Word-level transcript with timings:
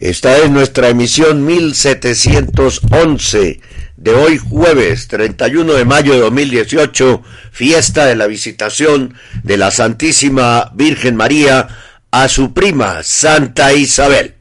Esta 0.00 0.36
es 0.38 0.50
nuestra 0.50 0.88
emisión 0.88 1.46
1711 1.46 3.60
de 3.96 4.10
hoy 4.12 4.38
jueves 4.38 5.06
31 5.06 5.72
de 5.72 5.84
mayo 5.84 6.14
de 6.14 6.18
2018, 6.18 7.22
fiesta 7.52 8.06
de 8.06 8.16
la 8.16 8.26
visitación 8.26 9.14
de 9.44 9.58
la 9.58 9.70
Santísima 9.70 10.72
Virgen 10.74 11.14
María 11.14 11.68
a 12.10 12.28
su 12.28 12.52
prima 12.52 13.04
Santa 13.04 13.72
Isabel. 13.72 14.34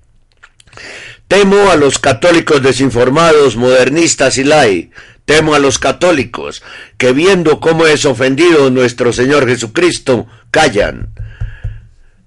Temo 1.28 1.70
a 1.70 1.76
los 1.76 2.00
católicos 2.00 2.64
desinformados, 2.64 3.58
modernistas 3.58 4.39
y 4.39 4.44
lai. 4.44 4.89
Temo 5.31 5.55
a 5.55 5.59
los 5.59 5.80
católicos 5.80 6.62
que 6.98 7.13
viendo 7.13 7.62
cómo 7.62 7.88
es 7.88 8.03
ofendido 8.03 8.70
nuestro 8.70 9.13
Señor 9.13 9.48
Jesucristo, 9.48 10.27
callan. 10.52 11.13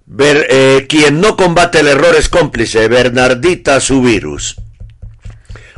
Ver, 0.06 0.46
eh, 0.48 0.86
quien 0.88 1.20
no 1.20 1.36
combate 1.36 1.80
el 1.80 1.88
error 1.88 2.16
es 2.16 2.30
cómplice, 2.30 2.88
Bernardita 2.88 3.78
su 3.80 4.00
virus. 4.00 4.56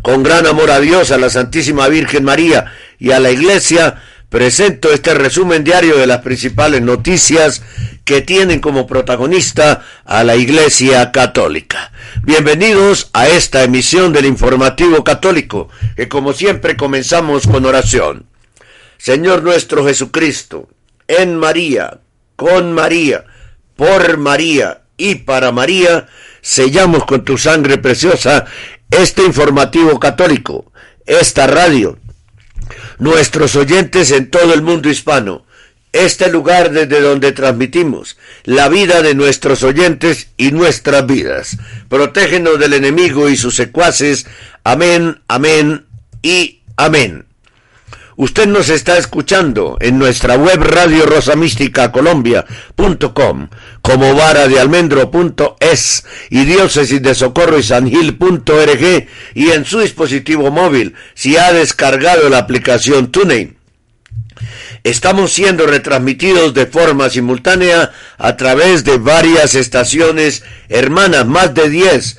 Con 0.03 0.23
gran 0.23 0.47
amor 0.47 0.71
a 0.71 0.79
Dios, 0.79 1.11
a 1.11 1.19
la 1.19 1.29
Santísima 1.29 1.89
Virgen 1.89 2.23
María 2.23 2.67
y 2.97 3.11
a 3.11 3.19
la 3.19 3.33
Iglesia, 3.33 4.01
presento 4.29 4.93
este 4.93 5.15
resumen 5.15 5.63
diario 5.63 5.97
de 5.97 6.07
las 6.07 6.21
principales 6.23 6.83
noticias 6.83 7.63
que 8.05 8.23
tienen 8.23 8.61
como 8.61 8.87
protagonista 8.87 9.85
a 10.05 10.25
la 10.25 10.37
Iglesia 10.37 11.13
Católica. 11.13 11.93
Bienvenidos 12.23 13.11
a 13.13 13.29
esta 13.29 13.63
emisión 13.63 14.13
del 14.13 14.27
Informativo 14.27 15.05
Católico, 15.05 15.69
que 15.97 16.09
como 16.09 16.33
siempre 16.33 16.77
comenzamos 16.77 17.47
con 17.47 17.67
oración. 17.67 18.27
Señor 18.99 19.43
nuestro 19.43 19.87
Jesucristo, 19.87 20.69
en 21.09 21.37
María, 21.37 22.01
con 22.35 22.73
María, 22.73 23.25
por 23.77 24.17
María 24.19 24.83
y 24.97 25.17
para 25.17 25.53
María, 25.53 26.09
sellamos 26.41 27.05
con 27.05 27.25
tu 27.25 27.39
sangre 27.39 27.79
preciosa 27.79 28.47
este 28.91 29.25
informativo 29.25 29.99
católico, 30.01 30.73
esta 31.07 31.47
radio, 31.47 31.99
nuestros 32.99 33.57
oyentes 33.57 34.11
en 34.11 34.31
todo 34.31 34.55
el 34.55 34.63
mundo 34.63 34.89
hispano, 34.89 35.45
este 35.93 36.31
lugar 36.31 36.71
desde 36.71 37.01
donde 37.01 37.33
transmitimos 37.33 38.17
la 38.45 38.69
vida 38.69 39.03
de 39.03 39.15
nuestros 39.15 39.63
oyentes 39.63 40.29
y 40.37 40.53
nuestras 40.53 41.07
vidas. 41.07 41.57
Protégenos 41.89 42.59
del 42.59 42.75
enemigo 42.75 43.29
y 43.29 43.37
sus 43.37 43.55
secuaces. 43.55 44.27
Amén, 44.65 45.21
amén 45.29 45.87
y 46.23 46.61
amén. 46.77 47.27
Usted 48.19 48.47
nos 48.47 48.71
está 48.71 48.97
escuchando 48.97 49.77
en 49.79 49.99
nuestra 49.99 50.37
web 50.37 50.63
radio 50.63 51.05
rosamísticacolombia.com, 51.05 53.49
como 53.87 54.17
vara 54.17 54.49
de 54.49 54.59
almendro.es 54.59 56.05
y 56.29 56.45
diócesis 56.45 57.01
de 57.01 57.15
socorro 57.15 57.57
y 57.61 57.63
y 59.35 59.51
en 59.53 59.65
su 59.65 59.79
dispositivo 59.79 60.51
móvil 60.51 60.95
si 61.15 61.37
ha 61.37 61.53
descargado 61.53 62.29
la 62.29 62.39
aplicación 62.39 63.13
TuneIn. 63.13 63.57
Estamos 64.83 65.33
siendo 65.33 65.69
retransmitidos 65.69 66.53
de 66.53 66.67
forma 66.67 67.09
simultánea 67.11 67.93
a 68.19 68.37
través 68.37 68.83
de 68.83 68.99
varias 68.99 69.55
estaciones 69.55 70.43
hermanas, 70.69 71.25
más 71.25 71.55
de 71.55 71.71
10 71.71 72.19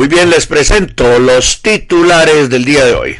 Muy 0.00 0.08
bien, 0.08 0.30
les 0.30 0.46
presento 0.46 1.18
los 1.18 1.60
titulares 1.60 2.48
del 2.48 2.64
día 2.64 2.86
de 2.86 2.94
hoy. 2.94 3.16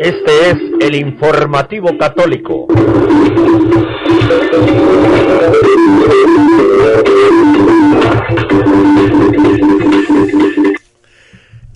Este 0.00 0.48
es 0.48 0.56
el 0.80 0.94
informativo 0.94 1.98
católico. 1.98 2.68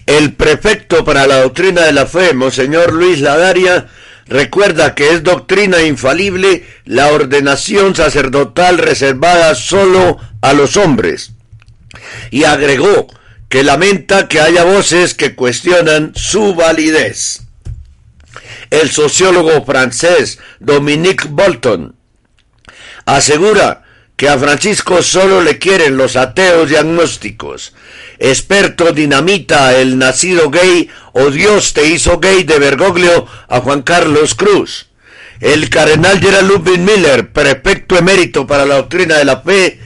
El 0.06 0.32
prefecto 0.32 1.04
para 1.04 1.26
la 1.26 1.42
doctrina 1.42 1.82
de 1.82 1.92
la 1.92 2.06
fe, 2.06 2.32
Monseñor 2.32 2.94
Luis 2.94 3.20
Ladaria, 3.20 3.88
recuerda 4.26 4.94
que 4.94 5.10
es 5.10 5.22
doctrina 5.22 5.82
infalible 5.82 6.66
la 6.84 7.08
ordenación 7.08 7.94
sacerdotal 7.94 8.78
reservada 8.78 9.54
solo 9.54 10.18
a 10.40 10.52
los 10.52 10.76
hombres. 10.76 11.32
Y 12.30 12.44
agregó 12.44 13.06
que 13.48 13.62
lamenta 13.62 14.28
que 14.28 14.40
haya 14.40 14.64
voces 14.64 15.14
que 15.14 15.34
cuestionan 15.34 16.12
su 16.14 16.54
validez. 16.54 17.42
El 18.70 18.90
sociólogo 18.90 19.64
francés 19.64 20.38
Dominique 20.58 21.26
Bolton 21.28 21.94
asegura 23.04 23.82
que 24.16 24.28
a 24.28 24.38
Francisco 24.38 25.02
solo 25.02 25.42
le 25.42 25.58
quieren 25.58 25.96
los 25.96 26.16
ateos 26.16 26.68
diagnósticos. 26.70 27.74
Experto 28.24 28.92
dinamita 28.92 29.76
el 29.76 29.98
nacido 29.98 30.48
gay 30.48 30.88
o 31.10 31.32
Dios 31.32 31.72
te 31.72 31.86
hizo 31.86 32.20
gay 32.20 32.44
de 32.44 32.60
Bergoglio 32.60 33.26
a 33.48 33.58
Juan 33.58 33.82
Carlos 33.82 34.36
Cruz. 34.36 34.86
El 35.40 35.68
cardenal 35.70 36.20
Gerald 36.20 36.48
Ludwig 36.48 36.78
Miller, 36.78 37.32
prefecto 37.32 37.98
emérito 37.98 38.46
para 38.46 38.64
la 38.64 38.76
doctrina 38.76 39.16
de 39.16 39.24
la 39.24 39.40
fe, 39.40 39.80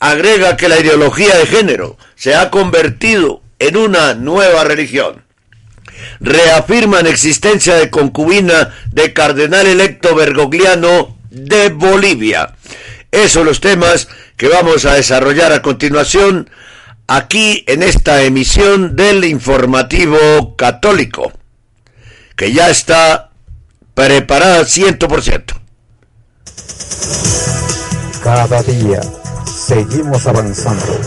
agrega 0.00 0.56
que 0.56 0.68
la 0.68 0.80
ideología 0.80 1.36
de 1.36 1.46
género 1.46 1.96
se 2.16 2.34
ha 2.34 2.50
convertido 2.50 3.40
en 3.60 3.76
una 3.76 4.14
nueva 4.14 4.64
religión. 4.64 5.22
Reafirman 6.18 7.06
existencia 7.06 7.76
de 7.76 7.88
concubina 7.88 8.74
de 8.90 9.12
cardenal 9.12 9.64
electo 9.64 10.16
bergogliano 10.16 11.16
de 11.30 11.68
Bolivia. 11.68 12.56
Esos 13.12 13.30
son 13.30 13.46
los 13.46 13.60
temas 13.60 14.08
que 14.36 14.48
vamos 14.48 14.86
a 14.86 14.94
desarrollar 14.94 15.52
a 15.52 15.62
continuación 15.62 16.50
aquí 17.06 17.64
en 17.66 17.82
esta 17.82 18.22
emisión 18.22 18.96
del 18.96 19.24
informativo 19.24 20.56
católico, 20.56 21.32
que 22.36 22.52
ya 22.52 22.70
está 22.70 23.30
preparada 23.94 24.62
100%. 24.62 25.54
Cada 28.22 28.62
día 28.62 29.00
seguimos 29.44 30.26
avanzando. 30.26 31.00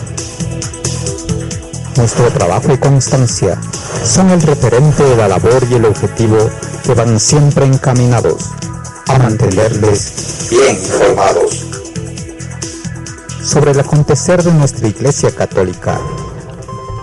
Nuestro 1.98 2.31
trabajo 2.31 2.74
y 2.74 2.78
constancia 2.78 3.60
son 4.06 4.30
el 4.30 4.42
referente 4.42 5.04
de 5.04 5.18
la 5.18 5.28
labor 5.28 5.68
y 5.69 5.74
el 5.75 5.86
objetivo 5.86 6.50
que 6.86 6.94
van 6.94 7.19
siempre 7.19 7.66
encaminados 7.66 8.46
a 9.07 9.18
mantenerles 9.18 10.48
bien 10.50 10.78
informados 10.78 11.78
sobre 13.44 13.71
el 13.71 13.80
acontecer 13.80 14.44
de 14.44 14.53
nuestra 14.53 14.88
Iglesia 14.88 15.31
Católica 15.36 16.00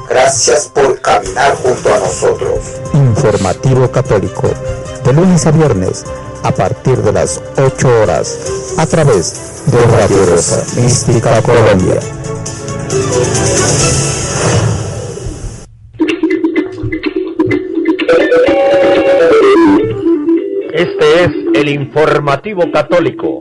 Gracias 0.08 0.70
por 0.72 1.00
caminar 1.00 1.56
junto 1.56 1.92
a 1.92 1.98
nosotros. 1.98 2.80
Informativo 2.94 3.90
Católico, 3.90 4.48
de 5.04 5.12
lunes 5.12 5.46
a 5.46 5.50
viernes, 5.50 6.04
a 6.42 6.52
partir 6.52 6.96
de 6.98 7.12
las 7.12 7.42
8 7.56 8.02
horas, 8.02 8.74
a 8.78 8.86
través 8.86 9.64
de 9.66 9.78
Radio 9.78 10.26
Rosa 10.26 10.80
Mística 10.80 11.42
Colombia. 11.42 12.00
Este 20.72 21.24
es 21.24 21.30
el 21.54 21.68
informativo 21.68 22.70
católico. 22.70 23.40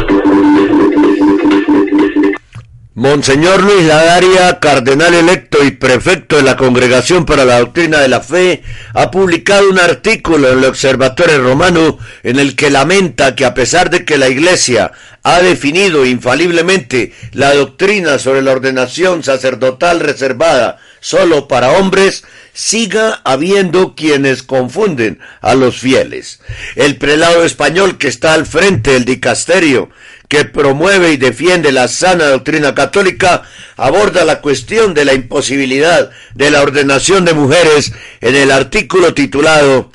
Monseñor 3.11 3.61
Luis 3.61 3.83
Ladaria, 3.83 4.57
cardenal 4.61 5.13
electo 5.13 5.61
y 5.65 5.71
prefecto 5.71 6.37
de 6.37 6.43
la 6.43 6.55
Congregación 6.55 7.25
para 7.25 7.43
la 7.43 7.59
Doctrina 7.59 7.99
de 7.99 8.07
la 8.07 8.21
Fe, 8.21 8.63
ha 8.93 9.11
publicado 9.11 9.69
un 9.69 9.79
artículo 9.79 10.49
en 10.49 10.59
el 10.59 10.63
Observatorio 10.63 11.43
Romano 11.43 11.97
en 12.23 12.39
el 12.39 12.55
que 12.55 12.69
lamenta 12.69 13.35
que 13.35 13.43
a 13.43 13.53
pesar 13.53 13.89
de 13.89 14.05
que 14.05 14.17
la 14.17 14.29
Iglesia 14.29 14.93
ha 15.23 15.41
definido 15.41 16.05
infaliblemente 16.05 17.11
la 17.33 17.53
doctrina 17.53 18.17
sobre 18.17 18.43
la 18.43 18.53
ordenación 18.53 19.23
sacerdotal 19.23 19.99
reservada 19.99 20.79
solo 21.01 21.49
para 21.49 21.71
hombres, 21.71 22.23
siga 22.53 23.21
habiendo 23.25 23.93
quienes 23.93 24.41
confunden 24.41 25.19
a 25.41 25.55
los 25.55 25.79
fieles. 25.79 26.39
El 26.75 26.95
prelado 26.97 27.43
español 27.43 27.97
que 27.97 28.07
está 28.07 28.33
al 28.33 28.45
frente 28.45 28.91
del 28.91 29.03
dicasterio 29.03 29.89
que 30.31 30.45
promueve 30.45 31.11
y 31.11 31.17
defiende 31.17 31.73
la 31.73 31.89
sana 31.89 32.27
doctrina 32.27 32.73
católica, 32.73 33.43
aborda 33.75 34.23
la 34.23 34.39
cuestión 34.39 34.93
de 34.93 35.03
la 35.03 35.13
imposibilidad 35.13 36.09
de 36.35 36.49
la 36.49 36.61
ordenación 36.61 37.25
de 37.25 37.33
mujeres 37.33 37.91
en 38.21 38.37
el 38.37 38.49
artículo 38.49 39.13
titulado 39.13 39.91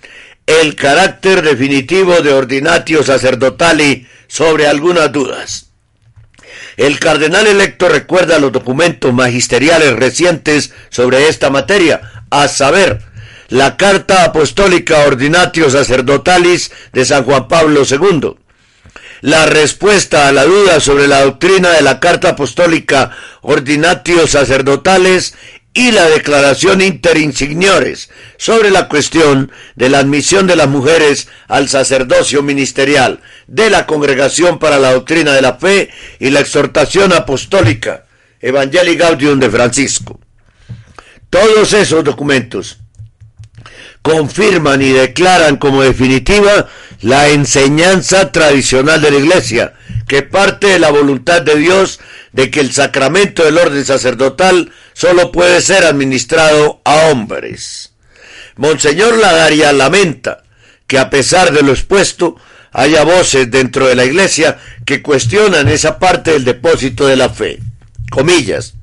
El 0.47 0.75
carácter 0.75 1.41
definitivo 1.41 2.21
de 2.21 2.35
ordinatio 2.35 3.03
sacerdotali 3.03 4.07
sobre 4.29 4.67
algunas 4.67 5.11
dudas. 5.11 5.71
El 6.77 6.99
cardenal 6.99 7.47
electo 7.47 7.89
recuerda 7.89 8.39
los 8.39 8.53
documentos 8.53 9.15
magisteriales 9.15 9.95
recientes 9.95 10.71
sobre 10.91 11.29
esta 11.29 11.49
materia, 11.49 12.25
a 12.29 12.47
saber, 12.49 13.01
la 13.49 13.79
Carta 13.79 14.25
Apostólica 14.25 15.07
Ordinatio 15.07 15.71
Sacerdotalis 15.71 16.73
de 16.93 17.07
San 17.07 17.25
Juan 17.25 17.49
Pablo 17.49 17.85
II, 17.91 18.37
la 19.21 19.47
respuesta 19.47 20.29
a 20.29 20.33
la 20.33 20.45
duda 20.45 20.81
sobre 20.81 21.09
la 21.09 21.23
doctrina 21.23 21.71
de 21.71 21.83
la 21.83 22.01
Carta 22.01 22.31
Apostólica 22.31 23.11
Ordinatio 23.43 24.27
Sacerdotales 24.27 25.35
y 25.73 25.93
la 25.93 26.09
declaración 26.09 26.81
interinsignores 26.81 28.09
sobre 28.39 28.71
la 28.71 28.89
cuestión 28.89 29.53
de 29.75 29.91
la 29.91 29.99
admisión 29.99 30.47
de 30.47 30.57
las 30.57 30.69
mujeres 30.69 31.29
al 31.49 31.69
sacerdocio 31.69 32.43
ministerial 32.43 33.21
de 33.47 33.69
la 33.69 33.87
Congregación 33.87 34.59
para 34.59 34.79
la 34.79 34.95
Doctrina 34.95 35.35
de 35.35 35.43
la 35.43 35.55
Fe 35.55 35.91
y 36.19 36.31
la 36.31 36.41
exhortación 36.41 37.13
apostólica 37.13 38.07
Evangelii 38.41 38.97
Gaudium 38.97 39.39
de 39.39 39.51
Francisco. 39.51 40.19
Todos 41.29 41.73
esos 41.75 42.05
documentos 42.05 42.79
confirman 44.07 44.81
y 44.83 44.91
declaran 44.91 45.57
como 45.57 45.83
definitiva 45.83 46.69
la 47.03 47.29
enseñanza 47.29 48.31
tradicional 48.31 49.03
de 49.03 49.11
la 49.11 49.19
Iglesia, 49.19 49.75
que 50.07 50.23
parte 50.23 50.69
de 50.69 50.79
la 50.79 50.91
voluntad 50.91 51.43
de 51.43 51.57
Dios 51.57 51.99
de 52.33 52.51
que 52.51 52.61
el 52.61 52.73
sacramento 52.73 53.45
del 53.45 53.59
orden 53.59 53.85
sacerdotal 53.85 54.71
solo 54.93 55.33
puede 55.33 55.61
ser 55.61 55.85
administrado 55.85 56.81
a 56.85 57.09
hombres. 57.09 57.95
Monseñor 58.55 59.19
Ladaria 59.19 59.73
lamenta 59.73 60.45
que 60.87 61.01
a 61.01 61.11
pesar 61.11 61.53
de 61.53 61.63
lo 61.63 61.73
expuesto, 61.73 62.37
haya 62.73 63.03
voces 63.03 63.51
dentro 63.51 63.89
de 63.89 63.97
la 63.97 64.05
Iglesia 64.05 64.59
que 64.85 65.03
cuestionan 65.03 65.67
esa 65.69 65.99
parte 65.99 66.31
del 66.33 66.45
depósito 66.45 67.07
de 67.09 67.17
la 67.17 67.29
fe. 67.29 67.59
Comillas. 68.11 68.76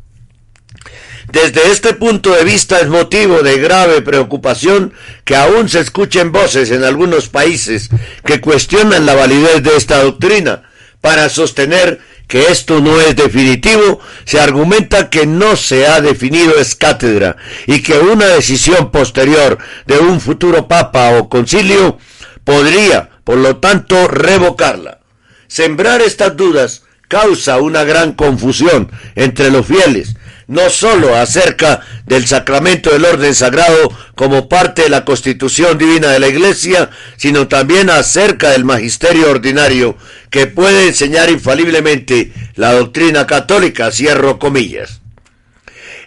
Desde 1.33 1.71
este 1.71 1.95
punto 1.95 2.31
de 2.35 2.43
vista 2.43 2.79
es 2.79 2.89
motivo 2.89 3.41
de 3.41 3.57
grave 3.57 4.03
preocupación 4.03 4.93
que 5.25 5.35
aún 5.35 5.67
se 5.67 5.79
escuchen 5.79 6.31
voces 6.31 6.69
en 6.69 6.83
algunos 6.83 7.27
países 7.27 7.89
que 8.23 8.39
cuestionan 8.39 9.07
la 9.07 9.15
validez 9.15 9.63
de 9.63 9.75
esta 9.75 10.03
doctrina. 10.03 10.69
Para 11.01 11.29
sostener 11.29 12.01
que 12.27 12.51
esto 12.51 12.81
no 12.81 13.01
es 13.01 13.15
definitivo, 13.15 13.99
se 14.25 14.39
argumenta 14.39 15.09
que 15.09 15.25
no 15.25 15.55
se 15.55 15.87
ha 15.87 16.01
definido 16.01 16.59
es 16.59 16.75
cátedra 16.75 17.35
y 17.65 17.81
que 17.81 17.97
una 17.97 18.27
decisión 18.27 18.91
posterior 18.91 19.57
de 19.87 19.97
un 19.97 20.21
futuro 20.21 20.67
papa 20.67 21.17
o 21.17 21.29
concilio 21.29 21.97
podría, 22.43 23.09
por 23.23 23.37
lo 23.37 23.57
tanto, 23.57 24.07
revocarla. 24.07 24.99
Sembrar 25.47 25.99
estas 26.03 26.37
dudas 26.37 26.83
causa 27.07 27.57
una 27.57 27.83
gran 27.83 28.13
confusión 28.13 28.91
entre 29.15 29.49
los 29.49 29.65
fieles, 29.65 30.15
no 30.47 30.69
sólo 30.69 31.15
acerca 31.15 31.81
del 32.05 32.27
sacramento 32.27 32.91
del 32.91 33.05
orden 33.05 33.33
sagrado 33.33 33.91
como 34.15 34.49
parte 34.49 34.83
de 34.83 34.89
la 34.89 35.05
constitución 35.05 35.77
divina 35.77 36.09
de 36.09 36.19
la 36.19 36.27
Iglesia, 36.27 36.89
sino 37.17 37.47
también 37.47 37.89
acerca 37.89 38.51
del 38.51 38.65
magisterio 38.65 39.29
ordinario 39.29 39.97
que 40.29 40.47
puede 40.47 40.87
enseñar 40.87 41.29
infaliblemente 41.29 42.33
la 42.55 42.73
doctrina 42.73 43.27
católica, 43.27 43.91
cierro 43.91 44.39
comillas. 44.39 45.01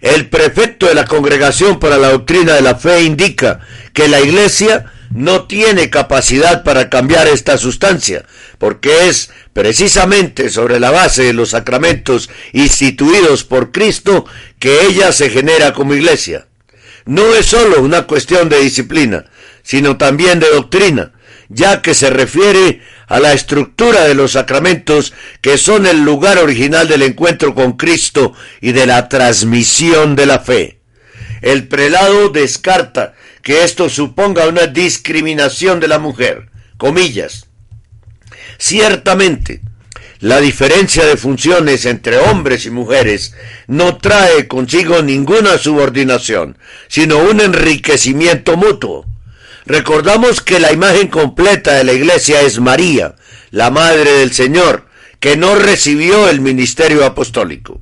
El 0.00 0.28
prefecto 0.28 0.86
de 0.86 0.94
la 0.94 1.06
Congregación 1.06 1.80
para 1.80 1.96
la 1.96 2.10
Doctrina 2.10 2.54
de 2.54 2.60
la 2.60 2.76
Fe 2.76 3.02
indica 3.02 3.60
que 3.92 4.08
la 4.08 4.20
Iglesia 4.20 4.92
no 5.10 5.46
tiene 5.46 5.90
capacidad 5.90 6.64
para 6.64 6.90
cambiar 6.90 7.26
esta 7.28 7.58
sustancia, 7.58 8.24
porque 8.58 9.08
es 9.08 9.30
precisamente 9.52 10.50
sobre 10.50 10.80
la 10.80 10.90
base 10.90 11.24
de 11.24 11.32
los 11.32 11.50
sacramentos 11.50 12.30
instituidos 12.52 13.44
por 13.44 13.72
Cristo 13.72 14.26
que 14.58 14.82
ella 14.82 15.12
se 15.12 15.30
genera 15.30 15.72
como 15.72 15.94
iglesia. 15.94 16.46
No 17.04 17.34
es 17.34 17.46
sólo 17.46 17.82
una 17.82 18.06
cuestión 18.06 18.48
de 18.48 18.60
disciplina, 18.60 19.26
sino 19.62 19.96
también 19.96 20.40
de 20.40 20.50
doctrina, 20.50 21.12
ya 21.48 21.80
que 21.80 21.94
se 21.94 22.10
refiere 22.10 22.82
a 23.06 23.20
la 23.20 23.32
estructura 23.32 24.04
de 24.04 24.14
los 24.14 24.32
sacramentos 24.32 25.14
que 25.40 25.58
son 25.58 25.86
el 25.86 26.04
lugar 26.04 26.38
original 26.38 26.88
del 26.88 27.02
encuentro 27.02 27.54
con 27.54 27.74
Cristo 27.74 28.32
y 28.60 28.72
de 28.72 28.86
la 28.86 29.08
transmisión 29.08 30.16
de 30.16 30.26
la 30.26 30.40
fe. 30.40 30.80
El 31.42 31.68
prelado 31.68 32.30
descarta 32.30 33.14
que 33.46 33.62
esto 33.62 33.88
suponga 33.88 34.48
una 34.48 34.66
discriminación 34.66 35.78
de 35.78 35.86
la 35.86 36.00
mujer. 36.00 36.48
Comillas. 36.78 37.46
Ciertamente, 38.58 39.60
la 40.18 40.40
diferencia 40.40 41.06
de 41.06 41.16
funciones 41.16 41.86
entre 41.86 42.18
hombres 42.18 42.66
y 42.66 42.70
mujeres 42.70 43.36
no 43.68 43.98
trae 43.98 44.48
consigo 44.48 45.00
ninguna 45.00 45.58
subordinación, 45.58 46.58
sino 46.88 47.18
un 47.18 47.40
enriquecimiento 47.40 48.56
mutuo. 48.56 49.06
Recordamos 49.64 50.40
que 50.40 50.58
la 50.58 50.72
imagen 50.72 51.06
completa 51.06 51.74
de 51.74 51.84
la 51.84 51.92
iglesia 51.92 52.40
es 52.40 52.58
María, 52.58 53.14
la 53.52 53.70
Madre 53.70 54.10
del 54.10 54.32
Señor, 54.32 54.88
que 55.20 55.36
no 55.36 55.54
recibió 55.54 56.28
el 56.28 56.40
ministerio 56.40 57.06
apostólico. 57.06 57.80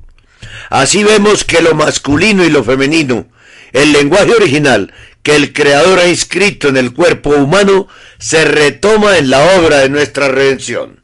Así 0.69 1.03
vemos 1.03 1.43
que 1.43 1.63
lo 1.63 1.73
masculino 1.73 2.43
y 2.45 2.51
lo 2.51 2.63
femenino, 2.63 3.27
el 3.73 3.93
lenguaje 3.93 4.31
original 4.31 4.93
que 5.25 5.35
el 5.35 5.53
Creador 5.53 5.97
ha 5.97 6.07
inscrito 6.07 6.67
en 6.67 6.77
el 6.77 6.93
cuerpo 6.93 7.31
humano 7.31 7.87
se 8.19 8.45
retoma 8.45 9.17
en 9.17 9.31
la 9.31 9.57
obra 9.57 9.79
de 9.79 9.89
nuestra 9.89 10.27
redención. 10.27 11.01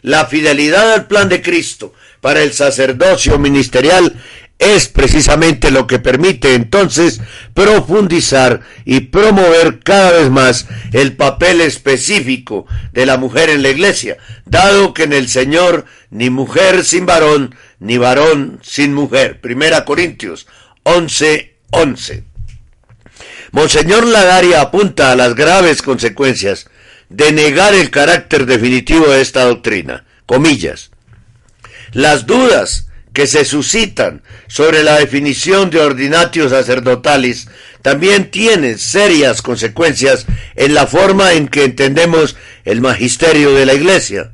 La 0.00 0.26
fidelidad 0.26 0.92
al 0.92 1.08
plan 1.08 1.28
de 1.28 1.42
Cristo 1.42 1.92
para 2.20 2.42
el 2.42 2.52
sacerdocio 2.52 3.36
ministerial 3.36 4.14
es 4.60 4.86
precisamente 4.86 5.72
lo 5.72 5.88
que 5.88 5.98
permite 5.98 6.54
entonces 6.54 7.20
profundizar 7.52 8.60
y 8.84 9.00
promover 9.00 9.80
cada 9.80 10.12
vez 10.12 10.30
más 10.30 10.68
el 10.92 11.16
papel 11.16 11.60
específico 11.60 12.66
de 12.92 13.06
la 13.06 13.16
mujer 13.16 13.50
en 13.50 13.64
la 13.64 13.70
iglesia, 13.70 14.18
dado 14.44 14.94
que 14.94 15.02
en 15.02 15.12
el 15.12 15.28
Señor 15.28 15.84
ni 16.10 16.30
mujer 16.30 16.84
sin 16.84 17.06
varón, 17.06 17.56
ni 17.80 17.98
varón 17.98 18.60
sin 18.62 18.94
mujer. 18.94 19.40
Primera 19.40 19.84
Corintios 19.84 20.46
11, 20.84 21.56
11. 21.70 22.33
Monseñor 23.54 24.04
Ladaria 24.04 24.60
apunta 24.62 25.12
a 25.12 25.14
las 25.14 25.36
graves 25.36 25.80
consecuencias 25.80 26.66
de 27.08 27.30
negar 27.30 27.72
el 27.72 27.92
carácter 27.92 28.46
definitivo 28.46 29.06
de 29.06 29.20
esta 29.20 29.44
doctrina. 29.44 30.04
Comillas. 30.26 30.90
Las 31.92 32.26
dudas 32.26 32.88
que 33.12 33.28
se 33.28 33.44
suscitan 33.44 34.24
sobre 34.48 34.82
la 34.82 34.98
definición 34.98 35.70
de 35.70 35.78
ordinatio 35.78 36.48
sacerdotalis 36.48 37.46
también 37.80 38.32
tienen 38.32 38.76
serias 38.76 39.40
consecuencias 39.40 40.26
en 40.56 40.74
la 40.74 40.88
forma 40.88 41.34
en 41.34 41.46
que 41.46 41.62
entendemos 41.62 42.34
el 42.64 42.80
magisterio 42.80 43.54
de 43.54 43.66
la 43.66 43.74
Iglesia. 43.74 44.32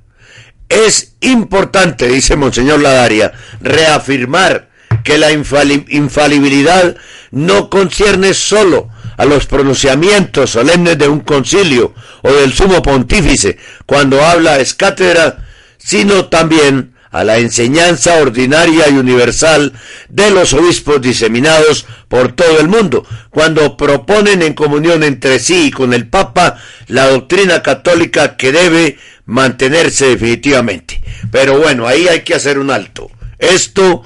Es 0.70 1.12
importante, 1.20 2.08
dice 2.08 2.36
Monseñor 2.36 2.80
Ladaria, 2.80 3.32
reafirmar 3.60 4.70
que 5.04 5.18
la 5.18 5.30
infalibilidad 5.30 6.96
no 7.30 7.68
concierne 7.68 8.32
solo 8.32 8.88
a 9.20 9.26
los 9.26 9.44
pronunciamientos 9.44 10.48
solemnes 10.48 10.96
de 10.96 11.06
un 11.06 11.20
concilio 11.20 11.92
o 12.22 12.32
del 12.32 12.54
sumo 12.54 12.80
pontífice 12.80 13.58
cuando 13.84 14.24
habla 14.24 14.58
es 14.60 14.72
cátedra, 14.72 15.46
sino 15.76 16.30
también 16.30 16.94
a 17.10 17.22
la 17.22 17.36
enseñanza 17.36 18.14
ordinaria 18.14 18.88
y 18.88 18.96
universal 18.96 19.74
de 20.08 20.30
los 20.30 20.54
obispos 20.54 21.02
diseminados 21.02 21.84
por 22.08 22.32
todo 22.32 22.60
el 22.60 22.68
mundo, 22.68 23.06
cuando 23.28 23.76
proponen 23.76 24.40
en 24.40 24.54
comunión 24.54 25.02
entre 25.02 25.38
sí 25.38 25.66
y 25.66 25.70
con 25.70 25.92
el 25.92 26.08
Papa 26.08 26.56
la 26.86 27.08
doctrina 27.08 27.62
católica 27.62 28.38
que 28.38 28.52
debe 28.52 28.96
mantenerse 29.26 30.06
definitivamente. 30.06 31.02
Pero 31.30 31.58
bueno, 31.58 31.86
ahí 31.86 32.08
hay 32.08 32.22
que 32.22 32.34
hacer 32.36 32.58
un 32.58 32.70
alto. 32.70 33.10
Esto 33.38 34.02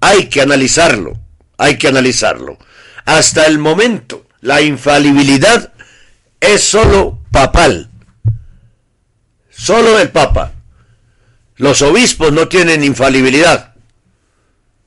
hay 0.00 0.28
que 0.28 0.40
analizarlo, 0.40 1.18
hay 1.58 1.76
que 1.76 1.88
analizarlo. 1.88 2.56
Hasta 3.04 3.44
el 3.44 3.58
momento, 3.58 4.24
la 4.44 4.60
infalibilidad 4.60 5.72
es 6.38 6.62
solo 6.62 7.18
papal, 7.32 7.88
solo 9.48 9.98
el 9.98 10.10
Papa. 10.10 10.52
Los 11.56 11.80
obispos 11.80 12.30
no 12.30 12.46
tienen 12.46 12.84
infalibilidad. 12.84 13.74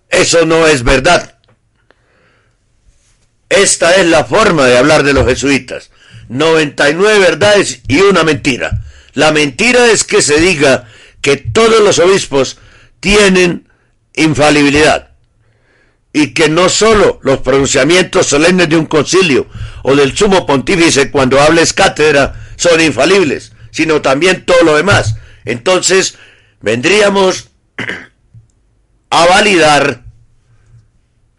Eso 0.09 0.45
no 0.45 0.67
es 0.67 0.83
verdad. 0.83 1.39
Esta 3.49 3.95
es 3.95 4.05
la 4.05 4.25
forma 4.25 4.67
de 4.67 4.77
hablar 4.77 5.01
de 5.01 5.13
los 5.13 5.25
jesuitas. 5.25 5.89
99 6.29 7.17
verdades 7.17 7.81
y 7.87 8.01
una 8.01 8.23
mentira. 8.23 8.83
La 9.13 9.31
mentira 9.31 9.87
es 9.87 10.03
que 10.03 10.21
se 10.21 10.39
diga 10.39 10.87
que 11.19 11.37
todos 11.37 11.81
los 11.81 11.97
obispos 11.97 12.59
tienen 12.99 13.67
infalibilidad 14.13 15.06
y 16.17 16.33
que 16.33 16.50
no 16.50 16.67
solo 16.67 17.19
los 17.21 17.41
pronunciamientos 17.41 18.25
solemnes 18.25 18.67
de 18.69 18.75
un 18.75 18.88
concilio 18.88 19.45
o 19.83 19.95
del 19.95 20.17
sumo 20.17 20.47
pontífice 20.47 21.12
cuando 21.12 21.39
hables 21.39 21.74
cátedra 21.74 22.50
son 22.55 22.81
infalibles, 22.81 23.51
sino 23.69 24.01
también 24.01 24.43
todo 24.43 24.63
lo 24.63 24.75
demás. 24.75 25.17
Entonces, 25.45 26.17
vendríamos 26.59 27.50
a 29.12 29.25
validar, 29.27 30.05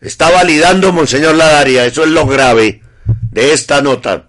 está 0.01 0.31
validando 0.31 0.93
Monseñor 0.93 1.35
Ladaria, 1.35 1.85
eso 1.85 2.05
es 2.05 2.11
lo 2.11 2.25
grave 2.27 2.81
de 3.33 3.53
esta 3.53 3.83
nota, 3.83 4.29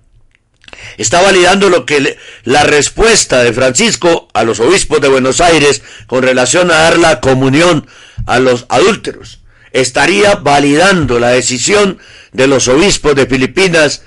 está 0.97 1.21
validando 1.21 1.69
lo 1.69 1.85
que 1.85 2.17
la 2.43 2.63
respuesta 2.63 3.43
de 3.43 3.53
Francisco 3.53 4.27
a 4.33 4.43
los 4.43 4.59
obispos 4.59 4.99
de 4.99 5.09
Buenos 5.09 5.41
Aires 5.41 5.83
con 6.07 6.23
relación 6.23 6.71
a 6.71 6.77
dar 6.79 6.97
la 6.97 7.19
comunión 7.19 7.87
a 8.25 8.39
los 8.39 8.65
adúlteros. 8.67 9.38
Estaría 9.71 10.35
validando 10.35 11.19
la 11.19 11.29
decisión 11.29 11.99
de 12.31 12.47
los 12.47 12.67
obispos 12.67 13.15
de 13.15 13.25
Filipinas 13.25 14.03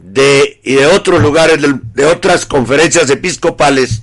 de, 0.00 0.60
y 0.62 0.74
de 0.74 0.86
otros 0.86 1.22
lugares, 1.22 1.58
de 1.94 2.06
otras 2.06 2.46
conferencias 2.46 3.10
episcopales, 3.10 4.02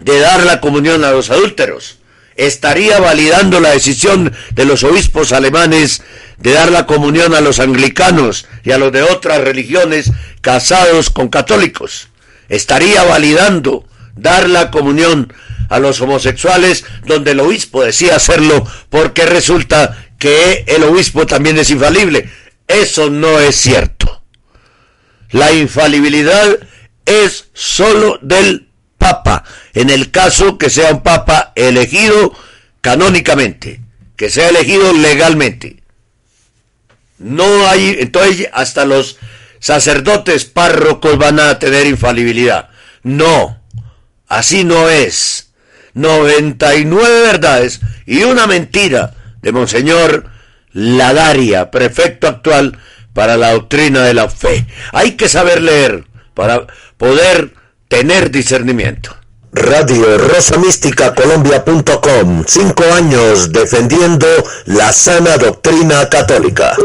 de 0.00 0.18
dar 0.20 0.44
la 0.44 0.60
comunión 0.60 1.04
a 1.04 1.10
los 1.10 1.30
adúlteros. 1.30 1.98
Estaría 2.36 3.00
validando 3.00 3.58
la 3.60 3.70
decisión 3.70 4.32
de 4.52 4.64
los 4.64 4.84
obispos 4.84 5.32
alemanes 5.32 6.02
de 6.38 6.52
dar 6.52 6.70
la 6.70 6.86
comunión 6.86 7.34
a 7.34 7.40
los 7.40 7.58
anglicanos 7.58 8.46
y 8.62 8.70
a 8.70 8.78
los 8.78 8.92
de 8.92 9.02
otras 9.02 9.40
religiones 9.40 10.12
casados 10.40 11.10
con 11.10 11.28
católicos. 11.28 12.08
Estaría 12.48 13.02
validando 13.02 13.84
dar 14.14 14.48
la 14.48 14.70
comunión 14.70 15.32
a 15.68 15.78
los 15.78 16.00
homosexuales 16.00 16.84
donde 17.06 17.32
el 17.32 17.40
obispo 17.40 17.84
decía 17.84 18.16
hacerlo 18.16 18.66
porque 18.88 19.26
resulta 19.26 20.08
que 20.18 20.64
el 20.66 20.84
obispo 20.84 21.26
también 21.26 21.58
es 21.58 21.70
infalible. 21.70 22.30
Eso 22.66 23.10
no 23.10 23.38
es 23.38 23.56
cierto. 23.56 24.22
La 25.30 25.52
infalibilidad 25.52 26.58
es 27.04 27.48
sólo 27.52 28.18
del 28.22 28.68
Papa, 28.98 29.44
en 29.74 29.90
el 29.90 30.10
caso 30.10 30.58
que 30.58 30.70
sea 30.70 30.92
un 30.92 31.02
Papa 31.02 31.52
elegido 31.54 32.32
canónicamente, 32.80 33.80
que 34.16 34.28
sea 34.28 34.48
elegido 34.48 34.92
legalmente. 34.92 35.82
No 37.18 37.68
hay, 37.68 37.96
entonces 38.00 38.48
hasta 38.52 38.84
los 38.84 39.18
sacerdotes 39.60 40.44
párrocos 40.44 41.18
van 41.18 41.40
a 41.40 41.58
tener 41.58 41.86
infalibilidad. 41.86 42.70
No, 43.02 43.60
así 44.26 44.64
no 44.64 44.88
es. 44.88 45.47
99 45.94 47.22
verdades 47.22 47.80
y 48.06 48.22
una 48.24 48.46
mentira 48.46 49.14
de 49.42 49.52
Monseñor 49.52 50.24
Ladaria, 50.72 51.70
prefecto 51.70 52.28
actual 52.28 52.78
para 53.12 53.36
la 53.36 53.52
doctrina 53.52 54.04
de 54.04 54.14
la 54.14 54.28
fe. 54.28 54.66
Hay 54.92 55.12
que 55.12 55.28
saber 55.28 55.62
leer 55.62 56.04
para 56.34 56.66
poder 56.96 57.52
tener 57.88 58.30
discernimiento. 58.30 59.18
Radio 59.52 60.18
Rosa 60.18 60.58
Mística 60.58 61.14
Colombia.com, 61.14 62.44
cinco 62.46 62.84
años 62.94 63.50
defendiendo 63.50 64.26
la 64.66 64.92
sana 64.92 65.38
doctrina 65.38 66.08
católica. 66.08 66.76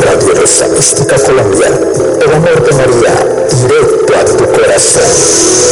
Radio 0.00 0.34
Rosa 0.40 0.68
Mística 0.68 1.16
Colombia, 1.18 1.68
el 2.22 2.32
amor 2.32 2.64
de 2.64 2.72
María, 2.72 3.26
directo 3.68 4.16
a 4.16 4.24
tu 4.24 4.52
corazón. 4.52 5.63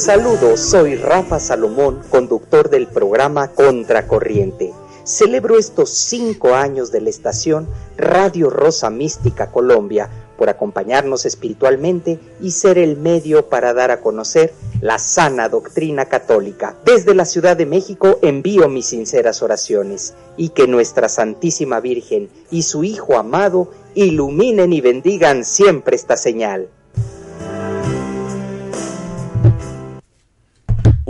Saludos, 0.00 0.60
soy 0.60 0.96
Rafa 0.96 1.38
Salomón, 1.38 2.00
conductor 2.10 2.70
del 2.70 2.86
programa 2.86 3.48
Contracorriente 3.48 4.72
celebro 5.04 5.58
estos 5.58 5.90
cinco 5.90 6.54
años 6.54 6.92
de 6.92 7.00
la 7.00 7.10
estación 7.10 7.68
Radio 7.96 8.48
Rosa 8.48 8.90
Mística 8.90 9.50
Colombia 9.50 10.08
por 10.38 10.48
acompañarnos 10.48 11.26
espiritualmente 11.26 12.18
y 12.40 12.52
ser 12.52 12.78
el 12.78 12.96
medio 12.96 13.48
para 13.48 13.74
dar 13.74 13.90
a 13.90 14.00
conocer 14.00 14.54
la 14.80 14.98
sana 14.98 15.48
doctrina 15.48 16.06
católica. 16.06 16.76
Desde 16.86 17.14
la 17.14 17.26
Ciudad 17.26 17.56
de 17.56 17.66
México 17.66 18.18
envío 18.22 18.68
mis 18.68 18.86
sinceras 18.86 19.42
oraciones 19.42 20.14
y 20.38 20.50
que 20.50 20.66
nuestra 20.66 21.10
Santísima 21.10 21.80
Virgen 21.80 22.30
y 22.50 22.62
su 22.62 22.84
Hijo 22.84 23.18
amado 23.18 23.70
iluminen 23.94 24.72
y 24.72 24.80
bendigan 24.80 25.44
siempre 25.44 25.96
esta 25.96 26.16
señal. 26.16 26.68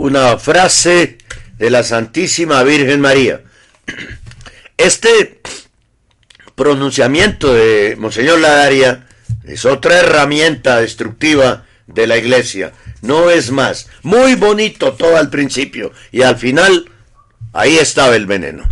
Una 0.01 0.39
frase 0.39 1.19
de 1.59 1.69
la 1.69 1.83
Santísima 1.83 2.63
Virgen 2.63 3.01
María. 3.01 3.41
Este 4.75 5.39
pronunciamiento 6.55 7.53
de 7.53 7.95
Monseñor 7.99 8.39
Ladaria 8.39 9.05
es 9.43 9.63
otra 9.65 9.99
herramienta 9.99 10.81
destructiva 10.81 11.67
de 11.85 12.07
la 12.07 12.17
iglesia. 12.17 12.73
No 13.03 13.29
es 13.29 13.51
más. 13.51 13.89
Muy 14.01 14.33
bonito 14.33 14.93
todo 14.93 15.17
al 15.17 15.29
principio 15.29 15.91
y 16.11 16.23
al 16.23 16.37
final 16.37 16.89
ahí 17.53 17.77
estaba 17.77 18.15
el 18.15 18.25
veneno. 18.25 18.67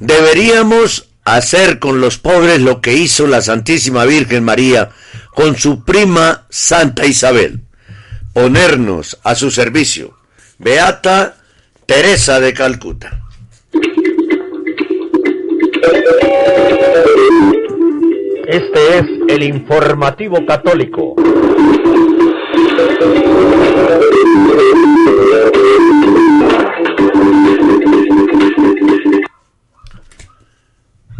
Deberíamos 0.00 1.10
hacer 1.24 1.78
con 1.78 2.00
los 2.00 2.18
pobres 2.18 2.60
lo 2.60 2.80
que 2.80 2.94
hizo 2.94 3.28
la 3.28 3.40
Santísima 3.40 4.04
Virgen 4.04 4.42
María 4.42 4.90
con 5.32 5.56
su 5.56 5.84
prima 5.84 6.48
Santa 6.50 7.06
Isabel. 7.06 7.60
Ponernos 8.32 9.16
a 9.22 9.36
su 9.36 9.52
servicio. 9.52 10.18
Beata 10.62 11.36
Teresa 11.86 12.38
de 12.38 12.52
Calcuta. 12.52 13.18
Este 18.46 18.98
es 18.98 19.06
el 19.28 19.42
informativo 19.42 20.44
católico. 20.44 21.14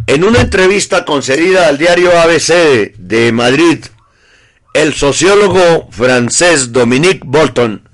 En 0.06 0.25
una 0.25 0.42
entrevista 0.42 1.06
concedida 1.06 1.68
al 1.68 1.78
diario 1.78 2.11
ABC 2.12 2.94
de 2.99 3.32
Madrid, 3.32 3.87
el 4.75 4.92
sociólogo 4.92 5.88
francés 5.90 6.73
Dominique 6.73 7.23
Bolton 7.25 7.88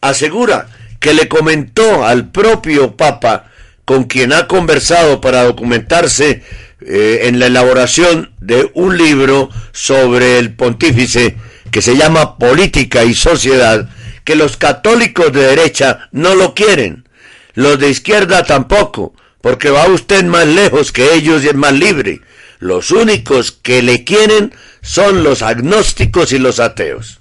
asegura 0.00 0.66
que 1.00 1.14
le 1.14 1.28
comentó 1.28 2.04
al 2.04 2.30
propio 2.30 2.96
Papa 2.96 3.50
con 3.84 4.04
quien 4.04 4.32
ha 4.32 4.46
conversado 4.46 5.20
para 5.20 5.44
documentarse 5.44 6.42
eh, 6.80 7.20
en 7.24 7.38
la 7.38 7.46
elaboración 7.46 8.32
de 8.40 8.70
un 8.74 8.96
libro 8.96 9.48
sobre 9.72 10.38
el 10.38 10.54
pontífice 10.54 11.36
que 11.70 11.82
se 11.82 11.96
llama 11.96 12.38
Política 12.38 13.04
y 13.04 13.14
Sociedad, 13.14 13.88
que 14.24 14.36
los 14.36 14.56
católicos 14.56 15.32
de 15.32 15.40
derecha 15.40 16.08
no 16.12 16.34
lo 16.34 16.54
quieren, 16.54 17.08
los 17.54 17.78
de 17.78 17.90
izquierda 17.90 18.44
tampoco, 18.44 19.14
porque 19.40 19.70
va 19.70 19.86
usted 19.86 20.24
más 20.24 20.46
lejos 20.46 20.92
que 20.92 21.14
ellos 21.14 21.42
y 21.44 21.48
es 21.48 21.54
más 21.54 21.72
libre. 21.72 22.20
Los 22.58 22.90
únicos 22.90 23.52
que 23.52 23.82
le 23.82 24.04
quieren 24.04 24.52
son 24.82 25.22
los 25.22 25.42
agnósticos 25.42 26.32
y 26.32 26.38
los 26.38 26.60
ateos. 26.60 27.20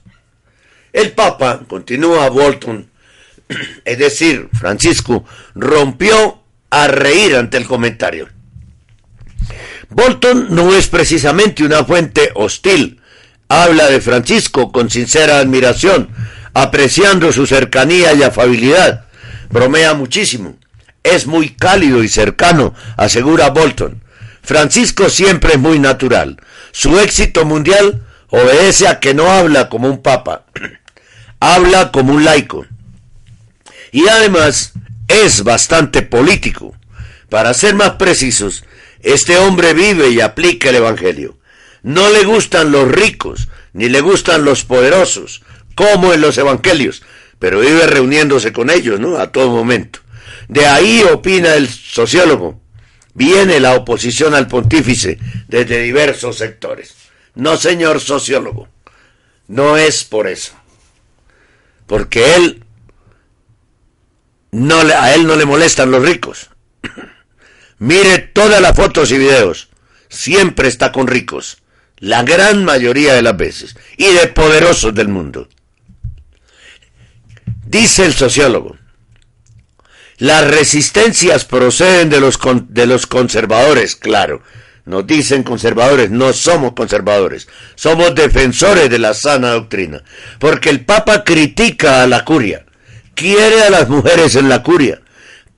El 0.94 1.12
Papa, 1.12 1.62
continúa 1.68 2.30
Bolton, 2.30 2.90
es 3.86 3.98
decir, 3.98 4.50
Francisco, 4.54 5.26
rompió 5.56 6.42
a 6.70 6.88
reír 6.88 7.36
ante 7.36 7.58
el 7.58 7.66
comentario. 7.66 8.30
Bolton 9.90 10.48
no 10.50 10.74
es 10.74 10.88
precisamente 10.88 11.64
una 11.64 11.86
fuente 11.86 12.32
hostil. 12.36 13.02
Habla 13.48 13.88
de 13.88 14.02
Francisco 14.02 14.72
con 14.72 14.90
sincera 14.90 15.40
admiración, 15.40 16.10
apreciando 16.54 17.32
su 17.32 17.48
cercanía 17.48 18.14
y 18.14 18.24
afabilidad. 18.24 19.06
Bromea 19.50 19.94
muchísimo. 19.94 20.58
Es 21.04 21.26
muy 21.26 21.52
cálido 21.52 22.04
y 22.04 22.10
cercano, 22.10 22.74
asegura 22.98 23.50
Bolton. 23.52 24.04
Francisco 24.42 25.10
siempre 25.10 25.54
es 25.54 25.60
muy 25.60 25.80
natural. 25.80 26.38
Su 26.72 27.00
éxito 27.00 27.46
mundial 27.46 28.06
obedece 28.30 28.88
a 28.88 29.00
que 29.00 29.14
no 29.14 29.32
habla 29.32 29.70
como 29.70 29.90
un 29.90 30.02
papa, 30.02 30.46
habla 31.40 31.92
como 31.92 32.14
un 32.14 32.26
laico. 32.26 32.66
Y 33.98 34.08
además 34.10 34.74
es 35.08 35.44
bastante 35.44 36.04
político. 36.04 36.76
Para 37.32 37.56
ser 37.56 37.74
más 37.74 37.94
precisos, 37.94 38.64
este 39.00 39.40
hombre 39.40 39.74
vive 39.74 40.12
y 40.12 40.22
aplica 40.22 40.70
el 40.70 40.76
Evangelio. 40.76 41.40
No 41.82 42.08
le 42.12 42.24
gustan 42.24 42.72
los 42.72 42.88
ricos, 42.92 43.48
ni 43.74 43.90
le 43.90 44.02
gustan 44.02 44.46
los 44.46 44.66
poderosos, 44.66 45.42
como 45.74 46.14
en 46.14 46.22
los 46.22 46.38
Evangelios, 46.38 47.02
pero 47.40 47.62
vive 47.62 47.88
reuniéndose 47.88 48.54
con 48.54 48.70
ellos, 48.70 49.00
¿no? 49.00 49.18
A 49.18 49.32
todo 49.32 49.50
momento. 49.50 50.02
De 50.48 50.68
ahí 50.68 51.04
opina 51.12 51.56
el 51.56 51.68
sociólogo. 51.68 52.62
Viene 53.16 53.60
la 53.60 53.74
oposición 53.74 54.36
al 54.36 54.48
pontífice 54.48 55.18
desde 55.48 55.82
diversos 55.82 56.38
sectores. 56.38 56.94
No, 57.34 57.58
señor 57.58 58.00
sociólogo. 58.00 58.68
No 59.48 59.76
es 59.76 60.04
por 60.04 60.28
eso. 60.28 60.54
Porque 61.88 62.36
él 62.36 62.64
no 64.52 64.80
a 64.80 65.14
él 65.14 65.28
no 65.28 65.36
le 65.36 65.46
molestan 65.46 65.92
los 65.92 66.04
ricos. 66.04 66.50
Mire 67.80 68.20
todas 68.20 68.62
las 68.62 68.76
fotos 68.76 69.12
y 69.12 69.18
videos. 69.18 69.70
Siempre 70.10 70.68
está 70.68 70.92
con 70.92 71.08
ricos. 71.08 71.62
La 71.98 72.24
gran 72.24 72.64
mayoría 72.64 73.14
de 73.14 73.22
las 73.22 73.36
veces. 73.36 73.76
Y 73.98 74.06
de 74.06 74.28
poderosos 74.28 74.94
del 74.94 75.10
mundo. 75.10 75.48
Dice 77.66 78.06
el 78.06 78.14
sociólogo. 78.14 78.78
Las 80.18 80.48
resistencias 80.48 81.46
proceden 81.46 82.10
de 82.10 82.20
los, 82.20 82.40
de 82.70 82.88
los 82.88 83.06
conservadores, 83.06 83.96
claro. 83.96 84.42
Nos 84.86 85.06
dicen 85.06 85.44
conservadores, 85.44 86.10
no 86.10 86.32
somos 86.32 86.74
conservadores, 86.74 87.48
somos 87.76 88.16
defensores 88.16 88.90
de 88.90 89.00
la 89.00 89.14
sana 89.14 89.52
doctrina, 89.52 90.02
porque 90.40 90.70
el 90.70 90.86
Papa 90.86 91.26
critica 91.26 92.02
a 92.02 92.08
la 92.08 92.24
curia, 92.24 92.66
quiere 93.18 93.64
a 93.64 93.72
las 93.72 93.90
mujeres 93.90 94.36
en 94.36 94.48
la 94.48 94.62
curia, 94.62 95.02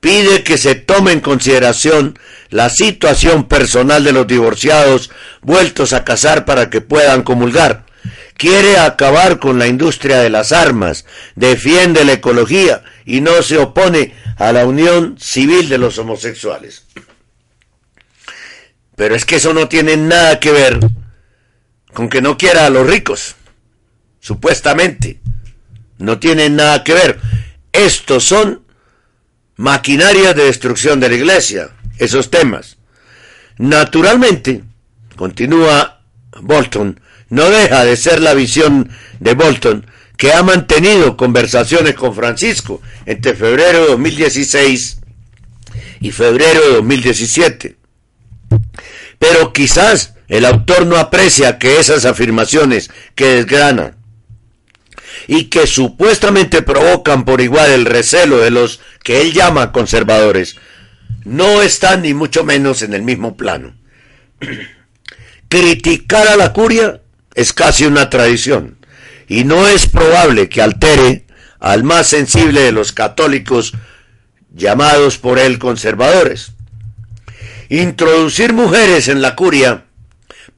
pide 0.00 0.42
que 0.42 0.56
se 0.56 0.74
tome 0.74 1.12
en 1.12 1.20
consideración 1.20 2.18
la 2.48 2.70
situación 2.70 3.46
personal 3.46 4.02
de 4.02 4.12
los 4.12 4.26
divorciados 4.26 5.10
vueltos 5.42 5.92
a 5.92 6.02
casar 6.02 6.46
para 6.46 6.70
que 6.70 6.80
puedan 6.80 7.22
comulgar, 7.22 7.84
quiere 8.38 8.78
acabar 8.78 9.38
con 9.38 9.58
la 9.58 9.66
industria 9.66 10.20
de 10.20 10.30
las 10.30 10.52
armas, 10.52 11.04
defiende 11.36 12.06
la 12.06 12.14
ecología 12.14 12.82
y 13.04 13.20
no 13.20 13.42
se 13.42 13.58
opone 13.58 14.14
a 14.38 14.52
la 14.52 14.64
unión 14.64 15.16
civil 15.20 15.68
de 15.68 15.76
los 15.76 15.98
homosexuales. 15.98 16.86
Pero 18.96 19.14
es 19.14 19.26
que 19.26 19.36
eso 19.36 19.52
no 19.52 19.68
tiene 19.68 19.98
nada 19.98 20.40
que 20.40 20.50
ver 20.50 20.80
con 21.92 22.08
que 22.08 22.22
no 22.22 22.38
quiera 22.38 22.64
a 22.64 22.70
los 22.70 22.86
ricos, 22.86 23.36
supuestamente. 24.20 25.20
No 25.98 26.18
tiene 26.18 26.48
nada 26.48 26.82
que 26.82 26.94
ver. 26.94 27.20
Estos 27.72 28.24
son 28.24 28.62
maquinarias 29.56 30.34
de 30.34 30.44
destrucción 30.44 31.00
de 31.00 31.08
la 31.08 31.14
iglesia, 31.14 31.70
esos 31.98 32.30
temas. 32.30 32.78
Naturalmente, 33.58 34.64
continúa 35.16 36.02
Bolton, 36.40 37.00
no 37.28 37.48
deja 37.50 37.84
de 37.84 37.96
ser 37.96 38.20
la 38.20 38.34
visión 38.34 38.90
de 39.20 39.34
Bolton, 39.34 39.86
que 40.16 40.32
ha 40.32 40.42
mantenido 40.42 41.16
conversaciones 41.16 41.94
con 41.94 42.14
Francisco 42.14 42.82
entre 43.06 43.34
febrero 43.34 43.82
de 43.82 43.88
2016 43.92 44.98
y 46.00 46.10
febrero 46.10 46.60
de 46.60 46.74
2017. 46.74 47.76
Pero 49.18 49.52
quizás 49.52 50.14
el 50.28 50.44
autor 50.44 50.86
no 50.86 50.96
aprecia 50.96 51.58
que 51.58 51.78
esas 51.78 52.04
afirmaciones 52.04 52.90
que 53.14 53.26
desgranan 53.26 53.96
y 55.32 55.44
que 55.44 55.68
supuestamente 55.68 56.60
provocan 56.60 57.24
por 57.24 57.40
igual 57.40 57.70
el 57.70 57.84
recelo 57.84 58.38
de 58.38 58.50
los 58.50 58.80
que 59.04 59.20
él 59.20 59.32
llama 59.32 59.70
conservadores, 59.70 60.56
no 61.24 61.62
están 61.62 62.02
ni 62.02 62.14
mucho 62.14 62.42
menos 62.42 62.82
en 62.82 62.94
el 62.94 63.02
mismo 63.02 63.36
plano. 63.36 63.72
Criticar 65.48 66.26
a 66.26 66.34
la 66.34 66.52
curia 66.52 67.00
es 67.32 67.52
casi 67.52 67.86
una 67.86 68.10
tradición 68.10 68.78
y 69.28 69.44
no 69.44 69.68
es 69.68 69.86
probable 69.86 70.48
que 70.48 70.62
altere 70.62 71.26
al 71.60 71.84
más 71.84 72.08
sensible 72.08 72.62
de 72.62 72.72
los 72.72 72.90
católicos 72.90 73.74
llamados 74.52 75.16
por 75.16 75.38
él 75.38 75.60
conservadores. 75.60 76.54
Introducir 77.68 78.52
mujeres 78.52 79.06
en 79.06 79.22
la 79.22 79.36
curia 79.36 79.84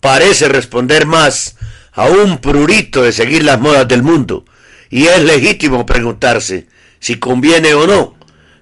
parece 0.01 0.49
responder 0.49 1.05
más 1.05 1.57
a 1.93 2.07
un 2.07 2.39
prurito 2.39 3.03
de 3.03 3.13
seguir 3.13 3.45
las 3.45 3.61
modas 3.61 3.87
del 3.87 4.03
mundo, 4.03 4.47
y 4.93 5.07
es 5.07 5.23
legítimo 5.23 5.87
preguntarse 5.87 6.67
si 7.01 7.19
conviene 7.19 7.73
o 7.73 7.87
no, 7.87 8.15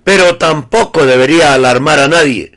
pero 0.04 0.38
tampoco 0.38 1.04
debería 1.04 1.52
alarmar 1.52 1.98
a 1.98 2.06
nadie, 2.06 2.52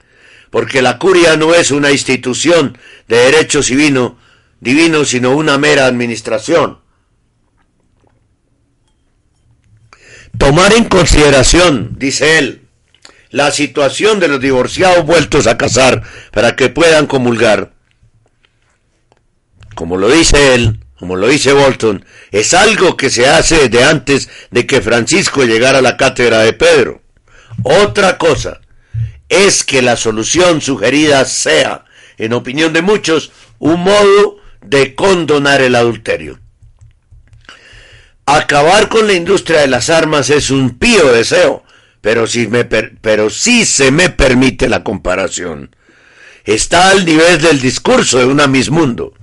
porque 0.51 0.83
la 0.83 0.99
curia 0.99 1.37
no 1.37 1.55
es 1.55 1.71
una 1.71 1.91
institución 1.91 2.77
de 3.07 3.17
derecho 3.17 3.61
divino, 3.61 4.19
divino 4.59 5.03
sino 5.05 5.35
una 5.35 5.57
mera 5.57 5.87
administración. 5.87 6.81
Tomar 10.37 10.73
en 10.73 10.83
consideración, 10.85 11.95
dice 11.97 12.37
él, 12.37 12.67
la 13.31 13.49
situación 13.49 14.19
de 14.19 14.27
los 14.27 14.39
divorciados 14.39 15.03
vueltos 15.03 15.47
a 15.47 15.57
casar 15.57 16.03
para 16.31 16.55
que 16.55 16.69
puedan 16.69 17.07
comulgar, 17.07 17.73
como 19.73 19.97
lo 19.97 20.09
dice 20.09 20.53
él, 20.53 20.82
como 21.03 21.17
lo 21.17 21.27
dice 21.27 21.51
Bolton, 21.51 22.05
es 22.31 22.53
algo 22.53 22.95
que 22.95 23.09
se 23.09 23.27
hace 23.27 23.67
de 23.67 23.83
antes 23.83 24.29
de 24.51 24.65
que 24.65 24.79
Francisco 24.79 25.43
llegara 25.43 25.79
a 25.79 25.81
la 25.81 25.97
cátedra 25.97 26.39
de 26.39 26.53
Pedro. 26.53 27.01
Otra 27.61 28.17
cosa 28.17 28.61
es 29.27 29.65
que 29.65 29.81
la 29.81 29.97
solución 29.97 30.61
sugerida 30.61 31.25
sea, 31.25 31.83
en 32.17 32.31
opinión 32.31 32.71
de 32.71 32.83
muchos, 32.83 33.33
un 33.59 33.81
modo 33.81 34.37
de 34.61 34.95
condonar 34.95 35.59
el 35.61 35.75
adulterio. 35.75 36.39
Acabar 38.25 38.87
con 38.87 39.05
la 39.05 39.11
industria 39.11 39.59
de 39.59 39.67
las 39.67 39.89
armas 39.89 40.29
es 40.29 40.51
un 40.51 40.77
pío 40.79 41.11
deseo, 41.11 41.65
pero 41.99 42.27
si, 42.27 42.47
me 42.47 42.63
pero 42.63 43.29
se 43.29 43.91
me 43.91 44.09
permite 44.09 44.69
la 44.69 44.85
comparación. 44.85 45.75
Está 46.45 46.91
al 46.91 47.03
nivel 47.03 47.41
del 47.41 47.59
discurso 47.59 48.19
de 48.19 48.25
una 48.25 48.47
Miss 48.47 48.69
Mundo. 48.69 49.13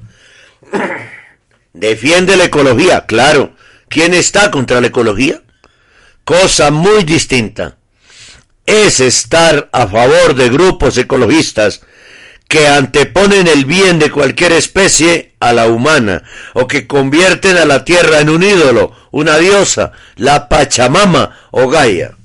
Defiende 1.72 2.36
la 2.36 2.44
ecología, 2.44 3.06
claro. 3.06 3.54
¿Quién 3.88 4.14
está 4.14 4.50
contra 4.50 4.80
la 4.80 4.88
ecología? 4.88 5.42
Cosa 6.24 6.70
muy 6.70 7.04
distinta. 7.04 7.76
Es 8.66 9.00
estar 9.00 9.68
a 9.72 9.86
favor 9.86 10.34
de 10.34 10.48
grupos 10.48 10.96
ecologistas 10.98 11.82
que 12.48 12.66
anteponen 12.66 13.46
el 13.46 13.64
bien 13.64 14.00
de 14.00 14.10
cualquier 14.10 14.52
especie 14.52 15.34
a 15.38 15.52
la 15.52 15.68
humana, 15.68 16.24
o 16.52 16.66
que 16.66 16.88
convierten 16.88 17.56
a 17.56 17.64
la 17.64 17.84
tierra 17.84 18.20
en 18.20 18.28
un 18.28 18.42
ídolo, 18.42 18.92
una 19.12 19.38
diosa, 19.38 19.92
la 20.16 20.48
Pachamama 20.48 21.38
o 21.52 21.68
Gaia. 21.68 22.16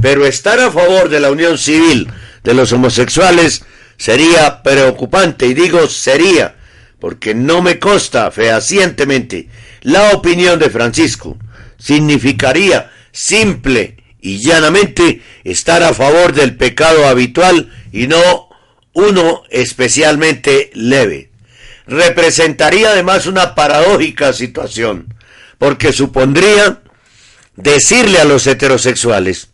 Pero 0.00 0.26
estar 0.26 0.60
a 0.60 0.70
favor 0.70 1.08
de 1.08 1.20
la 1.20 1.30
unión 1.30 1.56
civil 1.56 2.08
de 2.44 2.54
los 2.54 2.72
homosexuales 2.72 3.64
sería 3.96 4.62
preocupante, 4.62 5.46
y 5.46 5.54
digo 5.54 5.88
sería, 5.88 6.56
porque 7.02 7.34
no 7.34 7.62
me 7.62 7.80
consta 7.80 8.30
fehacientemente 8.30 9.48
la 9.80 10.12
opinión 10.12 10.60
de 10.60 10.70
Francisco. 10.70 11.36
Significaría 11.76 12.92
simple 13.10 13.96
y 14.20 14.38
llanamente 14.38 15.20
estar 15.42 15.82
a 15.82 15.94
favor 15.94 16.32
del 16.32 16.54
pecado 16.54 17.08
habitual 17.08 17.72
y 17.90 18.06
no 18.06 18.48
uno 18.92 19.42
especialmente 19.50 20.70
leve. 20.74 21.32
Representaría 21.88 22.90
además 22.90 23.26
una 23.26 23.56
paradójica 23.56 24.32
situación, 24.32 25.12
porque 25.58 25.92
supondría 25.92 26.82
decirle 27.56 28.20
a 28.20 28.24
los 28.24 28.46
heterosexuales 28.46 29.48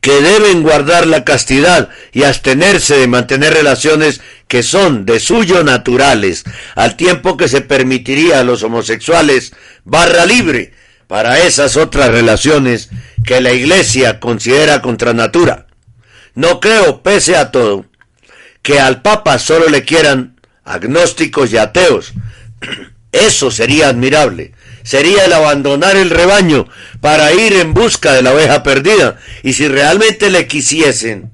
que 0.00 0.20
deben 0.22 0.62
guardar 0.62 1.06
la 1.06 1.24
castidad 1.24 1.90
y 2.12 2.22
abstenerse 2.22 2.96
de 2.96 3.06
mantener 3.06 3.52
relaciones 3.52 4.20
que 4.48 4.62
son 4.62 5.04
de 5.04 5.20
suyo 5.20 5.62
naturales, 5.62 6.44
al 6.74 6.96
tiempo 6.96 7.36
que 7.36 7.48
se 7.48 7.60
permitiría 7.60 8.40
a 8.40 8.44
los 8.44 8.62
homosexuales 8.62 9.52
barra 9.84 10.24
libre 10.26 10.72
para 11.06 11.40
esas 11.40 11.76
otras 11.76 12.10
relaciones 12.10 12.88
que 13.24 13.40
la 13.40 13.52
Iglesia 13.52 14.20
considera 14.20 14.80
contra 14.80 15.12
natura. 15.12 15.66
No 16.34 16.60
creo, 16.60 17.02
pese 17.02 17.36
a 17.36 17.50
todo, 17.50 17.84
que 18.62 18.80
al 18.80 19.02
Papa 19.02 19.38
solo 19.38 19.68
le 19.68 19.84
quieran 19.84 20.36
agnósticos 20.64 21.52
y 21.52 21.58
ateos. 21.58 22.12
Eso 23.12 23.50
sería 23.50 23.88
admirable. 23.88 24.52
Sería 24.82 25.24
el 25.24 25.32
abandonar 25.32 25.96
el 25.96 26.10
rebaño 26.10 26.68
para 27.00 27.32
ir 27.32 27.54
en 27.54 27.74
busca 27.74 28.12
de 28.12 28.22
la 28.22 28.32
oveja 28.32 28.62
perdida. 28.62 29.16
Y 29.42 29.52
si 29.52 29.68
realmente 29.68 30.30
le 30.30 30.46
quisiesen, 30.46 31.32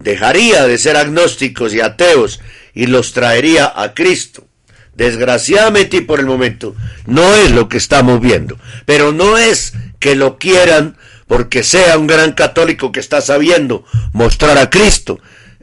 dejaría 0.00 0.66
de 0.66 0.78
ser 0.78 0.96
agnósticos 0.96 1.74
y 1.74 1.80
ateos 1.80 2.40
y 2.74 2.86
los 2.86 3.12
traería 3.12 3.72
a 3.74 3.94
Cristo. 3.94 4.46
Desgraciadamente 4.94 5.98
y 5.98 6.00
por 6.02 6.20
el 6.20 6.26
momento 6.26 6.74
no 7.06 7.34
es 7.34 7.50
lo 7.50 7.68
que 7.68 7.78
estamos 7.78 8.20
viendo. 8.20 8.58
Pero 8.84 9.12
no 9.12 9.38
es 9.38 9.72
que 9.98 10.14
lo 10.14 10.38
quieran 10.38 10.96
porque 11.26 11.62
sea 11.62 11.96
un 11.96 12.06
gran 12.06 12.32
católico 12.32 12.92
que 12.92 13.00
está 13.00 13.22
sabiendo 13.22 13.86
mostrar 14.12 14.58
a 14.58 14.68
Cristo, 14.68 15.18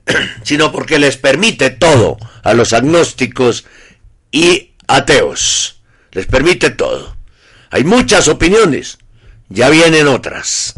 sino 0.43 0.71
porque 0.71 0.97
les 0.97 1.17
permite 1.17 1.69
todo 1.69 2.17
a 2.43 2.53
los 2.53 2.73
agnósticos 2.73 3.65
y 4.31 4.71
ateos. 4.87 5.78
Les 6.11 6.25
permite 6.25 6.71
todo. 6.71 7.15
Hay 7.71 7.83
muchas 7.83 8.27
opiniones. 8.27 8.97
Ya 9.49 9.69
vienen 9.69 10.07
otras. 10.07 10.73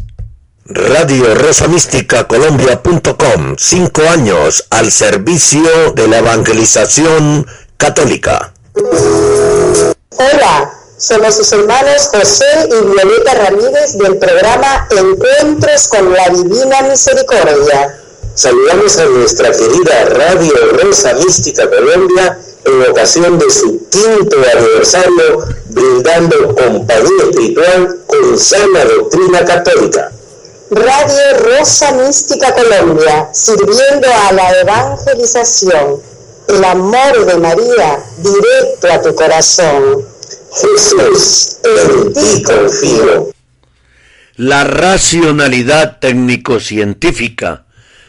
Radio 0.64 1.34
Rosa 1.34 1.68
Mística 1.68 2.28
Colombia.com. 2.28 3.56
Cinco 3.58 4.02
años 4.02 4.66
al 4.70 4.90
servicio 4.92 5.92
de 5.94 6.08
la 6.08 6.18
evangelización 6.18 7.46
católica. 7.76 8.52
Hola, 8.74 10.72
somos 10.98 11.34
sus 11.34 11.52
hermanos 11.52 12.08
José 12.12 12.68
y 12.68 12.94
Violeta 12.94 13.34
Ramírez 13.34 13.98
del 13.98 14.18
programa 14.18 14.88
Encuentros 14.90 15.88
con 15.88 16.12
la 16.12 16.28
Divina 16.28 16.82
Misericordia. 16.82 17.98
Saludamos 18.34 18.96
a 18.98 19.04
nuestra 19.06 19.50
querida 19.50 20.04
Radio 20.04 20.52
Rosa 20.82 21.14
Mística 21.14 21.68
Colombia 21.68 22.38
en 22.64 22.90
ocasión 22.90 23.38
de 23.38 23.50
su 23.50 23.88
quinto 23.88 24.36
aniversario, 24.54 25.46
brindando 25.70 26.54
compañía 26.54 27.24
espiritual 27.30 27.98
con 28.06 28.38
sana 28.38 28.84
doctrina 28.84 29.44
católica. 29.44 30.12
Radio 30.70 31.38
Rosa 31.38 31.92
Mística 31.92 32.54
Colombia, 32.54 33.28
sirviendo 33.32 34.08
a 34.28 34.32
la 34.32 34.60
evangelización. 34.60 36.00
El 36.48 36.64
amor 36.64 37.26
de 37.26 37.36
María 37.38 37.98
directo 38.18 38.92
a 38.92 39.02
tu 39.02 39.14
corazón. 39.14 40.04
Jesús, 40.54 41.58
en 41.62 42.12
ti 42.12 42.42
confío. 42.42 43.32
La 44.36 44.64
racionalidad 44.64 45.98
técnico-científica 45.98 47.64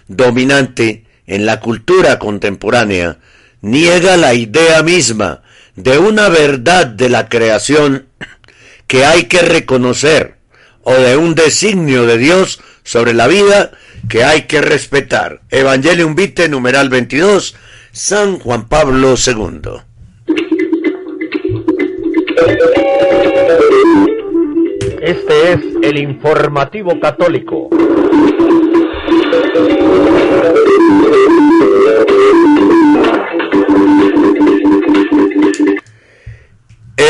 dominante 0.07 1.05
en 1.27 1.45
la 1.45 1.59
cultura 1.59 2.19
contemporánea 2.19 3.17
niega 3.63 4.17
la 4.17 4.35
idea 4.35 4.83
misma 4.83 5.41
de 5.75 5.97
una 5.97 6.29
verdad 6.29 6.85
de 6.85 7.09
la 7.09 7.29
creación 7.29 8.05
que 8.85 9.05
hay 9.05 9.23
que 9.23 9.41
reconocer 9.41 10.35
o 10.83 10.93
de 10.93 11.17
un 11.17 11.33
designio 11.33 12.05
de 12.05 12.17
Dios 12.17 12.61
sobre 12.83 13.13
la 13.13 13.27
vida 13.27 13.71
que 14.09 14.23
hay 14.23 14.43
que 14.43 14.61
respetar. 14.61 15.41
Evangelium 15.49 16.13
Vitae, 16.13 16.49
numeral 16.49 16.89
22, 16.89 17.55
San 17.91 18.37
Juan 18.39 18.67
Pablo 18.67 19.15
II. 19.15 19.61
Este 25.01 25.53
es 25.53 25.59
el 25.81 25.97
informativo 25.97 26.99
católico. 26.99 27.69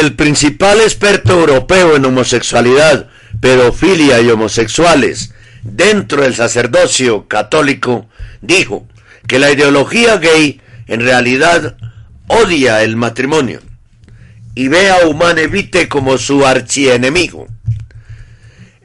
El 0.03 0.15
principal 0.15 0.81
experto 0.81 1.31
europeo 1.31 1.95
en 1.95 2.03
homosexualidad, 2.03 3.07
pedofilia 3.39 4.19
y 4.19 4.29
homosexuales 4.29 5.33
dentro 5.63 6.23
del 6.23 6.35
sacerdocio 6.35 7.29
católico 7.29 8.09
dijo 8.41 8.85
que 9.29 9.39
la 9.39 9.49
ideología 9.49 10.17
gay 10.17 10.59
en 10.87 10.99
realidad 10.99 11.77
odia 12.27 12.83
el 12.83 12.97
matrimonio 12.97 13.61
y 14.55 14.67
ve 14.67 14.89
a 14.89 15.07
Humane 15.07 15.47
Vitae 15.47 15.87
como 15.87 16.17
su 16.17 16.45
archienemigo. 16.45 17.47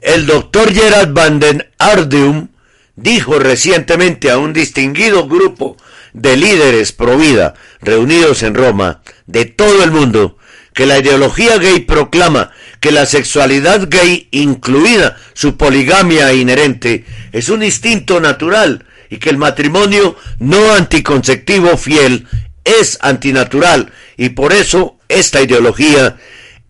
El 0.01 0.25
doctor 0.25 0.71
Gerard 0.73 1.11
van 1.11 1.41
den 1.41 1.65
Ardeum 1.79 2.47
dijo 2.95 3.39
recientemente 3.39 4.31
a 4.31 4.37
un 4.37 4.53
distinguido 4.53 5.27
grupo 5.27 5.75
de 6.13 6.37
líderes 6.37 6.93
pro 6.93 7.17
vida 7.17 7.55
reunidos 7.81 8.41
en 8.41 8.55
Roma 8.55 9.01
de 9.27 9.43
todo 9.43 9.83
el 9.83 9.91
mundo 9.91 10.38
que 10.79 10.85
la 10.85 10.97
ideología 10.97 11.57
gay 11.57 11.81
proclama 11.81 12.51
que 12.79 12.93
la 12.93 13.05
sexualidad 13.05 13.89
gay, 13.89 14.29
incluida 14.31 15.17
su 15.33 15.57
poligamia 15.57 16.31
inherente, 16.31 17.03
es 17.33 17.49
un 17.49 17.63
instinto 17.63 18.21
natural 18.21 18.85
y 19.09 19.17
que 19.17 19.29
el 19.29 19.37
matrimonio 19.37 20.15
no 20.39 20.73
anticonceptivo 20.73 21.75
fiel 21.75 22.27
es 22.63 22.97
antinatural 23.01 23.91
y 24.15 24.29
por 24.29 24.53
eso 24.53 24.97
esta 25.09 25.41
ideología 25.41 26.15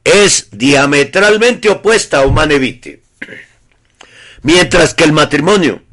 es 0.04 0.48
diametralmente 0.54 1.70
opuesta 1.70 2.18
a 2.18 2.26
Humane 2.26 2.58
Vitae. 2.58 3.04
Mientras 4.42 4.96
que 4.96 5.04
el 5.04 5.12
matrimonio 5.12 5.84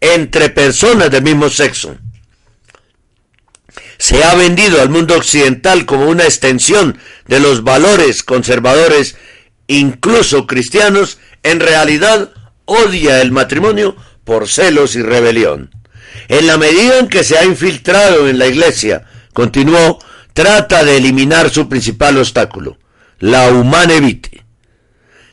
entre 0.00 0.50
personas 0.50 1.10
del 1.10 1.24
mismo 1.24 1.50
sexo 1.50 1.98
se 4.00 4.24
ha 4.24 4.34
vendido 4.34 4.80
al 4.80 4.88
mundo 4.88 5.14
occidental 5.14 5.84
como 5.84 6.08
una 6.08 6.24
extensión 6.24 6.96
de 7.28 7.38
los 7.38 7.62
valores 7.64 8.22
conservadores, 8.22 9.16
incluso 9.66 10.46
cristianos, 10.46 11.18
en 11.42 11.60
realidad 11.60 12.32
odia 12.64 13.20
el 13.20 13.30
matrimonio 13.30 13.94
por 14.24 14.48
celos 14.48 14.96
y 14.96 15.02
rebelión. 15.02 15.70
En 16.28 16.46
la 16.46 16.56
medida 16.56 16.98
en 16.98 17.08
que 17.08 17.22
se 17.22 17.36
ha 17.36 17.44
infiltrado 17.44 18.26
en 18.26 18.38
la 18.38 18.46
iglesia, 18.46 19.04
continuó, 19.34 19.98
trata 20.32 20.82
de 20.82 20.96
eliminar 20.96 21.50
su 21.50 21.68
principal 21.68 22.16
obstáculo, 22.16 22.78
la 23.18 23.50
humane 23.50 24.00
vitae. 24.00 24.44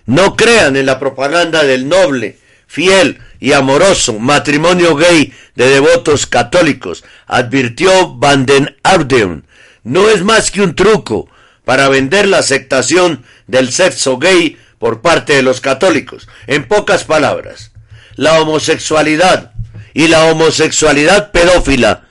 No 0.05 0.35
crean 0.35 0.75
en 0.75 0.87
la 0.87 0.99
propaganda 0.99 1.63
del 1.63 1.87
noble, 1.87 2.37
fiel 2.67 3.19
y 3.39 3.53
amoroso 3.53 4.19
matrimonio 4.19 4.95
gay 4.95 5.33
de 5.55 5.69
devotos 5.69 6.25
católicos, 6.25 7.03
advirtió 7.25 8.15
Van 8.15 8.45
den 8.45 8.75
Ardeun, 8.83 9.45
no 9.83 10.09
es 10.09 10.23
más 10.23 10.51
que 10.51 10.61
un 10.61 10.75
truco 10.75 11.29
para 11.65 11.89
vender 11.89 12.27
la 12.27 12.39
aceptación 12.39 13.23
del 13.47 13.71
sexo 13.71 14.17
gay 14.17 14.57
por 14.79 15.01
parte 15.01 15.33
de 15.33 15.43
los 15.43 15.61
católicos. 15.61 16.27
En 16.45 16.67
pocas 16.67 17.03
palabras, 17.03 17.71
la 18.15 18.39
homosexualidad 18.41 19.53
y 19.93 20.07
la 20.07 20.25
homosexualidad 20.25 21.31
pedófila 21.31 22.03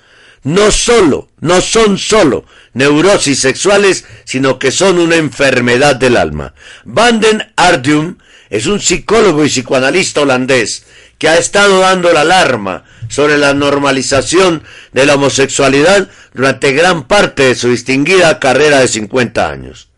no 0.42 0.70
solo, 0.70 1.28
no 1.40 1.60
son 1.60 1.98
solo 1.98 2.44
neurosis 2.72 3.40
sexuales, 3.40 4.04
sino 4.24 4.58
que 4.58 4.70
son 4.70 4.98
una 4.98 5.16
enfermedad 5.16 5.96
del 5.96 6.16
alma. 6.16 6.54
Van 6.84 7.20
den 7.20 7.52
Ardeum 7.56 8.18
es 8.50 8.66
un 8.66 8.80
psicólogo 8.80 9.44
y 9.44 9.48
psicoanalista 9.48 10.22
holandés 10.22 10.84
que 11.18 11.28
ha 11.28 11.36
estado 11.36 11.80
dando 11.80 12.12
la 12.12 12.20
alarma 12.20 12.84
sobre 13.08 13.38
la 13.38 13.54
normalización 13.54 14.62
de 14.92 15.06
la 15.06 15.14
homosexualidad 15.14 16.08
durante 16.34 16.72
gran 16.72 17.06
parte 17.06 17.44
de 17.44 17.54
su 17.54 17.70
distinguida 17.70 18.38
carrera 18.38 18.80
de 18.80 18.88
50 18.88 19.48
años. 19.48 19.88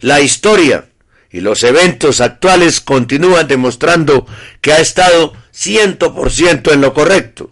La 0.00 0.20
historia 0.20 0.86
y 1.30 1.40
los 1.40 1.62
eventos 1.62 2.20
actuales 2.20 2.80
continúan 2.80 3.48
demostrando 3.48 4.26
que 4.60 4.72
ha 4.72 4.78
estado 4.78 5.34
100% 5.54 6.72
en 6.72 6.80
lo 6.80 6.92
correcto. 6.92 7.50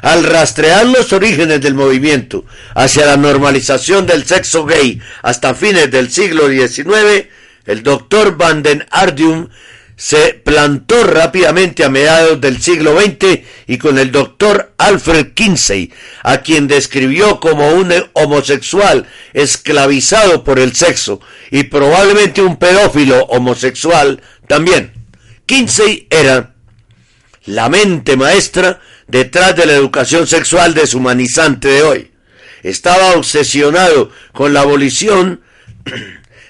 Al 0.00 0.22
rastrear 0.24 0.86
los 0.86 1.12
orígenes 1.12 1.60
del 1.60 1.74
movimiento 1.74 2.44
hacia 2.74 3.04
la 3.04 3.16
normalización 3.16 4.06
del 4.06 4.24
sexo 4.24 4.64
gay 4.64 5.00
hasta 5.22 5.54
fines 5.54 5.90
del 5.90 6.10
siglo 6.10 6.48
XIX, 6.48 7.26
el 7.66 7.82
doctor 7.82 8.36
Van 8.36 8.62
den 8.62 8.86
Ardium 8.90 9.48
se 9.98 10.32
plantó 10.32 11.02
rápidamente 11.02 11.84
a 11.84 11.88
mediados 11.88 12.40
del 12.40 12.62
siglo 12.62 12.98
XX 12.98 13.40
y 13.66 13.78
con 13.78 13.98
el 13.98 14.12
doctor 14.12 14.72
Alfred 14.78 15.32
Kinsey, 15.34 15.92
a 16.22 16.38
quien 16.38 16.68
describió 16.68 17.40
como 17.40 17.72
un 17.72 17.92
homosexual 18.12 19.08
esclavizado 19.34 20.44
por 20.44 20.60
el 20.60 20.76
sexo 20.76 21.20
y 21.50 21.64
probablemente 21.64 22.40
un 22.40 22.58
pedófilo 22.58 23.24
homosexual 23.24 24.22
también. 24.46 24.92
Kinsey 25.46 26.06
era 26.10 26.54
la 27.46 27.68
mente 27.68 28.16
maestra 28.16 28.80
detrás 29.08 29.56
de 29.56 29.66
la 29.66 29.72
educación 29.72 30.28
sexual 30.28 30.74
deshumanizante 30.74 31.66
de 31.66 31.82
hoy. 31.82 32.10
Estaba 32.62 33.16
obsesionado 33.16 34.12
con 34.32 34.52
la 34.52 34.60
abolición 34.60 35.40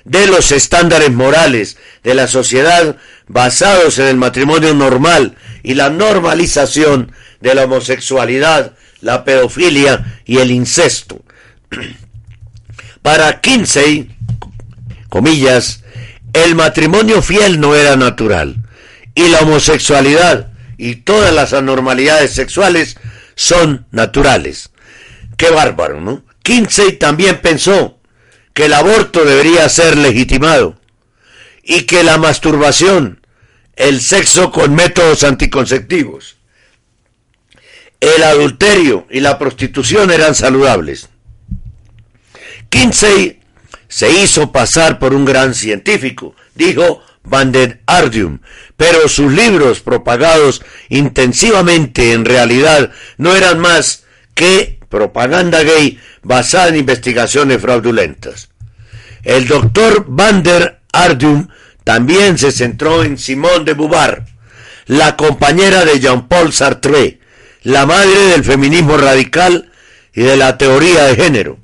de 0.09 0.27
los 0.27 0.53
estándares 0.53 1.13
morales 1.13 1.77
de 2.03 2.15
la 2.15 2.27
sociedad 2.27 2.97
basados 3.27 3.99
en 3.99 4.07
el 4.07 4.17
matrimonio 4.17 4.75
normal 4.75 5.37
y 5.63 5.75
la 5.75 5.91
normalización 5.91 7.13
de 7.41 7.55
la 7.55 7.65
homosexualidad, 7.65 8.73
la 9.01 9.25
pedofilia 9.25 10.21
y 10.25 10.39
el 10.39 10.51
incesto. 10.51 11.23
Para 13.03 13.41
Kinsey, 13.41 14.17
comillas, 15.09 15.85
el 16.33 16.55
matrimonio 16.55 17.23
fiel 17.23 17.61
no 17.61 17.75
era 17.75 17.97
natural 17.97 18.57
y 19.15 19.29
la 19.29 19.41
homosexualidad 19.41 20.49
y 20.79 20.97
todas 20.97 21.35
las 21.35 21.53
anormalidades 21.53 22.33
sexuales 22.33 22.97
son 23.35 23.87
naturales. 23.91 24.71
Qué 25.37 25.51
bárbaro, 25.51 26.01
¿no? 26.01 26.25
Kinsey 26.43 26.93
también 26.93 27.41
pensó 27.41 27.98
que 28.59 28.65
el 28.65 28.73
aborto 28.73 29.25
debería 29.25 29.69
ser 29.69 29.97
legitimado 29.97 30.77
y 31.63 31.83
que 31.83 32.03
la 32.03 32.19
masturbación, 32.19 33.25
el 33.77 34.01
sexo 34.01 34.51
con 34.51 34.75
métodos 34.75 35.23
anticonceptivos, 35.23 36.39
el 38.01 38.21
adulterio 38.25 39.07
y 39.11 39.21
la 39.21 39.39
prostitución 39.39 40.11
eran 40.11 40.35
saludables. 40.35 41.09
Kinsey 42.69 43.39
se 43.87 44.11
hizo 44.11 44.51
pasar 44.51 44.99
por 44.99 45.15
un 45.15 45.25
gran 45.25 45.55
científico, 45.55 46.35
dijo 46.57 47.01
Van 47.23 47.53
der 47.53 47.81
Ardium, 47.87 48.41
pero 48.77 49.09
sus 49.09 49.33
libros 49.33 49.79
propagados 49.79 50.63
intensivamente 50.89 52.13
en 52.13 52.25
realidad 52.25 52.91
no 53.19 53.37
eran 53.37 53.61
más 53.61 54.03
que 54.35 54.81
propaganda 54.89 55.63
gay 55.63 56.01
basada 56.25 56.71
en 56.71 56.77
investigaciones 56.77 57.63
fraudulentas. 57.63 58.48
El 59.23 59.47
doctor 59.47 60.05
Van 60.09 60.43
der 60.43 60.81
Ardium 60.93 61.49
también 61.85 62.39
se 62.39 62.53
centró 62.53 63.03
en 63.03 63.19
Simone 63.19 63.65
de 63.65 63.75
Beauvoir, 63.75 64.25
la 64.87 65.17
compañera 65.17 65.85
de 65.85 66.01
Jean-Paul 66.01 66.53
Sartre, 66.53 67.21
la 67.63 67.87
madre 67.87 68.27
del 68.29 68.45
feminismo 68.45 68.97
radical 68.97 69.71
y 70.15 70.23
de 70.23 70.37
la 70.37 70.59
teoría 70.59 71.05
de 71.05 71.17
género. 71.17 71.59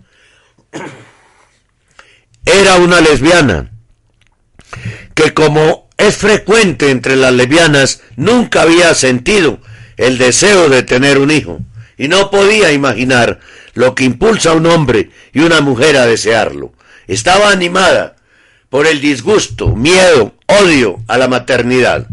Era 2.45 2.77
una 2.77 3.01
lesbiana 3.01 3.71
que 5.15 5.33
como 5.33 5.89
es 5.97 6.17
frecuente 6.17 6.91
entre 6.91 7.17
las 7.17 7.33
lesbianas, 7.33 8.03
nunca 8.17 8.63
había 8.63 8.95
sentido 8.95 9.61
el 9.97 10.19
deseo 10.19 10.69
de 10.69 10.83
tener 10.83 11.19
un 11.19 11.31
hijo 11.31 11.61
y 11.97 12.09
no 12.09 12.31
podía 12.31 12.73
imaginar 12.73 13.41
lo 13.75 13.95
que 13.95 14.05
impulsa 14.05 14.51
a 14.51 14.55
un 14.55 14.67
hombre 14.67 15.11
y 15.33 15.41
una 15.41 15.61
mujer 15.61 15.97
a 15.97 16.07
desearlo. 16.07 16.73
Estaba 17.07 17.51
animada 17.51 18.17
por 18.69 18.87
el 18.87 19.01
disgusto, 19.01 19.69
miedo, 19.69 20.35
odio 20.47 21.01
a 21.07 21.19
la 21.19 21.29
maternidad. 21.29 22.07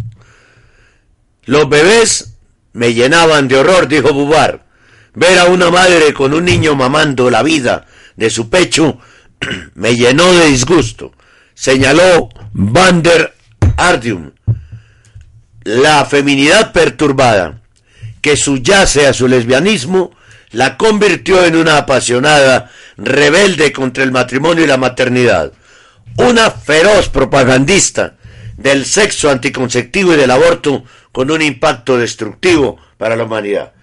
Los 1.45 1.67
bebés 1.69 2.36
me 2.73 2.93
llenaban 2.93 3.47
de 3.47 3.58
horror, 3.58 3.88
dijo 3.88 4.13
Bubar. 4.13 4.65
Ver 5.13 5.39
a 5.39 5.45
una 5.45 5.69
madre 5.69 6.13
con 6.13 6.34
un 6.34 6.45
niño 6.45 6.75
mamando 6.75 7.30
la 7.30 7.43
vida 7.43 7.86
de 8.15 8.30
su 8.30 8.49
pecho 8.49 8.99
me 9.73 9.95
llenó 9.95 10.32
de 10.34 10.47
disgusto, 10.47 11.12
señaló 11.54 12.30
Van 12.54 13.01
der 13.01 13.34
Ardium. 13.77 14.32
La 15.63 16.06
feminidad 16.06 16.71
perturbada 16.71 17.62
que 18.21 18.38
subyace 18.38 19.08
a 19.08 19.13
su 19.13 19.27
lesbianismo 19.27 20.12
la 20.51 20.77
convirtió 20.77 21.43
en 21.43 21.56
una 21.56 21.77
apasionada 21.77 22.71
rebelde 22.97 23.71
contra 23.71 24.04
el 24.04 24.12
matrimonio 24.12 24.63
y 24.63 24.67
la 24.67 24.77
maternidad, 24.77 25.54
una 26.17 26.51
feroz 26.51 27.10
propagandista 27.10 28.17
del 28.58 28.86
sexo 28.86 29.30
anticonceptivo 29.30 30.13
y 30.13 30.17
del 30.17 30.32
aborto 30.32 30.84
con 31.12 31.32
un 31.32 31.41
impacto 31.41 31.97
destructivo 31.97 32.77
para 32.97 33.15
la 33.15 33.23
humanidad. 33.23 33.73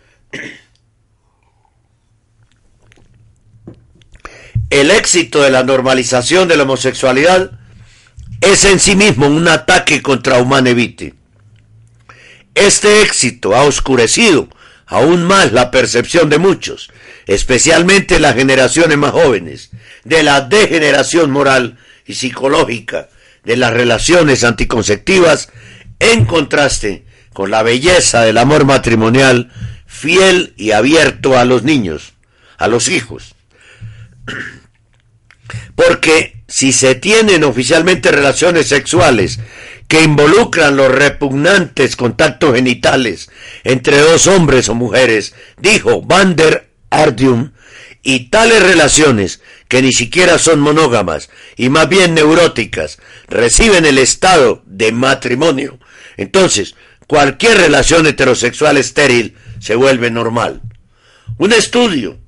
El 4.71 4.91
éxito 4.91 5.43
de 5.43 5.51
la 5.51 5.65
normalización 5.65 6.47
de 6.47 6.57
la 6.57 6.65
homosexualidad 6.65 7.53
es 8.41 8.65
en 8.65 8.79
sí 8.79 8.95
mismo 8.97 9.27
un 9.27 9.49
ataque 9.49 10.03
contra 10.03 10.39
Humane 10.39 10.75
Vitae. 10.75 11.15
Este 12.55 13.03
éxito 13.03 13.55
ha 13.57 13.63
oscurecido 13.63 14.49
aún 14.87 15.25
más 15.25 15.53
la 15.53 15.71
percepción 15.71 16.29
de 16.29 16.39
muchos, 16.39 16.91
especialmente 17.29 18.19
las 18.19 18.35
generaciones 18.35 18.99
más 18.99 19.13
jóvenes, 19.13 19.71
de 20.03 20.25
la 20.25 20.41
degeneración 20.41 21.31
moral 21.31 21.79
y 22.07 22.15
psicológica 22.15 23.11
de 23.45 23.57
las 23.57 23.73
relaciones 23.73 24.43
anticonceptivas 24.45 25.51
en 26.01 26.25
contraste 26.25 27.05
con 27.33 27.51
la 27.51 27.63
belleza 27.63 28.23
del 28.23 28.39
amor 28.39 28.65
matrimonial 28.65 29.53
fiel 29.87 30.55
y 30.57 30.73
abierto 30.73 31.39
a 31.39 31.45
los 31.45 31.63
niños, 31.63 32.15
a 32.57 32.67
los 32.67 32.89
hijos. 32.89 33.35
Porque 35.75 36.43
si 36.49 36.73
se 36.73 36.95
tienen 36.95 37.45
oficialmente 37.45 38.11
relaciones 38.11 38.69
sexuales 38.69 39.39
que 39.87 40.03
involucran 40.03 40.77
los 40.77 40.91
repugnantes 40.91 41.95
contactos 41.95 42.55
genitales 42.55 43.31
entre 43.65 43.99
dos 43.99 44.27
hombres 44.27 44.69
o 44.69 44.75
mujeres, 44.75 45.35
dijo 45.59 46.03
Van 46.03 46.35
der 46.37 46.68
Y 48.03 48.31
tales 48.31 48.63
relaciones, 48.63 49.43
que 49.69 49.83
ni 49.83 49.93
siquiera 49.93 50.39
son 50.39 50.61
monógamas 50.61 51.29
y 51.57 51.69
más 51.69 51.89
bien 51.89 52.15
neuróticas, 52.15 52.99
reciben 53.29 53.85
el 53.85 53.99
estado 53.99 54.63
de 54.67 54.93
matrimonio. 54.93 55.79
Entonces, 56.17 56.75
cualquier 57.07 57.59
relación 57.59 58.07
heterosexual 58.07 58.79
estéril 58.79 59.37
se 59.61 59.75
vuelve 59.75 60.11
normal. 60.11 60.63
Un 61.37 61.53
estudio 61.53 62.19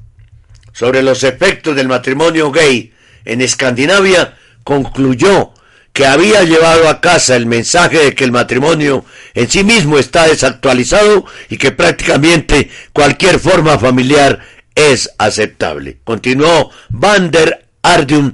sobre 0.73 1.03
los 1.03 1.25
efectos 1.25 1.75
del 1.77 1.89
matrimonio 1.89 2.51
gay 2.51 2.93
en 3.25 3.41
Escandinavia 3.41 4.39
concluyó 4.65 5.53
que 6.01 6.07
había 6.07 6.45
llevado 6.45 6.89
a 6.89 7.03
casa 7.03 7.37
el 7.37 7.45
mensaje 7.45 7.99
de 7.99 8.15
que 8.15 8.25
el 8.25 8.33
matrimonio 8.33 9.05
en 9.35 9.51
sí 9.51 9.65
mismo 9.65 9.99
está 9.99 10.29
desactualizado 10.29 11.27
y 11.51 11.59
que 11.59 11.73
prácticamente 11.73 12.71
cualquier 12.95 13.39
forma 13.39 13.79
familiar 13.79 14.41
es 14.75 15.11
aceptable. 15.19 15.99
Continuó 16.03 16.71
Van 16.89 17.31
der 17.31 17.67
Ardium, 17.83 18.33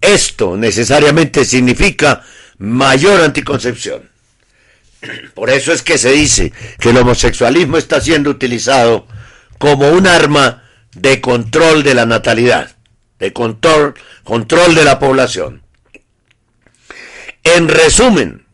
esto 0.00 0.56
necesariamente 0.56 1.44
significa 1.44 2.22
mayor 2.58 3.22
anticoncepción. 3.22 4.08
Por 5.34 5.50
eso 5.50 5.72
es 5.72 5.82
que 5.82 5.98
se 5.98 6.12
dice 6.12 6.52
que 6.78 6.90
el 6.90 6.98
homosexualismo 6.98 7.76
está 7.76 8.00
siendo 8.00 8.30
utilizado 8.30 9.08
como 9.58 9.90
un 9.90 10.06
arma 10.06 10.62
de 10.94 11.20
control 11.20 11.82
de 11.82 11.94
la 11.94 12.06
natalidad, 12.06 12.76
de 13.18 13.32
control, 13.32 13.94
control 14.22 14.76
de 14.76 14.84
la 14.84 15.00
población. 15.00 15.62
En 17.44 17.68
resumen, 17.68 18.46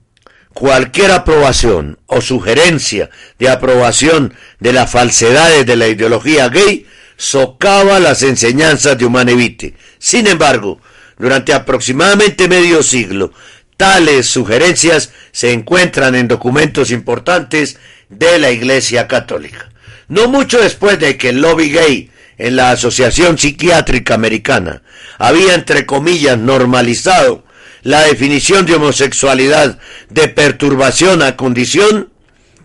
cualquier 0.54 1.10
aprobación 1.10 1.98
o 2.06 2.20
sugerencia 2.20 3.10
de 3.38 3.48
aprobación 3.48 4.34
de 4.60 4.72
las 4.72 4.90
falsedades 4.90 5.66
de 5.66 5.76
la 5.76 5.88
ideología 5.88 6.48
gay 6.48 6.86
socava 7.16 7.98
las 7.98 8.22
enseñanzas 8.22 8.96
de 8.96 9.04
Humanevite. 9.04 9.74
Sin 9.98 10.26
embargo, 10.26 10.80
durante 11.18 11.52
aproximadamente 11.52 12.46
medio 12.46 12.82
siglo, 12.82 13.32
tales 13.76 14.26
sugerencias 14.26 15.10
se 15.32 15.52
encuentran 15.52 16.14
en 16.14 16.28
documentos 16.28 16.90
importantes 16.90 17.78
de 18.08 18.38
la 18.38 18.50
Iglesia 18.50 19.08
Católica. 19.08 19.70
No 20.08 20.28
mucho 20.28 20.60
después 20.60 21.00
de 21.00 21.16
que 21.16 21.30
el 21.30 21.40
lobby 21.40 21.70
gay 21.70 22.10
en 22.38 22.54
la 22.54 22.70
Asociación 22.70 23.36
Psiquiátrica 23.36 24.14
Americana 24.14 24.82
había, 25.18 25.54
entre 25.54 25.86
comillas, 25.86 26.38
normalizado 26.38 27.45
la 27.86 28.02
definición 28.02 28.66
de 28.66 28.74
homosexualidad 28.74 29.78
de 30.10 30.26
perturbación 30.26 31.22
a 31.22 31.36
condición, 31.36 32.10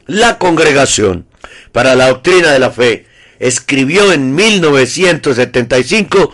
la 0.08 0.40
Congregación 0.40 1.28
para 1.72 1.94
la 1.94 2.08
Doctrina 2.08 2.52
de 2.52 2.58
la 2.58 2.72
Fe 2.72 3.06
escribió 3.38 4.14
en 4.14 4.34
1975 4.34 6.34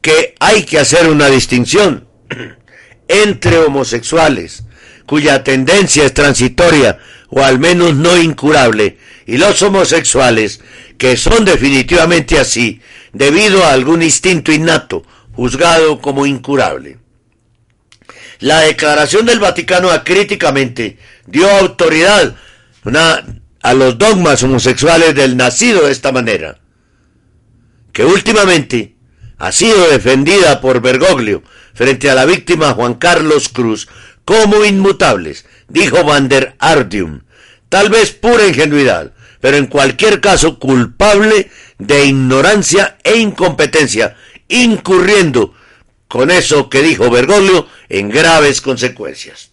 que 0.00 0.36
hay 0.38 0.62
que 0.62 0.78
hacer 0.78 1.08
una 1.08 1.26
distinción 1.26 2.06
entre 3.08 3.58
homosexuales, 3.58 4.62
cuya 5.04 5.42
tendencia 5.42 6.04
es 6.04 6.14
transitoria 6.14 7.00
o 7.30 7.42
al 7.42 7.58
menos 7.58 7.96
no 7.96 8.16
incurable, 8.16 8.98
y 9.26 9.38
los 9.38 9.60
homosexuales 9.62 10.60
que 10.96 11.16
son 11.16 11.44
definitivamente 11.44 12.38
así 12.38 12.80
debido 13.12 13.64
a 13.64 13.72
algún 13.72 14.00
instinto 14.00 14.52
innato, 14.52 15.02
juzgado 15.32 16.00
como 16.00 16.24
incurable. 16.24 16.98
La 18.40 18.60
declaración 18.60 19.26
del 19.26 19.40
Vaticano 19.40 19.90
acríticamente 19.90 20.98
dio 21.26 21.50
autoridad, 21.50 22.36
a 23.62 23.74
los 23.74 23.98
dogmas 23.98 24.42
homosexuales 24.42 25.14
del 25.14 25.36
nacido 25.36 25.86
de 25.86 25.92
esta 25.92 26.12
manera, 26.12 26.58
que 27.92 28.04
últimamente 28.04 28.94
ha 29.38 29.52
sido 29.52 29.90
defendida 29.90 30.60
por 30.60 30.80
Bergoglio 30.80 31.42
frente 31.74 32.08
a 32.08 32.14
la 32.14 32.24
víctima 32.24 32.72
Juan 32.72 32.94
Carlos 32.94 33.48
Cruz 33.48 33.88
como 34.24 34.64
inmutables, 34.64 35.44
dijo 35.68 36.04
Van 36.04 36.28
der 36.28 36.54
Ardium, 36.60 37.22
tal 37.68 37.88
vez 37.88 38.12
pura 38.12 38.46
ingenuidad, 38.46 39.12
pero 39.40 39.56
en 39.56 39.66
cualquier 39.66 40.20
caso 40.20 40.58
culpable 40.58 41.50
de 41.78 42.06
ignorancia 42.06 42.98
e 43.02 43.16
incompetencia, 43.18 44.16
incurriendo 44.48 45.54
con 46.08 46.30
eso 46.30 46.68
que 46.68 46.82
dijo 46.82 47.10
Bergoglio 47.10 47.68
en 47.88 48.08
graves 48.08 48.60
consecuencias. 48.60 49.50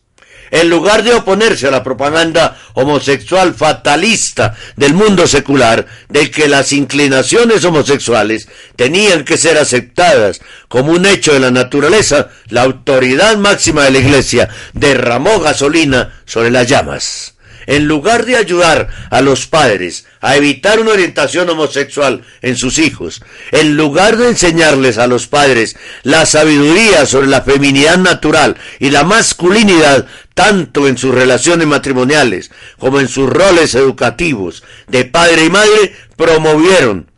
En 0.52 0.70
lugar 0.70 1.04
de 1.04 1.14
oponerse 1.14 1.68
a 1.68 1.72
la 1.72 1.84
propaganda 1.84 2.58
homosexual 2.74 3.56
fatalista 3.56 4.56
del 4.76 4.94
mundo 4.94 5.28
secular, 5.28 5.86
de 6.08 6.32
que 6.32 6.48
las 6.48 6.72
inclinaciones 6.72 7.66
homosexuales 7.66 8.48
tenían 8.76 9.26
que 9.26 9.38
ser 9.38 9.58
aceptadas 9.58 10.42
como 10.68 10.92
un 10.92 11.06
hecho 11.06 11.34
de 11.34 11.40
la 11.40 11.52
naturaleza, 11.52 12.30
la 12.48 12.62
autoridad 12.62 13.38
máxima 13.38 13.84
de 13.84 13.92
la 13.92 14.00
Iglesia 14.00 14.50
derramó 14.74 15.40
gasolina 15.40 16.22
sobre 16.26 16.52
las 16.52 16.68
llamas 16.68 17.35
en 17.68 17.88
lugar 17.88 18.26
de 18.26 18.36
ayudar 18.36 18.88
a 19.10 19.22
los 19.22 19.48
padres 19.48 20.06
a 20.22 20.36
evitar 20.36 20.80
una 20.80 20.92
orientación 20.92 21.50
homosexual 21.50 22.24
en 22.42 22.56
sus 22.56 22.80
hijos, 22.80 23.22
en 23.52 23.78
lugar 23.78 24.18
de 24.18 24.30
enseñarles 24.30 24.98
a 24.98 25.08
los 25.08 25.28
padres 25.28 25.76
la 26.04 26.26
sabiduría 26.26 27.06
sobre 27.06 27.28
la 27.28 27.42
feminidad 27.42 27.98
natural 27.98 28.58
y 28.80 28.90
la 28.90 29.04
masculinidad, 29.04 30.08
tanto 30.34 30.88
en 30.88 30.98
sus 30.98 31.14
relaciones 31.14 31.68
matrimoniales 31.68 32.52
como 32.78 33.00
en 33.00 33.08
sus 33.08 33.30
roles 33.30 33.76
educativos 33.76 34.64
de 34.88 35.06
padre 35.06 35.46
y 35.46 35.50
madre, 35.50 35.96
promovieron 36.16 37.12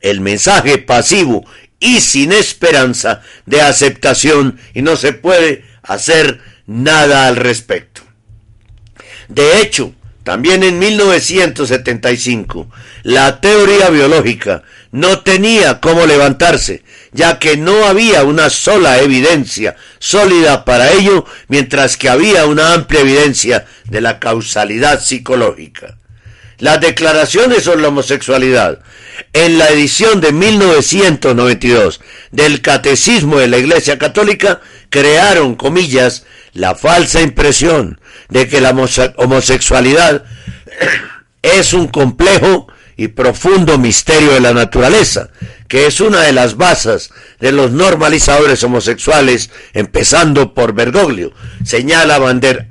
el 0.00 0.20
mensaje 0.20 0.78
pasivo 0.78 1.44
y 1.80 2.00
sin 2.00 2.32
esperanza 2.32 3.22
de 3.46 3.60
aceptación 3.60 4.58
y 4.74 4.82
no 4.82 4.96
se 4.96 5.12
puede 5.12 5.64
hacer 5.82 6.40
nada 6.66 7.26
al 7.26 7.36
respecto. 7.36 8.02
De 9.28 9.60
hecho, 9.60 9.94
también 10.24 10.62
en 10.62 10.78
1975, 10.78 12.70
la 13.02 13.40
teoría 13.40 13.90
biológica 13.90 14.62
no 14.90 15.20
tenía 15.20 15.80
cómo 15.80 16.06
levantarse, 16.06 16.82
ya 17.12 17.38
que 17.38 17.58
no 17.58 17.84
había 17.84 18.24
una 18.24 18.48
sola 18.48 19.00
evidencia 19.00 19.76
sólida 19.98 20.64
para 20.64 20.92
ello, 20.92 21.26
mientras 21.48 21.98
que 21.98 22.08
había 22.08 22.46
una 22.46 22.72
amplia 22.72 23.00
evidencia 23.00 23.66
de 23.84 24.00
la 24.00 24.18
causalidad 24.18 25.02
psicológica. 25.02 25.98
Las 26.58 26.80
declaraciones 26.80 27.64
sobre 27.64 27.82
la 27.82 27.88
homosexualidad 27.88 28.78
en 29.32 29.58
la 29.58 29.68
edición 29.68 30.20
de 30.20 30.32
1992 30.32 32.00
del 32.30 32.62
Catecismo 32.62 33.38
de 33.38 33.48
la 33.48 33.58
Iglesia 33.58 33.98
Católica 33.98 34.60
crearon, 34.88 35.56
comillas, 35.56 36.24
la 36.54 36.74
falsa 36.74 37.20
impresión 37.20 38.00
de 38.28 38.48
que 38.48 38.60
la 38.60 38.70
homosexualidad 39.16 40.24
es 41.42 41.72
un 41.74 41.88
complejo 41.88 42.68
y 42.96 43.08
profundo 43.08 43.76
misterio 43.76 44.32
de 44.32 44.40
la 44.40 44.54
naturaleza, 44.54 45.30
que 45.66 45.86
es 45.86 46.00
una 46.00 46.20
de 46.20 46.32
las 46.32 46.56
bases 46.56 47.10
de 47.40 47.50
los 47.50 47.72
normalizadores 47.72 48.62
homosexuales, 48.62 49.50
empezando 49.72 50.54
por 50.54 50.74
Bergoglio, 50.74 51.32
señala 51.64 52.18
Van 52.18 52.38
der. 52.40 52.66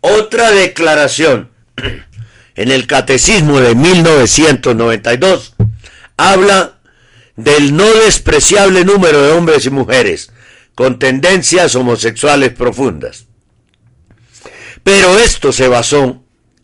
Otra 0.00 0.52
declaración 0.52 1.50
en 2.54 2.70
el 2.70 2.86
Catecismo 2.86 3.60
de 3.60 3.74
1992 3.74 5.56
habla 6.16 6.78
del 7.34 7.76
no 7.76 7.86
despreciable 7.86 8.84
número 8.84 9.22
de 9.22 9.32
hombres 9.32 9.66
y 9.66 9.70
mujeres 9.70 10.30
con 10.78 11.00
tendencias 11.00 11.74
homosexuales 11.74 12.52
profundas. 12.52 13.26
Pero 14.84 15.18
esto 15.18 15.50
se 15.50 15.66
basó 15.66 16.22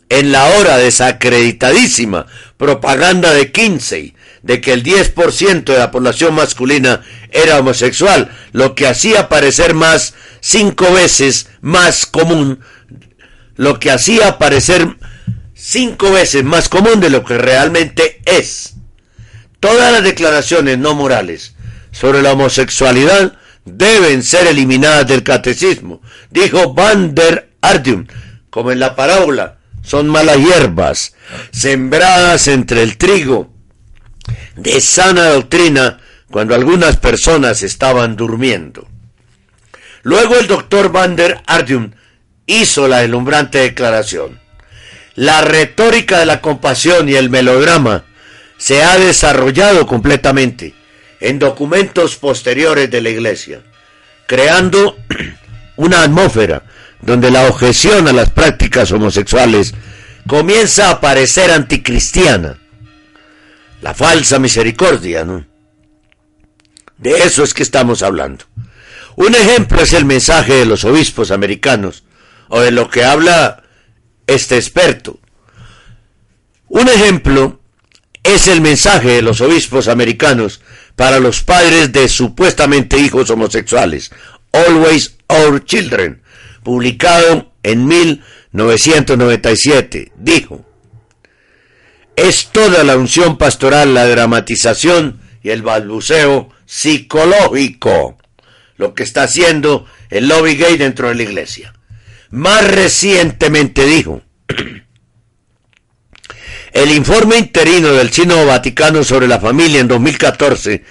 en 0.09 0.31
la 0.31 0.45
hora 0.51 0.77
desacreditadísima 0.77 2.27
propaganda 2.57 3.35
de 3.35 3.51
Kinsey 3.51 4.15
de 4.43 4.61
que 4.61 4.73
el 4.73 4.85
10% 4.85 5.65
de 5.65 5.79
la 5.79 5.91
población 5.91 6.33
masculina 6.33 7.03
era 7.33 7.59
homosexual, 7.59 8.31
lo 8.53 8.77
que 8.77 8.87
hacía 8.87 9.29
parecer 9.29 9.75
más 9.75 10.15
cinco 10.39 10.93
veces 10.93 11.49
más 11.61 12.07
común, 12.07 12.61
lo 13.57 13.81
que 13.81 13.91
hacía 13.91 14.39
parecer 14.39 14.97
cinco 15.55 16.13
veces 16.13 16.45
más 16.45 16.69
común 16.69 17.01
de 17.01 17.11
lo 17.11 17.25
que 17.25 17.37
realmente 17.37 18.23
es. 18.27 18.75
Todas 19.59 19.91
las 19.91 20.05
declaraciones 20.05 20.79
no 20.79 20.95
morales 20.95 21.57
sobre 21.91 22.23
la 22.23 22.35
homosexualidad 22.35 23.39
deben 23.65 24.23
ser 24.23 24.47
eliminadas 24.47 25.07
del 25.07 25.23
catecismo, 25.23 26.01
dijo 26.31 26.75
Van 26.75 27.15
der 27.15 27.51
Ardium, 27.61 28.07
como 28.51 28.73
en 28.73 28.81
la 28.81 28.95
parábola, 28.95 29.59
son 29.83 30.09
malas 30.09 30.39
hierbas, 30.39 31.15
sembradas 31.51 32.49
entre 32.49 32.83
el 32.83 32.97
trigo 32.97 33.53
de 34.57 34.81
sana 34.81 35.31
doctrina 35.31 35.99
cuando 36.31 36.55
algunas 36.55 36.97
personas 36.97 37.63
estaban 37.63 38.17
durmiendo. 38.17 38.89
Luego 40.03 40.37
el 40.37 40.47
doctor 40.47 40.91
Van 40.93 41.17
der 41.17 41.43
Ardium 41.47 41.93
hizo 42.47 42.89
la 42.89 42.99
deslumbrante 42.99 43.59
declaración. 43.59 44.41
La 45.15 45.43
retórica 45.43 46.19
de 46.19 46.27
la 46.27 46.41
compasión 46.41 47.09
y 47.09 47.15
el 47.15 47.31
melodrama 47.31 48.05
se 48.57 48.83
ha 48.83 48.99
desarrollado 48.99 49.87
completamente 49.87 50.75
en 51.21 51.39
documentos 51.39 52.17
posteriores 52.17 52.91
de 52.91 53.01
la 53.01 53.11
Iglesia, 53.11 53.63
creando 54.27 54.99
una 55.77 56.03
atmósfera 56.03 56.65
donde 57.01 57.31
la 57.31 57.47
objeción 57.47 58.09
a 58.09 58.13
las 58.13 58.31
prácticas 58.31 58.91
homosexuales 58.93 59.75
comienza 60.27 60.91
a 60.91 61.01
parecer 61.01 61.51
anticristiana. 61.51 62.59
La 63.83 63.93
falsa 63.93 64.39
misericordia, 64.39 65.25
¿no? 65.25 65.45
De 66.97 67.11
eso 67.19 67.43
es 67.43 67.53
que 67.53 67.63
estamos 67.63 68.03
hablando. 68.03 68.47
Un 69.17 69.35
ejemplo 69.35 69.83
es 69.83 69.93
el 69.93 70.05
mensaje 70.05 70.55
de 70.55 70.67
los 70.67 70.85
obispos 70.85 71.31
americanos, 71.31 72.05
o 72.49 72.61
de 72.61 72.71
lo 72.71 72.89
que 72.89 73.05
habla 73.05 73.63
este 74.27 74.57
experto. 74.57 75.19
Un 76.69 76.89
ejemplo 76.89 77.61
es 78.23 78.49
el 78.49 78.61
mensaje 78.61 79.11
de 79.11 79.23
los 79.23 79.41
obispos 79.41 79.87
americanos 79.89 80.63
para 80.97 81.21
los 81.21 81.43
padres 81.43 81.93
de 81.93 82.09
supuestamente 82.09 82.99
hijos 82.99 83.31
homosexuales, 83.31 84.11
Always 84.53 85.17
Our 85.29 85.65
Children, 85.65 86.23
publicado 86.63 87.53
en 87.63 87.87
1997. 87.87 90.13
Dijo, 90.17 90.65
es 92.17 92.49
toda 92.53 92.85
la 92.85 92.97
unción 92.97 93.39
pastoral, 93.39 93.95
la 93.95 94.07
dramatización 94.07 95.21
y 95.43 95.51
el 95.51 95.63
balbuceo 95.63 96.51
psicológico, 96.65 98.17
lo 98.77 98.95
que 98.95 99.03
está 99.03 99.25
haciendo 99.25 99.87
el 100.11 100.29
lobby 100.29 100.55
gay 100.55 100.77
dentro 100.77 101.09
de 101.09 101.17
la 101.17 101.25
iglesia. 101.25 101.75
Más 102.31 102.71
recientemente 102.71 103.85
dijo, 103.85 104.23
el 106.75 106.91
informe 106.91 107.39
interino 107.39 107.93
del 107.93 108.11
Chino 108.11 108.45
Vaticano 108.47 109.05
sobre 109.05 109.29
la 109.29 109.39
familia 109.39 109.81
en 109.81 109.87
2014 109.87 110.83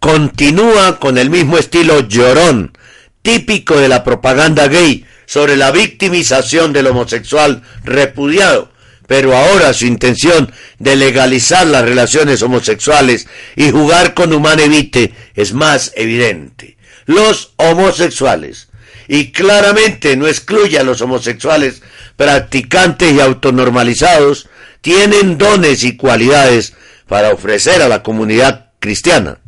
continúa 0.00 0.98
con 0.98 1.16
el 1.16 1.30
mismo 1.30 1.58
estilo 1.58 2.00
llorón, 2.08 2.76
típico 3.22 3.76
de 3.76 3.86
la 3.86 4.02
propaganda 4.02 4.66
gay 4.66 5.06
sobre 5.26 5.56
la 5.56 5.70
victimización 5.70 6.72
del 6.72 6.88
homosexual 6.88 7.62
repudiado, 7.84 8.72
pero 9.06 9.36
ahora 9.36 9.72
su 9.74 9.86
intención 9.86 10.52
de 10.80 10.96
legalizar 10.96 11.68
las 11.68 11.84
relaciones 11.84 12.42
homosexuales 12.42 13.28
y 13.54 13.70
jugar 13.70 14.14
con 14.14 14.32
humanevite 14.32 15.14
es 15.36 15.52
más 15.52 15.92
evidente. 15.94 16.76
Los 17.06 17.52
homosexuales, 17.56 18.68
y 19.06 19.30
claramente 19.30 20.16
no 20.16 20.26
excluye 20.26 20.80
a 20.80 20.84
los 20.84 21.00
homosexuales 21.00 21.80
practicantes 22.16 23.12
y 23.12 23.20
autonormalizados, 23.20 24.48
tienen 24.80 25.38
dones 25.38 25.84
y 25.84 25.96
cualidades 25.96 26.74
para 27.06 27.30
ofrecer 27.30 27.82
a 27.82 27.88
la 27.88 28.02
comunidad 28.02 28.72
cristiana. 28.78 29.38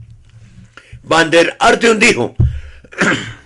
Van 1.02 1.30
der 1.30 1.56
Arteon 1.58 1.98
dijo, 1.98 2.34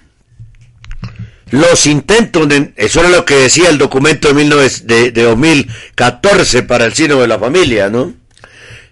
los 1.51 1.87
intentos, 1.87 2.49
eso 2.77 3.01
era 3.01 3.09
lo 3.09 3.25
que 3.25 3.37
decía 3.37 3.69
el 3.69 3.79
documento 3.79 4.33
de, 4.33 5.11
de, 5.11 5.23
2014 5.23 6.63
para 6.63 6.85
el 6.85 6.95
sino 6.95 7.21
de 7.21 7.29
la 7.29 7.39
familia, 7.39 7.89
¿no? 7.89 8.15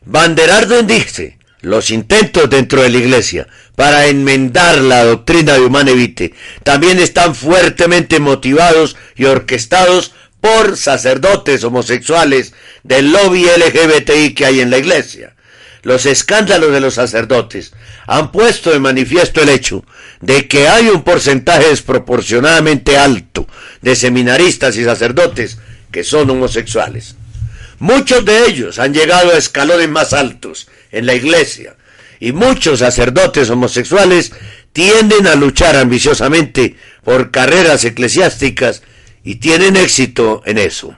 Van 0.05 0.35
der 0.35 0.51
Arden 0.51 0.87
dice, 0.87 1.39
los 1.61 1.91
intentos 1.91 2.51
dentro 2.51 2.83
de 2.83 2.91
la 2.91 2.99
iglesia 2.99 3.47
para 3.77 4.07
enmendar 4.07 4.79
la 4.79 5.05
doctrina 5.05 5.55
de 5.55 5.61
Humanevite 5.61 6.35
también 6.65 6.99
están 6.99 7.35
fuertemente 7.35 8.19
motivados 8.19 8.97
y 9.15 9.25
orquestados 9.27 10.13
por 10.43 10.77
sacerdotes 10.77 11.63
homosexuales 11.63 12.53
del 12.83 13.13
lobby 13.13 13.45
LGBTI 13.45 14.35
que 14.35 14.45
hay 14.45 14.61
en 14.61 14.71
la 14.71 14.79
iglesia. 14.79 15.37
Los 15.85 16.05
escándalos 16.05 16.73
de 16.73 16.81
los 16.81 16.95
sacerdotes 16.95 17.73
han 18.09 18.33
puesto 18.33 18.73
de 18.73 18.81
manifiesto 18.81 19.41
el 19.41 19.51
hecho 19.51 19.85
de 20.21 20.49
que 20.49 20.67
hay 20.67 20.89
un 20.89 21.05
porcentaje 21.05 21.69
desproporcionadamente 21.69 22.99
alto 22.99 23.47
de 23.83 23.95
seminaristas 23.95 24.77
y 24.77 24.85
sacerdotes 24.85 25.59
que 25.93 26.03
son 26.03 26.29
homosexuales. 26.31 27.15
Muchos 27.79 28.25
de 28.25 28.47
ellos 28.47 28.81
han 28.81 28.93
llegado 28.93 29.31
a 29.31 29.39
escalones 29.39 29.89
más 29.89 30.13
altos 30.13 30.67
en 30.91 31.07
la 31.07 31.15
iglesia 31.15 31.77
y 32.19 32.33
muchos 32.33 32.81
sacerdotes 32.81 33.49
homosexuales 33.49 34.33
tienden 34.73 35.29
a 35.29 35.37
luchar 35.37 35.77
ambiciosamente 35.77 36.75
por 37.05 37.31
carreras 37.31 37.85
eclesiásticas 37.85 38.83
y 39.25 39.37
tienen 39.37 39.77
éxito 39.77 40.43
en 40.45 40.59
eso. 40.59 40.97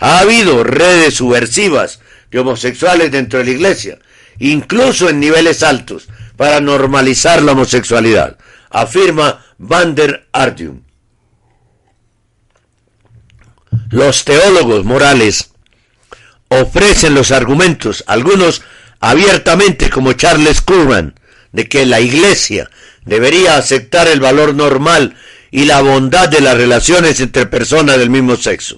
Ha 0.00 0.20
habido 0.20 0.64
redes 0.64 1.14
subversivas 1.14 2.00
de 2.30 2.40
homosexuales 2.40 3.10
dentro 3.10 3.38
de 3.38 3.46
la 3.46 3.50
iglesia, 3.52 3.98
incluso 4.38 5.08
en 5.08 5.20
niveles 5.20 5.62
altos, 5.62 6.08
para 6.36 6.60
normalizar 6.60 7.42
la 7.42 7.52
homosexualidad, 7.52 8.36
afirma 8.70 9.44
Van 9.58 9.94
der 9.94 10.26
Ardium. 10.32 10.82
Los 13.90 14.24
teólogos 14.24 14.84
morales 14.84 15.50
ofrecen 16.48 17.14
los 17.14 17.30
argumentos, 17.30 18.04
algunos 18.06 18.62
abiertamente 19.00 19.88
como 19.90 20.12
Charles 20.12 20.60
Curran, 20.60 21.14
de 21.52 21.68
que 21.68 21.86
la 21.86 22.00
Iglesia 22.00 22.70
debería 23.04 23.56
aceptar 23.56 24.08
el 24.08 24.20
valor 24.20 24.54
normal 24.54 25.16
y 25.56 25.64
la 25.64 25.80
bondad 25.80 26.28
de 26.28 26.42
las 26.42 26.54
relaciones 26.54 27.18
entre 27.18 27.46
personas 27.46 27.96
del 27.96 28.10
mismo 28.10 28.36
sexo. 28.36 28.76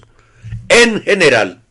En 0.69 1.03
general, 1.03 1.61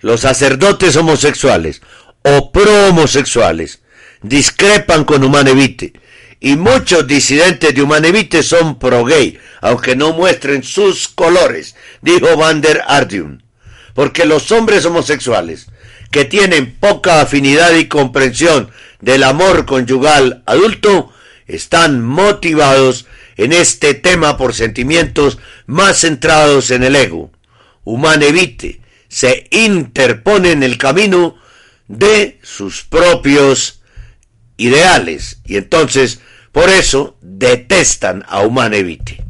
los 0.00 0.20
sacerdotes 0.20 0.96
homosexuales 0.96 1.82
o 2.22 2.50
pro-homosexuales 2.50 3.82
discrepan 4.22 5.04
con 5.04 5.22
Humanevite 5.22 5.92
y 6.40 6.56
muchos 6.56 7.06
disidentes 7.06 7.74
de 7.74 7.82
Humanevite 7.82 8.42
son 8.42 8.78
pro-gay, 8.78 9.38
aunque 9.60 9.96
no 9.96 10.14
muestren 10.14 10.62
sus 10.62 11.06
colores, 11.06 11.76
dijo 12.00 12.38
Van 12.38 12.62
der 12.62 12.82
Ardium 12.88 13.40
porque 13.92 14.24
los 14.24 14.50
hombres 14.50 14.86
homosexuales 14.86 15.66
que 16.10 16.24
tienen 16.24 16.74
poca 16.74 17.20
afinidad 17.20 17.74
y 17.74 17.86
comprensión 17.86 18.70
del 19.02 19.24
amor 19.24 19.66
conyugal 19.66 20.42
adulto 20.46 21.12
están 21.46 22.00
motivados 22.02 23.06
en 23.38 23.52
este 23.52 23.94
tema 23.94 24.36
por 24.36 24.54
sentimientos 24.54 25.38
más 25.66 26.00
centrados 26.00 26.70
en 26.70 26.82
el 26.82 26.96
ego. 26.96 27.30
Humanevite 27.84 28.82
se 29.08 29.46
interpone 29.50 30.52
en 30.52 30.62
el 30.62 30.76
camino 30.76 31.36
de 31.86 32.38
sus 32.42 32.82
propios 32.82 33.80
ideales 34.58 35.38
y 35.46 35.56
entonces 35.56 36.20
por 36.52 36.68
eso 36.68 37.16
detestan 37.22 38.24
a 38.28 38.42
Humanevite. 38.42 39.24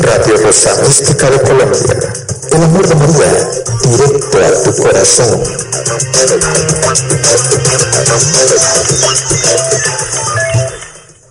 Radio 0.00 0.36
Rosa 0.42 0.74
Mística 0.82 1.30
de 1.30 1.40
Colombia. 1.42 2.12
El 2.52 2.62
amor 2.62 2.86
de 2.86 2.94
María 2.94 3.50
directo 3.82 4.38
a 4.38 4.62
tu 4.62 4.76
corazón. 4.76 5.42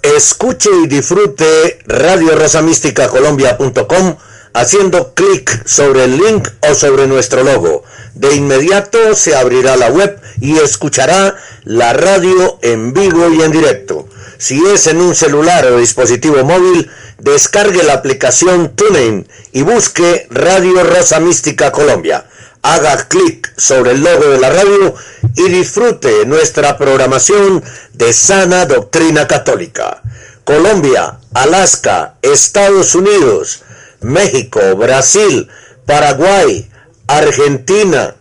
Escuche 0.01 0.70
y 0.84 0.88
disfrute 0.88 1.80
Radio 1.86 2.36
Rosa 2.36 2.61
Mística 2.61 3.07
Colombia.com 3.07 4.18
haciendo 4.54 5.14
clic 5.14 5.66
sobre 5.68 6.06
el 6.06 6.18
link 6.18 6.48
o 6.70 6.74
sobre 6.74 7.08
nuestro 7.08 7.43
logo. 7.43 7.84
De 8.16 8.36
inmediato 8.36 9.16
se 9.16 9.36
abrirá 9.36 9.76
la 9.76 9.89
web 9.89 10.20
y 10.41 10.58
escuchará 10.58 11.36
la 11.64 11.93
radio 11.93 12.60
en 12.62 12.93
vivo 12.93 13.30
y 13.30 13.41
en 13.41 13.52
directo. 13.52 14.08
Si 14.38 14.64
es 14.68 14.88
en 14.88 15.02
un 15.02 15.16
celular 15.16 15.66
o 15.66 15.80
dispositivo 15.80 16.43
móvil, 16.43 16.89
descargue 17.18 17.84
la 17.84 17.93
aplicación 17.93 18.76
TuneIn 18.76 19.28
y 19.52 19.64
busque 19.64 20.28
Radio 20.30 20.84
Rosa 20.84 21.20
Mística 21.20 21.72
Colombia. 21.72 22.26
Haga 22.62 23.08
clic 23.08 23.52
sobre 23.58 23.91
el 23.91 24.04
logo 24.04 24.26
de 24.26 24.39
la 24.39 24.50
radio 24.50 24.93
y 25.36 25.50
disfrute 25.50 26.26
nuestra 26.26 26.78
programación 26.78 27.64
de 27.93 28.14
sana 28.14 28.66
doctrina 28.66 29.28
católica. 29.28 30.02
Colombia, 30.43 31.20
Alaska, 31.34 32.16
Estados 32.22 32.95
Unidos, 32.95 33.64
México, 34.02 34.60
Brasil, 34.76 35.48
Paraguay, 35.86 36.70
Argentina, 37.08 38.16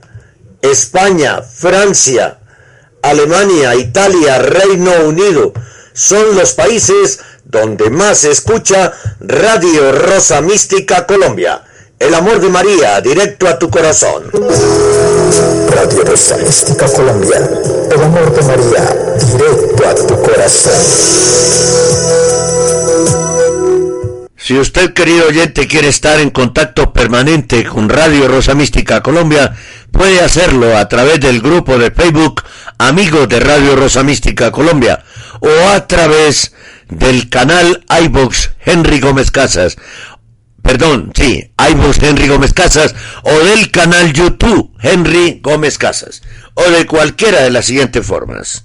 España, 0.62 1.42
Francia, 1.42 2.38
Alemania, 3.02 3.74
Italia, 3.74 4.38
Reino 4.38 4.92
Unido, 5.06 5.52
son 5.92 6.36
los 6.36 6.52
países 6.52 7.20
donde 7.44 7.90
más 7.90 8.18
se 8.18 8.30
escucha 8.30 8.92
Radio 9.20 9.92
Rosa 9.92 10.40
Mística 10.40 11.06
Colombia. 11.06 11.62
El 11.98 12.14
amor 12.14 12.40
de 12.40 12.48
María, 12.48 13.00
directo 13.00 13.48
a 13.48 13.58
tu 13.58 13.70
corazón. 13.70 14.30
Radio 15.70 16.04
Rosa 16.04 16.36
Mística 16.36 16.86
Colombia. 16.86 17.38
El 17.90 18.02
amor 18.02 18.34
de 18.34 18.42
María, 18.42 19.16
directo 19.32 19.88
a 19.88 19.94
tu 19.94 20.22
corazón. 20.22 22.15
Si 24.46 24.56
usted, 24.56 24.92
querido 24.92 25.26
oyente, 25.26 25.66
quiere 25.66 25.88
estar 25.88 26.20
en 26.20 26.30
contacto 26.30 26.92
permanente 26.92 27.64
con 27.64 27.88
Radio 27.88 28.28
Rosa 28.28 28.54
Mística 28.54 29.02
Colombia, 29.02 29.56
puede 29.90 30.20
hacerlo 30.20 30.76
a 30.76 30.88
través 30.88 31.18
del 31.18 31.40
grupo 31.40 31.78
de 31.78 31.90
Facebook 31.90 32.44
Amigos 32.78 33.28
de 33.28 33.40
Radio 33.40 33.74
Rosa 33.74 34.04
Mística 34.04 34.52
Colombia 34.52 35.02
o 35.40 35.70
a 35.70 35.88
través 35.88 36.54
del 36.88 37.28
canal 37.28 37.84
iBox 38.04 38.52
Henry 38.64 39.00
Gómez 39.00 39.32
Casas. 39.32 39.78
Perdón, 40.62 41.10
sí, 41.16 41.50
iBox 41.72 42.00
Henry 42.00 42.28
Gómez 42.28 42.52
Casas 42.52 42.94
o 43.24 43.32
del 43.32 43.72
canal 43.72 44.12
YouTube 44.12 44.70
Henry 44.80 45.40
Gómez 45.42 45.76
Casas 45.76 46.22
o 46.54 46.62
de 46.70 46.86
cualquiera 46.86 47.42
de 47.42 47.50
las 47.50 47.66
siguientes 47.66 48.06
formas. 48.06 48.64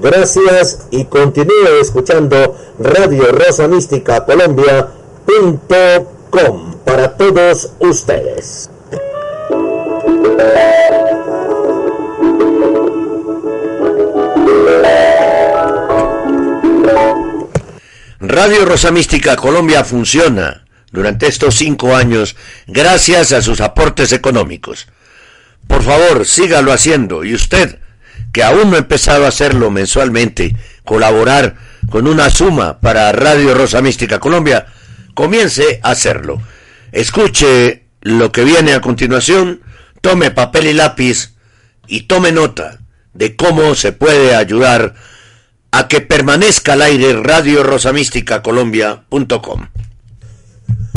Gracias 0.00 0.86
y 0.90 1.04
continúe 1.06 1.80
escuchando 1.80 2.56
Radio 2.78 3.32
Rosa 3.32 3.66
Mística 3.66 4.24
Colombia.com 4.24 4.88
para 6.84 7.16
todos 7.16 7.72
ustedes. 7.80 8.70
Radio 18.20 18.64
Rosa 18.64 18.90
Mística 18.90 19.36
Colombia 19.36 19.84
funciona 19.84 20.64
durante 20.92 21.26
estos 21.26 21.56
cinco 21.56 21.94
años 21.96 22.36
gracias 22.66 23.32
a 23.32 23.42
sus 23.42 23.60
aportes 23.60 24.12
económicos. 24.12 24.86
Por 25.66 25.82
favor, 25.82 26.24
sígalo 26.24 26.72
haciendo 26.72 27.24
y 27.24 27.34
usted, 27.34 27.78
que 28.32 28.42
aún 28.42 28.70
no 28.70 28.76
ha 28.76 28.80
empezado 28.80 29.24
a 29.24 29.28
hacerlo 29.28 29.70
mensualmente, 29.70 30.54
colaborar 30.84 31.56
con 31.90 32.06
una 32.06 32.30
suma 32.30 32.80
para 32.80 33.12
Radio 33.12 33.54
Rosa 33.54 33.80
Mística 33.80 34.18
Colombia, 34.18 34.66
comience 35.14 35.80
a 35.82 35.90
hacerlo. 35.90 36.40
Escuche 36.92 37.84
lo 38.00 38.32
que 38.32 38.44
viene 38.44 38.72
a 38.72 38.80
continuación, 38.80 39.60
tome 40.00 40.30
papel 40.30 40.66
y 40.68 40.72
lápiz 40.74 41.34
y 41.86 42.02
tome 42.02 42.32
nota 42.32 42.78
de 43.14 43.36
cómo 43.36 43.74
se 43.74 43.92
puede 43.92 44.34
ayudar 44.34 44.94
a 45.70 45.88
que 45.88 46.00
permanezca 46.00 46.74
al 46.74 46.82
aire 46.82 47.14
Radio 47.22 47.62
Rosamística 47.62 48.42
Colombia.com. 48.42 49.68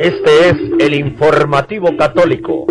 Este 0.00 0.48
es 0.48 0.56
el 0.78 0.94
informativo 0.94 1.94
católico. 1.94 2.66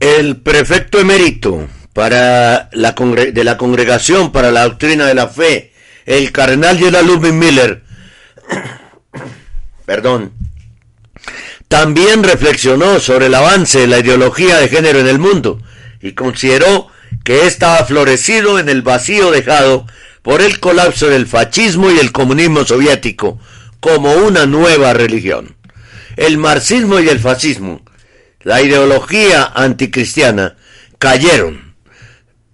El 0.00 0.40
prefecto 0.40 0.98
emérito 0.98 1.68
para 1.92 2.70
la 2.72 2.92
de 2.92 3.44
la 3.44 3.58
Congregación 3.58 4.32
para 4.32 4.50
la 4.50 4.62
Doctrina 4.62 5.04
de 5.04 5.14
la 5.14 5.28
Fe, 5.28 5.74
el 6.06 6.32
cardenal 6.32 6.78
Gerald 6.78 7.34
Miller, 7.34 7.82
perdón, 9.84 10.32
también 11.68 12.22
reflexionó 12.22 13.00
sobre 13.00 13.26
el 13.26 13.34
avance 13.34 13.80
de 13.80 13.86
la 13.86 13.98
ideología 13.98 14.56
de 14.56 14.68
género 14.68 14.98
en 14.98 15.08
el 15.08 15.18
mundo 15.18 15.60
y 16.00 16.12
consideró 16.12 16.88
que 17.24 17.46
ésta 17.46 17.76
ha 17.76 17.84
florecido 17.84 18.58
en 18.58 18.68
el 18.68 18.82
vacío 18.82 19.30
dejado 19.30 19.86
por 20.22 20.42
el 20.42 20.60
colapso 20.60 21.08
del 21.08 21.26
fascismo 21.26 21.90
y 21.90 21.98
el 21.98 22.12
comunismo 22.12 22.64
soviético 22.64 23.38
como 23.80 24.12
una 24.12 24.46
nueva 24.46 24.92
religión. 24.92 25.56
El 26.16 26.38
marxismo 26.38 27.00
y 27.00 27.08
el 27.08 27.18
fascismo, 27.18 27.82
la 28.42 28.60
ideología 28.60 29.50
anticristiana, 29.54 30.56
cayeron. 30.98 31.74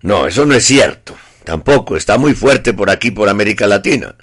No, 0.03 0.27
eso 0.27 0.47
no 0.47 0.55
es 0.55 0.65
cierto. 0.65 1.17
Tampoco, 1.45 1.97
está 1.97 2.19
muy 2.19 2.35
fuerte 2.35 2.73
por 2.75 2.91
aquí, 2.91 3.11
por 3.11 3.29
América 3.29 3.67
Latina. 3.67 4.17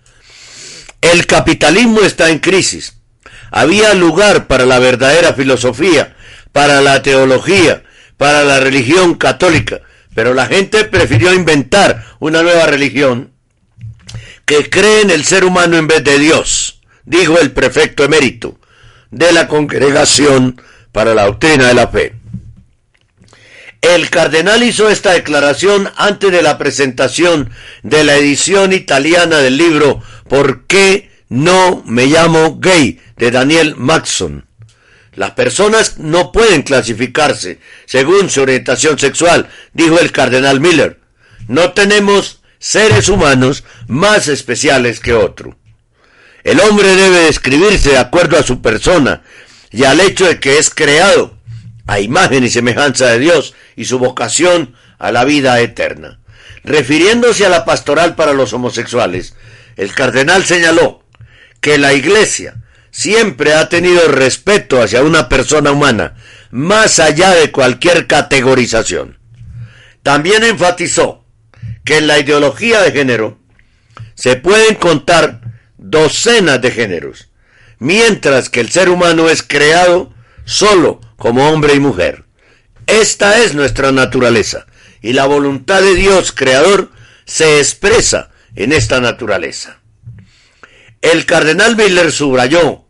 El 1.01 1.25
capitalismo 1.25 2.01
está 2.01 2.29
en 2.29 2.39
crisis. 2.39 2.97
Había 3.51 3.93
lugar 3.93 4.47
para 4.47 4.65
la 4.65 4.79
verdadera 4.79 5.33
filosofía, 5.33 6.15
para 6.51 6.81
la 6.81 7.01
teología, 7.01 7.83
para 8.17 8.43
la 8.43 8.59
religión 8.59 9.15
católica, 9.15 9.81
pero 10.15 10.33
la 10.33 10.45
gente 10.47 10.85
prefirió 10.85 11.33
inventar 11.33 12.05
una 12.19 12.41
nueva 12.41 12.65
religión 12.67 13.31
que 14.45 14.69
cree 14.69 15.01
en 15.01 15.09
el 15.09 15.23
ser 15.23 15.45
humano 15.45 15.77
en 15.77 15.87
vez 15.87 16.03
de 16.03 16.19
Dios, 16.19 16.81
dijo 17.05 17.39
el 17.39 17.51
prefecto 17.51 18.03
emérito 18.03 18.59
de 19.11 19.31
la 19.31 19.47
Congregación 19.47 20.61
para 20.91 21.13
la 21.13 21.25
Doctrina 21.25 21.67
de 21.67 21.73
la 21.73 21.87
Fe. 21.87 22.15
El 23.81 24.09
cardenal 24.09 24.63
hizo 24.63 24.89
esta 24.89 25.11
declaración 25.11 25.89
antes 25.97 26.31
de 26.31 26.41
la 26.41 26.57
presentación 26.57 27.49
de 27.83 28.05
la 28.05 28.15
edición 28.15 28.71
italiana 28.71 29.39
del 29.39 29.57
libro 29.57 30.01
¿Por 30.29 30.65
qué 30.67 31.11
no 31.27 31.83
me 31.85 32.05
llamo 32.05 32.59
gay? 32.59 33.01
de 33.17 33.31
Daniel 33.31 33.75
Maxson. 33.75 34.45
Las 35.15 35.31
personas 35.31 35.99
no 35.99 36.31
pueden 36.31 36.63
clasificarse 36.63 37.59
según 37.85 38.29
su 38.29 38.41
orientación 38.41 38.97
sexual, 38.97 39.49
dijo 39.73 39.99
el 39.99 40.11
cardenal 40.11 40.59
Miller. 40.59 40.99
No 41.47 41.73
tenemos 41.73 42.41
seres 42.57 43.09
humanos 43.09 43.63
más 43.87 44.27
especiales 44.27 44.99
que 44.99 45.13
otro. 45.13 45.57
El 46.43 46.59
hombre 46.59 46.95
debe 46.95 47.25
describirse 47.25 47.91
de 47.91 47.97
acuerdo 47.97 48.37
a 48.37 48.43
su 48.43 48.61
persona 48.61 49.21
y 49.71 49.83
al 49.83 49.99
hecho 49.99 50.25
de 50.25 50.39
que 50.39 50.57
es 50.57 50.69
creado 50.69 51.37
a 51.85 51.99
imagen 51.99 52.43
y 52.43 52.49
semejanza 52.49 53.07
de 53.07 53.19
Dios 53.19 53.53
y 53.75 53.85
su 53.85 53.99
vocación 53.99 54.75
a 54.97 55.11
la 55.11 55.25
vida 55.25 55.59
eterna. 55.59 56.19
Refiriéndose 56.63 57.45
a 57.45 57.49
la 57.49 57.65
pastoral 57.65 58.15
para 58.15 58.33
los 58.33 58.53
homosexuales, 58.53 59.35
el 59.75 59.93
cardenal 59.93 60.45
señaló 60.45 61.03
que 61.59 61.77
la 61.77 61.93
Iglesia 61.93 62.62
siempre 62.93 63.55
ha 63.55 63.67
tenido 63.69 64.07
respeto 64.07 64.81
hacia 64.81 65.03
una 65.03 65.27
persona 65.27 65.71
humana, 65.71 66.15
más 66.51 66.99
allá 66.99 67.31
de 67.31 67.51
cualquier 67.51 68.07
categorización. 68.07 69.17
También 70.03 70.43
enfatizó 70.43 71.25
que 71.83 71.97
en 71.97 72.07
la 72.07 72.19
ideología 72.19 72.81
de 72.81 72.91
género 72.91 73.39
se 74.13 74.35
pueden 74.35 74.75
contar 74.75 75.41
docenas 75.77 76.61
de 76.61 76.71
géneros, 76.71 77.29
mientras 77.79 78.49
que 78.49 78.61
el 78.61 78.69
ser 78.69 78.89
humano 78.89 79.27
es 79.27 79.41
creado 79.41 80.13
solo 80.45 81.01
como 81.17 81.49
hombre 81.49 81.73
y 81.73 81.79
mujer. 81.79 82.25
Esta 82.85 83.39
es 83.39 83.55
nuestra 83.55 83.91
naturaleza, 83.91 84.67
y 85.01 85.13
la 85.13 85.25
voluntad 85.25 85.81
de 85.81 85.95
Dios 85.95 86.31
creador 86.31 86.91
se 87.25 87.57
expresa 87.57 88.29
en 88.55 88.71
esta 88.71 89.01
naturaleza. 89.01 89.79
El 91.03 91.25
cardenal 91.25 91.75
Miller 91.75 92.13
subrayó 92.13 92.85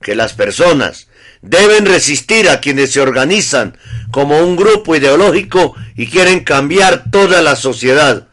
que 0.00 0.16
las 0.16 0.32
personas 0.32 1.06
deben 1.42 1.86
resistir 1.86 2.48
a 2.48 2.60
quienes 2.60 2.90
se 2.90 3.00
organizan 3.00 3.78
como 4.10 4.40
un 4.40 4.56
grupo 4.56 4.96
ideológico 4.96 5.76
y 5.94 6.08
quieren 6.08 6.40
cambiar 6.40 7.04
toda 7.12 7.40
la 7.40 7.54
sociedad, 7.54 8.26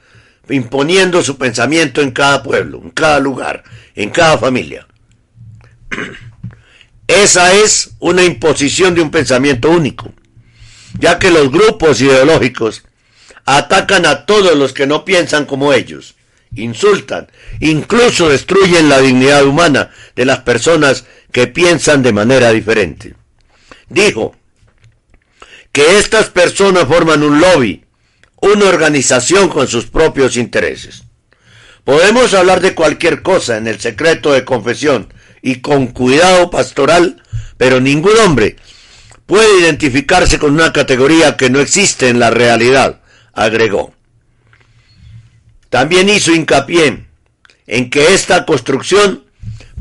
imponiendo 0.50 1.22
su 1.22 1.38
pensamiento 1.38 2.02
en 2.02 2.10
cada 2.10 2.42
pueblo, 2.42 2.82
en 2.84 2.90
cada 2.90 3.20
lugar, 3.20 3.64
en 3.94 4.10
cada 4.10 4.40
familia. 4.40 4.88
Esa 7.08 7.54
es 7.54 7.92
una 8.00 8.24
imposición 8.24 8.96
de 8.96 9.02
un 9.02 9.12
pensamiento 9.12 9.70
único, 9.70 10.12
ya 10.98 11.20
que 11.20 11.30
los 11.30 11.52
grupos 11.52 12.02
ideológicos 12.02 12.82
atacan 13.46 14.08
a 14.08 14.26
todos 14.26 14.58
los 14.58 14.74
que 14.74 14.88
no 14.88 15.06
piensan 15.06 15.46
como 15.46 15.72
ellos, 15.72 16.16
insultan, 16.56 17.28
incluso 17.60 18.30
destruyen 18.30 18.90
la 18.90 19.00
dignidad 19.00 19.46
humana 19.46 19.92
de 20.16 20.26
las 20.26 20.40
personas 20.40 21.06
que 21.32 21.48
piensan 21.48 22.02
de 22.02 22.14
manera 22.14 22.52
diferente. 22.52 23.16
Dijo 23.90 24.36
que 25.72 25.98
estas 25.98 26.30
personas 26.30 26.86
forman 26.86 27.24
un 27.24 27.40
lobby, 27.40 27.86
una 28.42 28.66
organización 28.66 29.50
con 29.50 29.68
sus 29.68 29.86
propios 29.86 30.38
intereses. 30.38 31.04
Podemos 31.84 32.34
hablar 32.34 32.62
de 32.62 32.76
cualquier 32.76 33.22
cosa 33.22 33.58
en 33.58 33.68
el 33.68 33.80
secreto 33.80 34.32
de 34.32 34.46
confesión 34.46 35.14
y 35.42 35.56
con 35.56 35.88
cuidado 35.88 36.50
pastoral, 36.50 37.24
pero 37.58 37.80
ningún 37.80 38.18
hombre 38.20 38.58
puede 39.26 39.62
identificarse 39.62 40.40
con 40.40 40.54
una 40.54 40.74
categoría 40.74 41.38
que 41.38 41.50
no 41.50 41.60
existe 41.60 42.10
en 42.10 42.20
la 42.20 42.32
realidad, 42.32 43.02
agregó. 43.34 43.94
También 45.70 46.10
hizo 46.10 46.34
hincapié 46.34 47.06
en 47.68 47.90
que 47.90 48.14
esta 48.14 48.46
construcción 48.46 49.24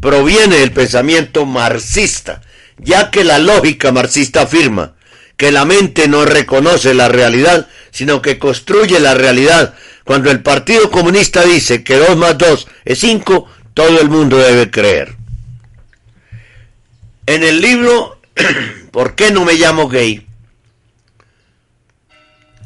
proviene 0.01 0.57
del 0.57 0.73
pensamiento 0.73 1.47
marxista, 1.47 2.43
ya 2.79 3.11
que 3.11 3.25
la 3.25 3.39
lógica 3.39 3.93
marxista 3.93 4.43
afirma 4.43 4.95
que 5.37 5.53
la 5.53 5.65
mente 5.65 6.09
no 6.09 6.25
reconoce 6.25 6.95
la 6.95 7.09
realidad, 7.09 7.69
sino 7.91 8.21
que 8.21 8.39
construye 8.39 9.01
la 9.01 9.15
realidad. 9.15 9.75
Cuando 10.05 10.31
el 10.31 10.43
Partido 10.43 10.91
Comunista 10.91 11.43
dice 11.45 11.85
que 11.85 11.97
2 11.97 12.17
más 12.17 12.37
2 12.37 12.69
es 12.85 12.99
5, 13.01 13.49
todo 13.75 14.01
el 14.01 14.09
mundo 14.09 14.37
debe 14.37 14.71
creer. 14.71 15.17
En 17.27 17.45
el 17.45 17.61
libro 17.61 18.19
¿Por 18.91 19.15
qué 19.15 19.31
no 19.31 19.45
me 19.45 19.55
llamo 19.55 19.89
gay? 19.89 20.27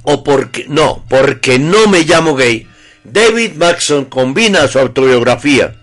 O 0.04 0.24
porque 0.24 0.66
no, 0.68 1.04
porque 1.08 1.58
no 1.58 1.86
me 1.88 2.02
llamo 2.04 2.34
gay. 2.34 2.68
David 3.04 3.54
Maxon 3.54 4.04
combina 4.04 4.68
su 4.68 4.78
autobiografía, 4.78 5.74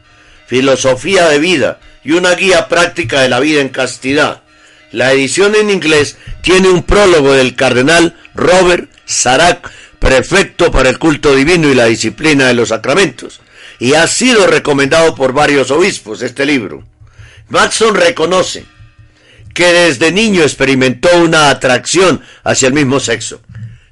filosofía 0.47 1.27
de 1.27 1.39
vida 1.39 1.79
y 2.03 2.13
una 2.13 2.33
guía 2.33 2.69
práctica 2.69 3.21
de 3.21 3.29
la 3.29 3.39
vida 3.39 3.59
en 3.61 3.69
castidad. 3.69 4.41
La 4.91 5.11
edición 5.11 5.53
en 5.55 5.69
inglés 5.69 6.17
tiene 6.41 6.69
un 6.69 6.83
prólogo 6.83 7.33
del 7.33 7.55
cardenal 7.55 8.17
Robert 8.35 8.89
Sarac, 9.05 9.69
prefecto 9.99 10.71
para 10.71 10.89
el 10.89 10.97
culto 10.97 11.35
divino 11.35 11.67
y 11.67 11.75
la 11.75 11.85
disciplina 11.85 12.47
de 12.47 12.53
los 12.53 12.69
sacramentos, 12.69 13.41
y 13.79 13.95
ha 13.95 14.07
sido 14.07 14.47
recomendado 14.47 15.13
por 15.13 15.33
varios 15.33 15.71
obispos 15.71 16.21
este 16.21 16.45
libro. 16.45 16.85
Maxon 17.49 17.95
reconoce 17.95 18.63
que 19.53 19.65
desde 19.65 20.13
niño 20.13 20.43
experimentó 20.43 21.09
una 21.17 21.49
atracción 21.49 22.21
hacia 22.43 22.67
el 22.67 22.73
mismo 22.73 23.01
sexo, 23.01 23.41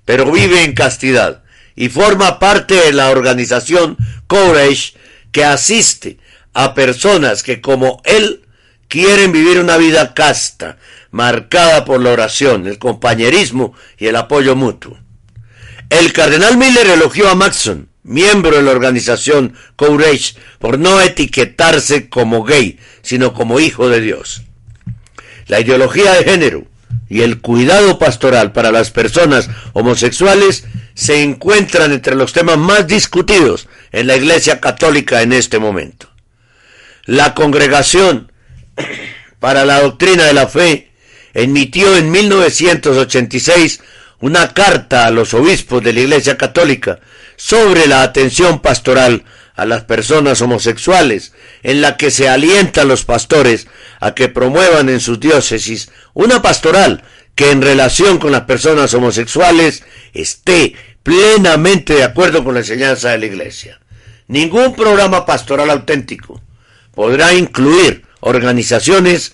pero 0.05 0.31
vive 0.31 0.63
en 0.63 0.73
castidad 0.73 1.43
y 1.77 1.89
forma 1.89 2.39
parte 2.39 2.73
de 2.73 2.91
la 2.91 3.11
organización 3.11 3.95
Courage 4.25 4.93
que 5.31 5.45
asiste 5.45 6.17
a 6.53 6.73
personas 6.73 7.43
que 7.43 7.61
como 7.61 8.01
él 8.03 8.41
quieren 8.87 9.31
vivir 9.31 9.59
una 9.59 9.77
vida 9.77 10.13
casta, 10.13 10.77
marcada 11.11 11.85
por 11.85 12.01
la 12.01 12.11
oración, 12.11 12.67
el 12.67 12.79
compañerismo 12.79 13.75
y 13.97 14.07
el 14.07 14.15
apoyo 14.15 14.55
mutuo. 14.55 14.97
El 15.89 16.11
cardenal 16.13 16.57
Miller 16.57 16.87
elogió 16.87 17.29
a 17.29 17.35
Maxon, 17.35 17.89
miembro 18.03 18.57
de 18.57 18.63
la 18.63 18.71
organización 18.71 19.53
Courage, 19.75 20.33
por 20.57 20.79
no 20.79 20.99
etiquetarse 20.99 22.09
como 22.09 22.43
gay, 22.43 22.79
sino 23.03 23.33
como 23.33 23.59
hijo 23.59 23.87
de 23.87 24.01
Dios. 24.01 24.41
La 25.45 25.59
ideología 25.59 26.13
de 26.13 26.23
género 26.23 26.65
y 27.09 27.21
el 27.21 27.39
cuidado 27.39 27.99
pastoral 27.99 28.51
para 28.51 28.71
las 28.71 28.91
personas 28.91 29.49
homosexuales 29.73 30.65
se 30.93 31.23
encuentran 31.23 31.91
entre 31.93 32.15
los 32.15 32.33
temas 32.33 32.57
más 32.57 32.87
discutidos 32.87 33.67
en 33.91 34.07
la 34.07 34.15
Iglesia 34.15 34.59
Católica 34.59 35.21
en 35.21 35.31
este 35.31 35.59
momento. 35.59 36.09
La 37.05 37.33
Congregación 37.33 38.31
para 39.39 39.63
la 39.65 39.81
Doctrina 39.81 40.25
de 40.25 40.33
la 40.33 40.47
Fe 40.47 40.91
emitió 41.33 41.95
en 41.95 42.11
1986 42.11 43.81
una 44.19 44.53
carta 44.53 45.05
a 45.05 45.11
los 45.11 45.33
obispos 45.33 45.83
de 45.83 45.93
la 45.93 46.01
Iglesia 46.01 46.37
Católica 46.37 46.99
sobre 47.35 47.87
la 47.87 48.01
atención 48.01 48.59
pastoral 48.59 49.23
a 49.57 49.65
las 49.65 49.83
personas 49.83 50.41
homosexuales, 50.41 51.33
en 51.63 51.81
la 51.81 51.97
que 51.97 52.11
se 52.11 52.29
alienta 52.29 52.81
a 52.81 52.85
los 52.85 53.03
pastores 53.03 53.67
a 53.99 54.13
que 54.13 54.29
promuevan 54.29 54.87
en 54.87 54.99
sus 54.99 55.19
diócesis 55.19 55.89
una 56.13 56.41
pastoral 56.41 57.03
que 57.35 57.51
en 57.51 57.61
relación 57.61 58.19
con 58.19 58.31
las 58.31 58.43
personas 58.43 58.93
homosexuales 58.93 59.83
esté 60.13 60.75
plenamente 61.03 61.95
de 61.95 62.03
acuerdo 62.03 62.43
con 62.43 62.53
la 62.53 62.61
enseñanza 62.61 63.09
de 63.09 63.17
la 63.17 63.25
Iglesia. 63.25 63.79
Ningún 64.27 64.75
programa 64.75 65.25
pastoral 65.25 65.69
auténtico 65.71 66.41
podrá 66.93 67.33
incluir 67.33 68.05
organizaciones 68.19 69.33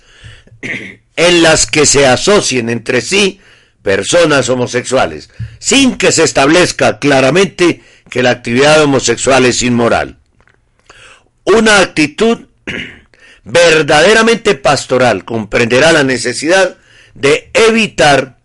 en 1.16 1.44
las 1.44 1.66
que 1.66 1.86
se 1.86 2.08
asocien 2.08 2.70
entre 2.70 3.02
sí 3.02 3.42
personas 3.82 4.48
homosexuales, 4.48 5.30
sin 5.60 5.98
que 5.98 6.14
se 6.14 6.24
establezca 6.24 7.00
claramente 7.00 7.82
que 8.10 8.24
la 8.24 8.32
actividad 8.32 8.84
homosexual 8.84 9.46
es 9.46 9.62
inmoral. 9.62 10.18
Una 11.46 11.80
actitud 11.80 12.48
verdaderamente 13.44 14.56
pastoral 14.56 15.26
comprenderá 15.26 15.92
la 15.92 16.04
necesidad 16.04 16.78
de 17.14 17.50
evitar 17.54 18.38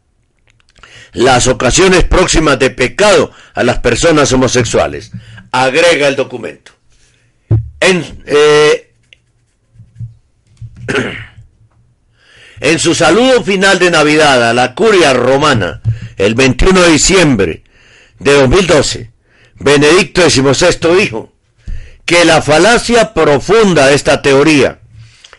las 1.13 1.47
ocasiones 1.47 2.05
próximas 2.05 2.59
de 2.59 2.71
pecado 2.71 3.33
a 3.55 3.63
las 3.63 3.79
personas 3.79 4.33
homosexuales. 4.33 5.11
Agrega 5.53 6.09
el 6.09 6.17
documento. 6.17 6.73
En, 7.81 8.23
eh, 8.27 8.93
su 12.79 12.95
saludo 12.95 13.43
final 13.43 13.79
de 13.79 13.91
Navidad 13.91 14.51
a 14.51 14.53
la 14.53 14.75
curia 14.75 15.13
romana, 15.13 15.81
el 16.17 16.35
21 16.35 16.83
de 16.83 16.91
diciembre 16.91 17.63
de 18.19 18.33
2012, 18.35 19.11
Benedicto 19.61 20.29
XVI 20.31 20.97
dijo 20.97 21.33
que 22.05 22.25
la 22.25 22.41
falacia 22.43 23.13
profunda 23.13 23.87
de 23.89 23.95
esta 23.95 24.23
teoría 24.23 24.79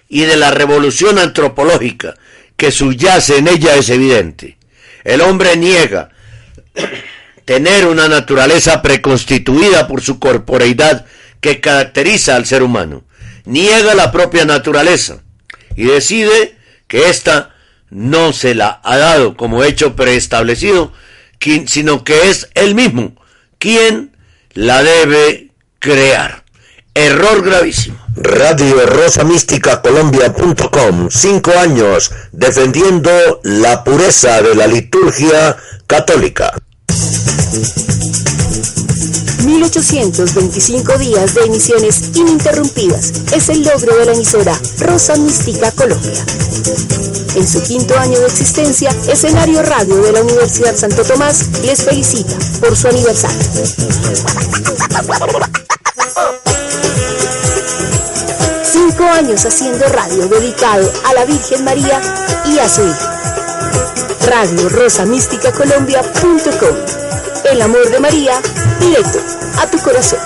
y 0.09 0.21
de 0.21 0.35
la 0.35 0.51
revolución 0.51 1.17
antropológica 1.17 2.15
que 2.57 2.71
subyace 2.71 3.37
en 3.37 3.47
ella 3.47 3.75
es 3.75 3.89
evidente. 3.89 4.57
El 5.03 5.21
hombre 5.21 5.55
niega 5.55 6.09
tener 7.45 7.87
una 7.87 8.07
naturaleza 8.07 8.81
preconstituida 8.81 9.87
por 9.87 10.01
su 10.01 10.19
corporeidad 10.19 11.05
que 11.39 11.61
caracteriza 11.61 12.35
al 12.35 12.45
ser 12.45 12.61
humano. 12.61 13.03
Niega 13.45 13.95
la 13.95 14.11
propia 14.11 14.45
naturaleza 14.45 15.23
y 15.75 15.85
decide 15.85 16.57
que 16.87 17.09
ésta 17.09 17.55
no 17.89 18.33
se 18.33 18.53
la 18.53 18.81
ha 18.83 18.97
dado 18.97 19.37
como 19.37 19.63
hecho 19.63 19.95
preestablecido, 19.95 20.91
sino 21.65 22.03
que 22.03 22.29
es 22.29 22.49
él 22.53 22.75
mismo 22.75 23.18
quien 23.59 24.17
la 24.53 24.81
debe 24.81 25.51
crear. 25.77 26.43
Error 26.95 27.43
gravísimo. 27.43 27.99
Radio 28.15 28.85
Rosa 28.87 29.23
Mística 29.23 29.81
Colombia.com. 29.81 31.09
Cinco 31.09 31.51
años 31.51 32.11
defendiendo 32.31 33.11
la 33.43 33.83
pureza 33.83 34.41
de 34.41 34.55
la 34.55 34.67
liturgia 34.67 35.55
católica. 35.85 36.53
1825 39.59 40.97
días 40.99 41.33
de 41.33 41.41
emisiones 41.41 42.11
ininterrumpidas 42.15 43.11
es 43.33 43.49
el 43.49 43.61
logro 43.61 43.93
de 43.97 44.05
la 44.05 44.13
emisora 44.13 44.57
Rosa 44.79 45.17
Mística 45.17 45.69
Colombia. 45.71 46.23
En 47.35 47.45
su 47.45 47.61
quinto 47.63 47.97
año 47.99 48.17
de 48.19 48.27
existencia, 48.27 48.89
Escenario 49.11 49.61
Radio 49.63 50.01
de 50.01 50.13
la 50.13 50.21
Universidad 50.21 50.77
Santo 50.77 51.03
Tomás 51.03 51.45
les 51.65 51.83
felicita 51.83 52.33
por 52.61 52.73
su 52.77 52.87
aniversario. 52.87 53.37
Cinco 58.63 59.03
años 59.03 59.45
haciendo 59.45 59.85
radio 59.89 60.27
dedicado 60.29 60.89
a 61.03 61.13
la 61.13 61.25
Virgen 61.25 61.65
María 61.65 62.01
y 62.45 62.59
a 62.59 62.69
su 62.69 62.81
hijo. 62.81 63.09
Radio 64.25 64.69
Rosa 64.69 65.05
Mística 65.05 65.51
Colombia.com. 65.51 67.08
El 67.51 67.61
amor 67.63 67.89
de 67.89 67.99
María 67.99 68.39
directo 68.79 69.17
a 69.59 69.69
tu 69.69 69.79
corazón. 69.79 70.19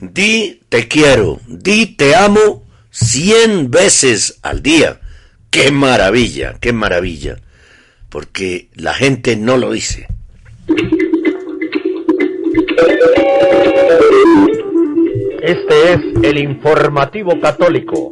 Di 0.00 0.60
te 0.68 0.86
quiero, 0.86 1.40
di 1.48 1.86
te 1.86 2.14
amo 2.14 2.64
cien 2.90 3.70
veces 3.70 4.38
al 4.42 4.62
día. 4.62 5.00
¡Qué 5.50 5.72
maravilla, 5.72 6.54
qué 6.60 6.72
maravilla! 6.72 7.36
Porque 8.08 8.68
la 8.74 8.94
gente 8.94 9.34
no 9.36 9.56
lo 9.56 9.72
dice. 9.72 10.06
Este 15.42 15.92
es 15.92 16.00
el 16.22 16.38
informativo 16.38 17.40
católico. 17.40 18.10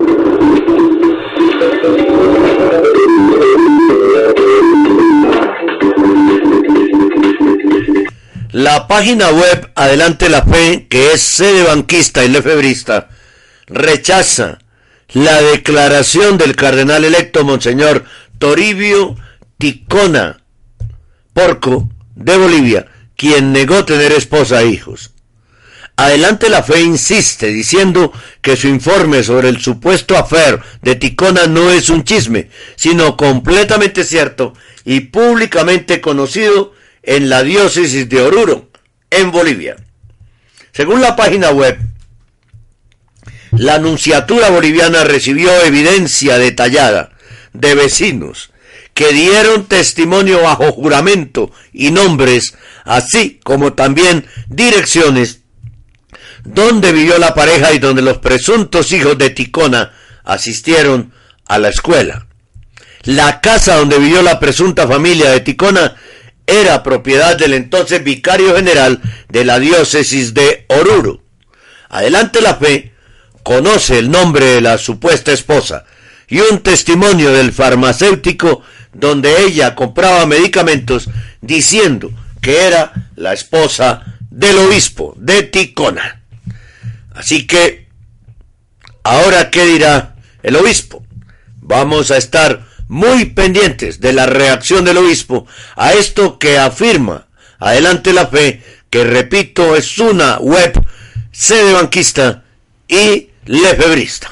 La 8.52 8.88
página 8.88 9.30
web 9.30 9.70
Adelante 9.74 10.30
la 10.30 10.42
Fe, 10.42 10.86
que 10.88 11.12
es 11.12 11.20
sede 11.20 11.64
banquista 11.64 12.24
y 12.24 12.28
lefebrista, 12.28 13.10
rechaza 13.66 14.58
la 15.12 15.42
declaración 15.42 16.38
del 16.38 16.56
cardenal 16.56 17.04
electo 17.04 17.44
Monseñor 17.44 18.04
Toribio 18.38 19.16
Ticona 19.58 20.40
Porco 21.32 21.90
de 22.14 22.36
Bolivia, 22.38 22.86
quien 23.14 23.52
negó 23.52 23.84
tener 23.84 24.12
esposa 24.12 24.62
e 24.62 24.68
hijos. 24.68 25.12
Adelante 25.96 26.50
la 26.50 26.62
fe 26.62 26.80
insiste 26.82 27.48
diciendo 27.48 28.12
que 28.42 28.56
su 28.56 28.68
informe 28.68 29.22
sobre 29.22 29.48
el 29.48 29.60
supuesto 29.60 30.16
afer 30.16 30.60
de 30.82 30.94
Ticona 30.94 31.46
no 31.46 31.70
es 31.70 31.88
un 31.88 32.04
chisme, 32.04 32.50
sino 32.76 33.16
completamente 33.16 34.04
cierto 34.04 34.54
y 34.86 35.00
públicamente 35.00 36.00
conocido 36.00 36.72
en 37.02 37.28
la 37.28 37.42
diócesis 37.42 38.08
de 38.08 38.22
Oruro, 38.22 38.70
en 39.10 39.32
Bolivia. 39.32 39.76
Según 40.72 41.02
la 41.02 41.16
página 41.16 41.50
web, 41.50 41.76
la 43.50 43.74
Anunciatura 43.74 44.48
Boliviana 44.50 45.02
recibió 45.04 45.50
evidencia 45.62 46.38
detallada 46.38 47.10
de 47.52 47.74
vecinos 47.74 48.52
que 48.94 49.12
dieron 49.12 49.66
testimonio 49.66 50.42
bajo 50.42 50.70
juramento 50.72 51.50
y 51.72 51.90
nombres, 51.90 52.54
así 52.84 53.40
como 53.42 53.72
también 53.72 54.24
direcciones 54.48 55.40
donde 56.44 56.92
vivió 56.92 57.18
la 57.18 57.34
pareja 57.34 57.72
y 57.72 57.78
donde 57.78 58.02
los 58.02 58.18
presuntos 58.18 58.92
hijos 58.92 59.18
de 59.18 59.30
Ticona 59.30 59.92
asistieron 60.24 61.12
a 61.46 61.58
la 61.58 61.70
escuela. 61.70 62.25
La 63.06 63.40
casa 63.40 63.76
donde 63.76 64.00
vivió 64.00 64.20
la 64.20 64.40
presunta 64.40 64.88
familia 64.88 65.30
de 65.30 65.38
Ticona 65.38 65.94
era 66.44 66.82
propiedad 66.82 67.36
del 67.38 67.54
entonces 67.54 68.02
vicario 68.02 68.56
general 68.56 69.00
de 69.28 69.44
la 69.44 69.60
diócesis 69.60 70.34
de 70.34 70.66
Oruro. 70.68 71.22
Adelante 71.88 72.40
la 72.40 72.56
fe 72.56 72.92
conoce 73.44 74.00
el 74.00 74.10
nombre 74.10 74.46
de 74.46 74.60
la 74.60 74.76
supuesta 74.76 75.32
esposa 75.32 75.84
y 76.28 76.40
un 76.40 76.60
testimonio 76.64 77.30
del 77.30 77.52
farmacéutico 77.52 78.62
donde 78.92 79.44
ella 79.44 79.76
compraba 79.76 80.26
medicamentos 80.26 81.08
diciendo 81.40 82.10
que 82.42 82.66
era 82.66 82.92
la 83.14 83.32
esposa 83.32 84.18
del 84.30 84.58
obispo 84.58 85.14
de 85.16 85.44
Ticona. 85.44 86.22
Así 87.14 87.46
que, 87.46 87.86
ahora 89.04 89.50
qué 89.50 89.64
dirá 89.64 90.16
el 90.42 90.56
obispo? 90.56 91.04
Vamos 91.60 92.10
a 92.10 92.16
estar 92.16 92.65
muy 92.88 93.26
pendientes 93.26 94.00
de 94.00 94.12
la 94.12 94.26
reacción 94.26 94.84
del 94.84 94.98
obispo 94.98 95.46
a 95.76 95.92
esto 95.92 96.38
que 96.38 96.58
afirma 96.58 97.26
Adelante 97.58 98.12
la 98.12 98.26
Fe, 98.26 98.62
que 98.90 99.04
repito 99.04 99.76
es 99.76 99.98
una 99.98 100.38
web 100.38 100.78
sede 101.32 101.72
banquista 101.72 102.44
y 102.88 103.30
lefebrista. 103.46 104.30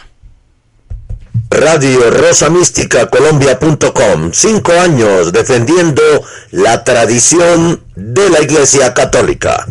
Radio 1.51 2.11
Rosa 2.11 2.51
Mística 2.51 3.09
Colombia.com. 3.09 4.33
Cinco 4.33 4.73
años 4.73 5.33
defendiendo 5.33 6.03
la 6.51 6.83
tradición 6.83 7.83
de 7.95 8.31
la 8.31 8.41
Iglesia 8.41 8.93
Católica. 8.93 9.67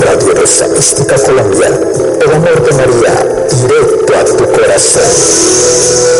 Radio 0.00 0.34
Rosa 0.34 0.68
Mística 0.68 1.16
Colombia. 1.16 1.68
El 2.22 2.32
amor 2.32 2.64
de 2.64 2.72
María, 2.72 3.26
directo 3.68 4.16
a 4.16 4.24
tu 4.24 4.52
corazón. 4.52 6.13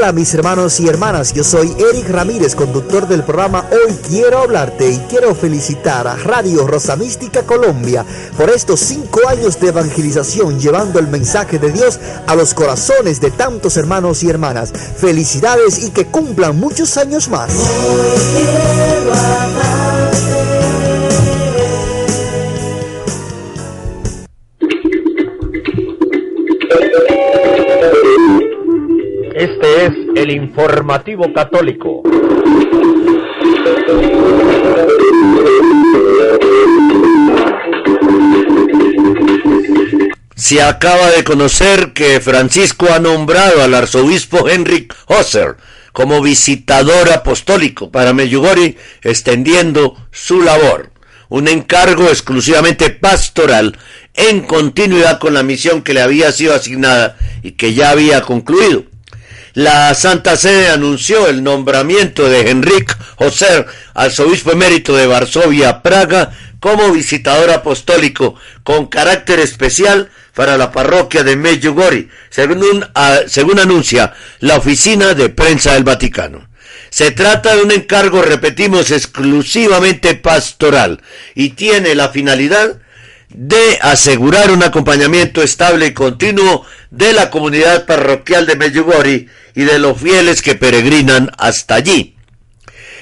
Hola 0.00 0.12
mis 0.12 0.32
hermanos 0.32 0.80
y 0.80 0.88
hermanas, 0.88 1.34
yo 1.34 1.44
soy 1.44 1.76
Eric 1.78 2.08
Ramírez, 2.08 2.54
conductor 2.54 3.06
del 3.06 3.22
programa 3.22 3.68
Hoy 3.70 3.94
Quiero 4.08 4.38
Hablarte 4.38 4.90
y 4.90 4.96
quiero 5.10 5.34
felicitar 5.34 6.08
a 6.08 6.16
Radio 6.16 6.66
Rosa 6.66 6.96
Mística 6.96 7.42
Colombia 7.42 8.06
por 8.34 8.48
estos 8.48 8.80
cinco 8.80 9.20
años 9.28 9.60
de 9.60 9.68
evangelización 9.68 10.58
llevando 10.58 10.98
el 11.00 11.08
mensaje 11.08 11.58
de 11.58 11.70
Dios 11.70 12.00
a 12.26 12.34
los 12.34 12.54
corazones 12.54 13.20
de 13.20 13.30
tantos 13.30 13.76
hermanos 13.76 14.22
y 14.22 14.30
hermanas. 14.30 14.72
Felicidades 14.72 15.84
y 15.84 15.90
que 15.90 16.06
cumplan 16.06 16.58
muchos 16.58 16.96
años 16.96 17.28
más. 17.28 17.52
Informativo 30.30 31.32
católico. 31.32 32.02
Se 40.34 40.62
acaba 40.62 41.10
de 41.10 41.22
conocer 41.22 41.92
que 41.92 42.20
Francisco 42.20 42.88
ha 42.92 42.98
nombrado 42.98 43.62
al 43.62 43.74
arzobispo 43.74 44.48
Henrik 44.48 44.94
Hosser 45.06 45.56
como 45.92 46.22
visitador 46.22 47.10
apostólico 47.12 47.90
para 47.90 48.12
Medjugorje, 48.12 48.76
extendiendo 49.02 49.96
su 50.10 50.40
labor, 50.40 50.92
un 51.28 51.46
encargo 51.46 52.04
exclusivamente 52.04 52.90
pastoral 52.90 53.76
en 54.14 54.40
continuidad 54.40 55.18
con 55.18 55.34
la 55.34 55.42
misión 55.42 55.82
que 55.82 55.94
le 55.94 56.00
había 56.00 56.32
sido 56.32 56.54
asignada 56.54 57.16
y 57.42 57.52
que 57.52 57.74
ya 57.74 57.90
había 57.90 58.22
concluido. 58.22 58.89
La 59.60 59.94
Santa 59.94 60.38
Sede 60.38 60.70
anunció 60.70 61.28
el 61.28 61.44
nombramiento 61.44 62.30
de 62.30 62.48
Henrik 62.48 62.96
José, 63.16 63.66
arzobispo 63.92 64.52
emérito 64.52 64.96
de 64.96 65.06
Varsovia, 65.06 65.82
Praga, 65.82 66.32
como 66.60 66.90
visitador 66.92 67.50
apostólico 67.50 68.36
con 68.64 68.86
carácter 68.86 69.38
especial 69.38 70.08
para 70.34 70.56
la 70.56 70.72
parroquia 70.72 71.24
de 71.24 71.36
Medjugorje, 71.36 72.08
según, 72.30 72.86
según 73.26 73.58
anuncia 73.58 74.14
la 74.38 74.56
oficina 74.56 75.12
de 75.12 75.28
prensa 75.28 75.74
del 75.74 75.84
Vaticano. 75.84 76.48
Se 76.88 77.10
trata 77.10 77.54
de 77.54 77.62
un 77.62 77.70
encargo, 77.70 78.22
repetimos, 78.22 78.90
exclusivamente 78.90 80.14
pastoral 80.14 81.02
y 81.34 81.50
tiene 81.50 81.94
la 81.94 82.08
finalidad 82.08 82.78
de 83.28 83.78
asegurar 83.82 84.50
un 84.50 84.62
acompañamiento 84.62 85.42
estable 85.42 85.88
y 85.88 85.92
continuo 85.92 86.64
de 86.90 87.12
la 87.12 87.30
comunidad 87.30 87.86
parroquial 87.86 88.46
de 88.46 88.56
Medjugorje 88.56 89.26
y 89.54 89.62
de 89.62 89.78
los 89.78 90.00
fieles 90.00 90.42
que 90.42 90.54
peregrinan 90.54 91.30
hasta 91.38 91.76
allí. 91.76 92.16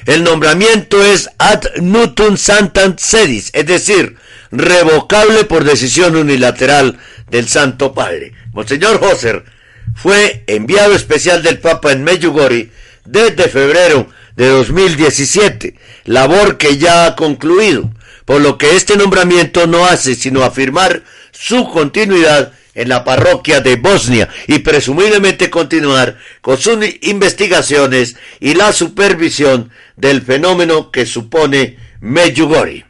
El 0.06 0.22
nombramiento 0.24 1.04
es 1.04 1.30
ad 1.38 1.64
nutum 1.80 2.36
santam 2.36 2.96
sedis, 2.98 3.50
es 3.52 3.66
decir, 3.66 4.16
revocable 4.50 5.44
por 5.44 5.64
decisión 5.64 6.16
unilateral 6.16 6.98
del 7.30 7.48
Santo 7.48 7.92
Padre. 7.92 8.32
Monseñor 8.52 9.02
Hosser 9.02 9.44
fue 9.94 10.44
enviado 10.46 10.94
especial 10.94 11.42
del 11.42 11.58
Papa 11.58 11.92
en 11.92 12.04
Medjugorje 12.04 12.70
desde 13.04 13.48
febrero 13.48 14.08
de 14.36 14.48
2017, 14.48 15.74
labor 16.04 16.58
que 16.58 16.78
ya 16.78 17.06
ha 17.06 17.16
concluido, 17.16 17.90
por 18.24 18.40
lo 18.40 18.56
que 18.56 18.76
este 18.76 18.96
nombramiento 18.96 19.66
no 19.66 19.84
hace 19.84 20.14
sino 20.14 20.44
afirmar 20.44 21.02
su 21.32 21.68
continuidad 21.68 22.52
en 22.78 22.88
la 22.88 23.02
parroquia 23.02 23.60
de 23.60 23.74
Bosnia 23.74 24.28
y 24.46 24.60
presumiblemente 24.60 25.50
continuar 25.50 26.16
con 26.40 26.58
sus 26.58 26.78
investigaciones 27.02 28.14
y 28.38 28.54
la 28.54 28.72
supervisión 28.72 29.70
del 29.96 30.22
fenómeno 30.22 30.92
que 30.92 31.04
supone 31.04 31.76
Medjugorje. 32.00 32.86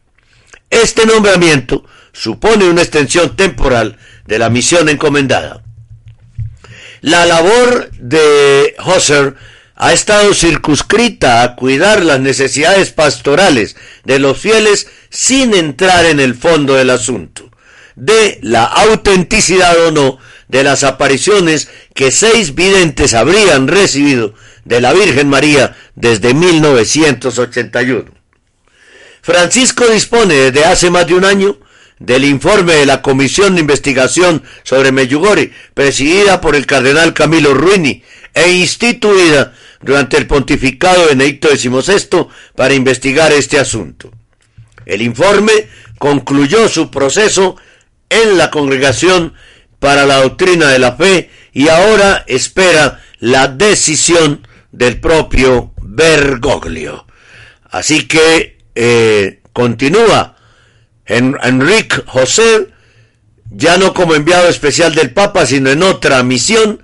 Este 0.69 1.07
nombramiento 1.07 1.87
supone 2.13 2.69
una 2.69 2.83
extensión 2.83 3.35
temporal 3.35 3.97
de 4.27 4.39
la 4.39 4.51
misión 4.51 4.91
encomendada. 4.91 5.63
La 7.01 7.25
labor 7.25 7.91
de 7.93 8.77
Husser 8.85 9.37
ha 9.75 9.95
estado 9.95 10.35
circunscrita 10.35 11.43
a 11.43 11.57
cuidar 11.57 12.05
las 12.05 12.21
necesidades 12.21 12.91
pastorales 12.93 13.75
de 14.05 14.19
los 14.19 14.37
fieles 14.37 14.89
sin 15.09 15.55
entrar 15.55 16.05
en 16.05 16.21
el 16.21 16.35
fondo 16.35 16.75
del 16.75 16.91
asunto 16.91 17.49
de 17.99 18.39
la 18.43 18.65
autenticidad 18.65 19.87
o 19.87 19.91
no 19.91 20.19
de 20.47 20.63
las 20.63 20.85
apariciones 20.85 21.69
que 21.95 22.13
seis 22.13 22.55
videntes 22.55 23.13
habrían 23.13 23.67
recibido 23.67 24.35
de 24.65 24.81
la 24.81 24.93
Virgen 24.93 25.29
María 25.29 25.77
desde 25.97 26.33
1981. 26.33 28.05
Francisco 29.21 29.87
dispone 29.89 30.35
desde 30.35 30.65
hace 30.65 30.91
más 30.91 31.07
de 31.09 31.15
un 31.15 31.25
año 31.25 31.59
del 31.99 32.25
informe 32.25 32.75
de 32.75 32.87
la 32.87 33.03
Comisión 33.03 33.57
de 33.57 33.63
Investigación 33.63 34.45
sobre 34.63 34.93
Medjugorje, 34.93 35.53
presidida 35.75 36.41
por 36.41 36.55
el 36.55 36.67
cardenal 36.67 37.13
Camilo 37.15 37.53
Ruini 37.53 38.05
e 38.33 38.53
instituida 38.53 39.55
durante 39.83 40.17
el 40.17 40.29
pontificado 40.29 41.03
de 41.03 41.09
Benedicto 41.09 41.49
XVI 41.49 42.29
para 42.55 42.75
investigar 42.75 43.33
este 43.33 43.59
asunto. 43.59 44.13
El 44.87 45.03
informe 45.03 45.69
concluyó 45.99 46.69
su 46.69 46.91
proceso 46.91 47.57
en 48.11 48.39
la 48.39 48.51
Congregación 48.51 49.35
para 49.79 50.07
la 50.07 50.17
Doctrina 50.23 50.69
de 50.69 50.79
la 50.79 50.97
Fe 50.97 51.31
y 51.53 51.69
ahora 51.69 52.25
espera 52.27 53.01
la 53.21 53.49
decisión 53.49 54.47
del 54.73 55.01
propio 55.01 55.73
Bergoglio. 55.83 57.07
Así 57.71 58.07
que 58.07 58.59
eh, 58.75 59.41
continúa 59.53 60.37
Enrique 61.07 62.03
José, 62.07 62.69
ya 63.51 63.79
no 63.79 63.95
como 63.95 64.15
enviado 64.15 64.49
especial 64.49 64.95
del 64.95 65.13
Papa, 65.13 65.47
sino 65.47 65.71
en 65.71 65.83
otra 65.83 66.23
misión 66.23 66.83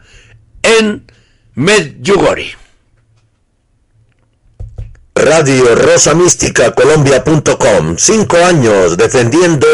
en 0.62 1.04
Medjugorje. 1.54 2.56
Radio 5.24 5.74
Rosa 5.74 6.14
Mística 6.14 6.74
Colombia.com. 6.74 7.96
Cinco 7.96 8.36
años 8.36 8.98
defendiendo 8.98 9.66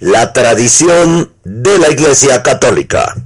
la 0.00 0.34
tradición 0.34 1.32
de 1.44 1.78
la 1.78 1.88
Iglesia 1.88 2.42
Católica. 2.42 3.16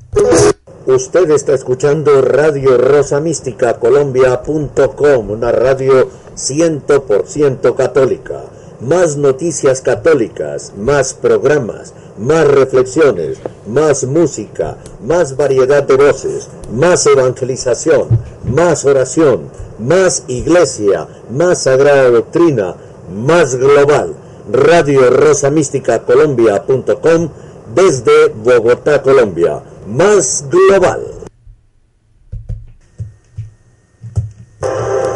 Usted 0.87 1.28
está 1.33 1.55
escuchando 1.55 2.22
Radio 2.22 2.78
Rosa 2.78 3.18
Mística 3.18 3.80
Colombia.com, 3.80 5.30
una 5.30 5.51
radio 5.51 6.09
100% 6.37 7.74
católica. 7.74 8.45
Más 8.83 9.16
noticias 9.16 9.80
católicas, 9.80 10.72
más 10.76 11.14
programas, 11.14 11.95
más 12.18 12.49
reflexiones, 12.49 13.39
más 13.66 14.05
música, 14.05 14.76
más 15.01 15.37
variedad 15.37 15.85
de 15.85 15.97
voces, 15.97 16.49
más 16.72 17.07
evangelización, 17.07 18.09
más 18.45 18.85
oración, 18.85 19.51
más 19.78 20.24
iglesia, 20.26 21.07
más 21.30 21.62
sagrada 21.62 22.11
doctrina, 22.11 22.74
más 23.14 23.55
global. 23.55 24.14
Radio 24.51 25.09
Rosa 25.11 25.51
Mística 25.51 26.01
Colombia.com 26.03 27.28
desde 27.74 28.28
Bogotá, 28.28 29.01
Colombia. 29.01 29.62
Más 29.87 30.45
global. 30.51 31.22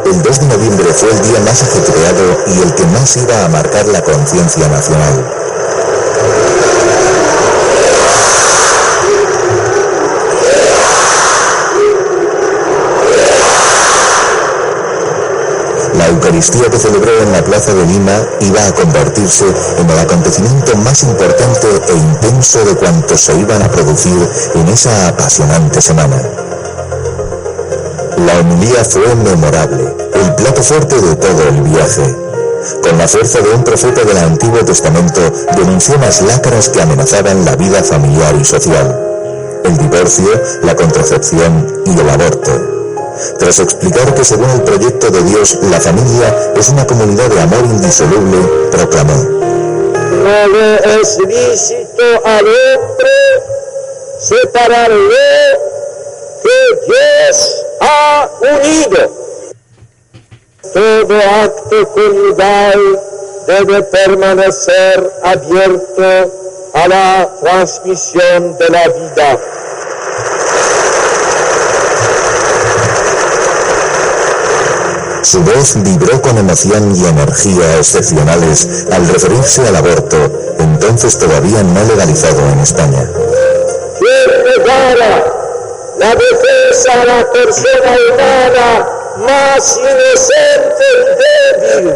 El 0.07 0.23
2 0.23 0.39
de 0.39 0.47
noviembre 0.47 0.87
fue 0.95 1.11
el 1.11 1.21
día 1.21 1.41
más 1.41 1.65
ajetreado 1.65 2.39
y 2.47 2.61
el 2.63 2.73
que 2.77 2.87
más 2.87 3.17
iba 3.17 3.45
a 3.45 3.49
marcar 3.49 3.89
la 3.89 4.01
conciencia 4.05 4.69
nacional. 4.69 5.35
La 15.95 16.07
Eucaristía 16.07 16.71
que 16.71 16.79
celebró 16.79 17.11
en 17.21 17.33
la 17.33 17.43
Plaza 17.43 17.75
de 17.75 17.85
Lima 17.87 18.17
iba 18.43 18.65
a 18.65 18.73
convertirse 18.75 19.47
en 19.79 19.91
el 19.91 19.99
acontecimiento 19.99 20.77
más 20.77 21.03
importante 21.03 21.67
e 21.89 21.97
intenso 21.97 22.65
de 22.65 22.77
cuantos 22.77 23.21
se 23.21 23.35
iban 23.37 23.61
a 23.61 23.69
producir 23.69 24.17
en 24.55 24.69
esa 24.69 25.09
apasionante 25.09 25.83
semana. 25.83 26.46
La 28.17 28.41
homilía 28.41 28.83
fue 28.85 29.15
memorable, 29.15 29.95
el 30.15 30.35
plato 30.37 30.63
fuerte 30.63 30.97
de 31.01 31.17
todo 31.17 31.49
el 31.49 31.63
viaje. 31.63 32.17
Con 32.83 32.97
la 32.97 33.07
fuerza 33.07 33.41
de 33.41 33.51
un 33.51 33.63
profeta 33.63 34.03
del 34.05 34.17
Antiguo 34.17 34.65
Testamento, 34.65 35.21
denunció 35.55 35.97
las 35.99 36.23
lacras 36.23 36.71
que 36.71 36.81
amenazaban 36.81 37.45
la 37.45 37.57
vida 37.57 37.83
familiar 37.83 38.35
y 38.41 38.45
social. 38.45 39.61
El 39.65 39.77
divorcio, 39.77 40.31
la 40.63 40.75
contracepción 40.75 41.83
y 41.85 42.01
el 42.01 42.09
aborto. 42.09 42.53
Tras 43.39 43.59
explicar 43.61 44.15
que 44.15 44.25
según 44.25 44.49
el 44.51 44.63
proyecto 44.63 45.11
de 45.11 45.23
Dios, 45.23 45.59
la 45.71 45.81
familia 45.81 46.53
es 46.57 46.69
una 46.71 46.87
comunidad 46.87 47.29
de 47.29 47.41
amor 47.41 47.65
indisoluble, 47.65 48.39
proclamó. 48.71 49.15
No 50.23 51.01
es 51.01 51.19
lícito 51.19 52.03
al 52.25 52.47
hombre 52.47 53.11
separarle 54.19 55.59
que 56.43 56.87
Dios 56.87 57.66
ha 57.81 58.29
unido. 58.41 59.27
Todo 60.73 61.17
acto 61.17 61.89
conyugal 61.93 63.01
debe 63.47 63.83
permanecer 63.85 65.13
abierto 65.23 66.33
a 66.75 66.89
la 66.89 67.31
transmisión 67.41 68.59
de 68.59 68.69
la 68.69 68.89
vida. 68.89 69.39
Su 75.23 75.41
voz 75.43 75.77
vibró 75.83 76.23
con 76.23 76.39
emoción 76.39 76.95
y 76.95 77.05
energía 77.05 77.79
excepcionales 77.79 78.87
al 78.93 79.09
referirse 79.09 79.67
al 79.67 79.77
aborto, 79.77 80.17
entonces 80.61 81.19
todavía 81.19 81.65
no 81.65 81.83
legalizado 81.85 82.41
en 82.49 82.61
España. 82.61 83.11
La 85.99 86.15
defensa 86.15 86.93
a 86.93 87.05
la 87.05 87.33
persona 87.33 87.97
humana 88.11 88.89
más 89.17 89.79
inocente 89.79 90.85
y 90.93 91.05
débil, 91.81 91.95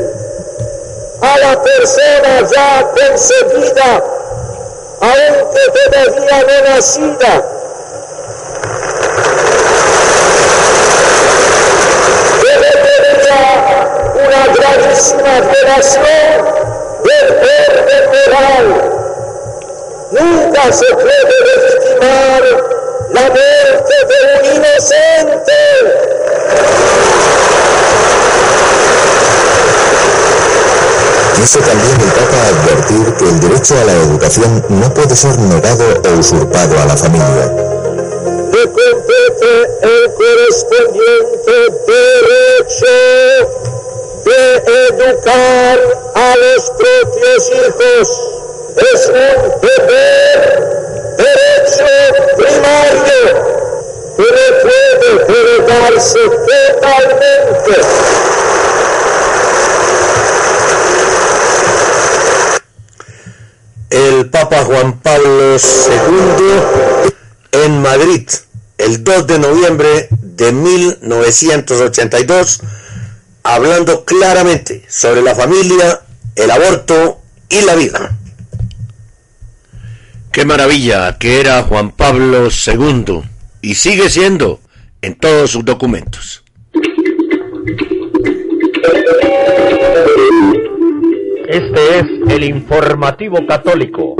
a 1.20 1.38
la 1.38 1.62
persona 1.62 2.40
ya 2.50 2.90
concebida, 2.92 4.04
aunque 5.00 5.60
todavía 5.74 6.38
no 6.42 6.74
nacida. 6.74 7.44
Debería 12.42 13.40
una 14.14 14.42
gravísima 14.54 15.34
violación 15.40 16.34
del 17.04 17.26
orden 17.36 18.04
moral. 18.08 18.66
Nunca 20.10 20.72
se 20.72 20.86
puede 20.94 21.36
legitimar 21.44 22.44
la 23.12 23.20
muerte 23.22 23.94
de 24.08 24.16
un 24.38 24.44
inocente. 24.56 25.58
Quiso 31.34 31.58
también 31.60 32.00
el 32.00 32.12
Papa 32.12 32.38
advertir 32.48 33.14
que 33.14 33.24
el 33.24 33.40
derecho 33.40 33.74
a 33.80 33.84
la 33.84 33.92
educación 33.92 34.64
no 34.68 34.94
puede 34.94 35.16
ser 35.16 35.38
negado 35.38 35.84
o 36.04 36.18
usurpado 36.18 36.78
a 36.78 36.86
la 36.86 36.96
familia. 36.96 37.70
Compete 38.70 39.52
el 39.82 40.12
correspondiente 40.14 41.54
derecho 41.86 42.96
de 44.24 44.40
educar 44.88 45.78
a 46.14 46.34
los 46.36 46.70
propios 46.70 47.50
hijos. 47.50 48.06
Es 48.76 49.08
un 49.08 49.60
deber, 49.60 50.79
derecho 51.16 51.86
primario 52.36 53.22
que 54.16 54.22
no 54.22 54.44
puede 54.62 55.08
heredarse 55.40 56.18
totalmente. 56.18 57.74
el 63.90 64.30
Papa 64.30 64.64
Juan 64.64 65.00
Pablo 65.00 65.56
II 65.56 67.12
en 67.50 67.82
Madrid 67.82 68.28
el 68.80 69.04
2 69.04 69.26
de 69.26 69.38
noviembre 69.38 70.08
de 70.10 70.52
1982, 70.52 72.60
hablando 73.42 74.06
claramente 74.06 74.86
sobre 74.88 75.20
la 75.22 75.34
familia, 75.34 76.00
el 76.34 76.50
aborto 76.50 77.20
y 77.50 77.60
la 77.60 77.74
vida. 77.74 78.16
Qué 80.32 80.44
maravilla 80.44 81.18
que 81.18 81.40
era 81.40 81.60
Juan 81.64 81.90
Pablo 81.90 82.46
II 82.46 83.22
y 83.62 83.74
sigue 83.74 84.08
siendo 84.08 84.60
en 85.02 85.16
todos 85.16 85.50
sus 85.50 85.64
documentos. 85.64 86.44
Este 91.48 91.98
es 91.98 92.06
el 92.28 92.44
informativo 92.44 93.44
católico. 93.44 94.14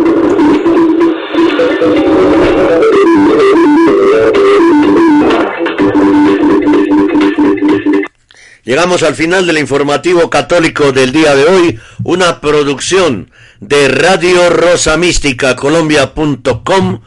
Llegamos 8.64 9.02
al 9.02 9.14
final 9.14 9.46
del 9.46 9.58
informativo 9.58 10.28
católico 10.28 10.92
del 10.92 11.12
día 11.12 11.34
de 11.34 11.44
hoy, 11.44 11.80
una 12.04 12.40
producción 12.40 13.30
de 13.60 13.88
Radio 13.88 14.50
Rosa 14.50 14.96
Mística 14.96 15.56
Colombia.com. 15.56 17.00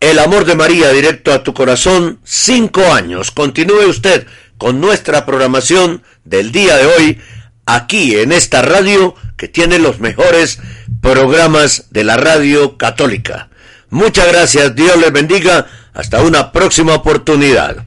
El 0.00 0.18
amor 0.18 0.44
de 0.44 0.54
María 0.54 0.90
directo 0.90 1.32
a 1.32 1.42
tu 1.42 1.54
corazón, 1.54 2.20
cinco 2.24 2.92
años. 2.92 3.30
Continúe 3.30 3.86
usted 3.88 4.26
con 4.58 4.80
nuestra 4.80 5.24
programación 5.24 6.02
del 6.24 6.52
día 6.52 6.76
de 6.76 6.86
hoy 6.86 7.20
aquí 7.64 8.16
en 8.16 8.32
esta 8.32 8.60
radio 8.60 9.14
que 9.38 9.48
tiene 9.48 9.78
los 9.78 10.00
mejores 10.00 10.60
programas 11.00 11.86
de 11.90 12.04
la 12.04 12.16
radio 12.16 12.76
católica. 12.76 13.48
Muchas 13.88 14.28
gracias, 14.28 14.74
Dios 14.74 14.96
les 14.98 15.12
bendiga, 15.12 15.66
hasta 15.94 16.22
una 16.22 16.52
próxima 16.52 16.94
oportunidad. 16.94 17.86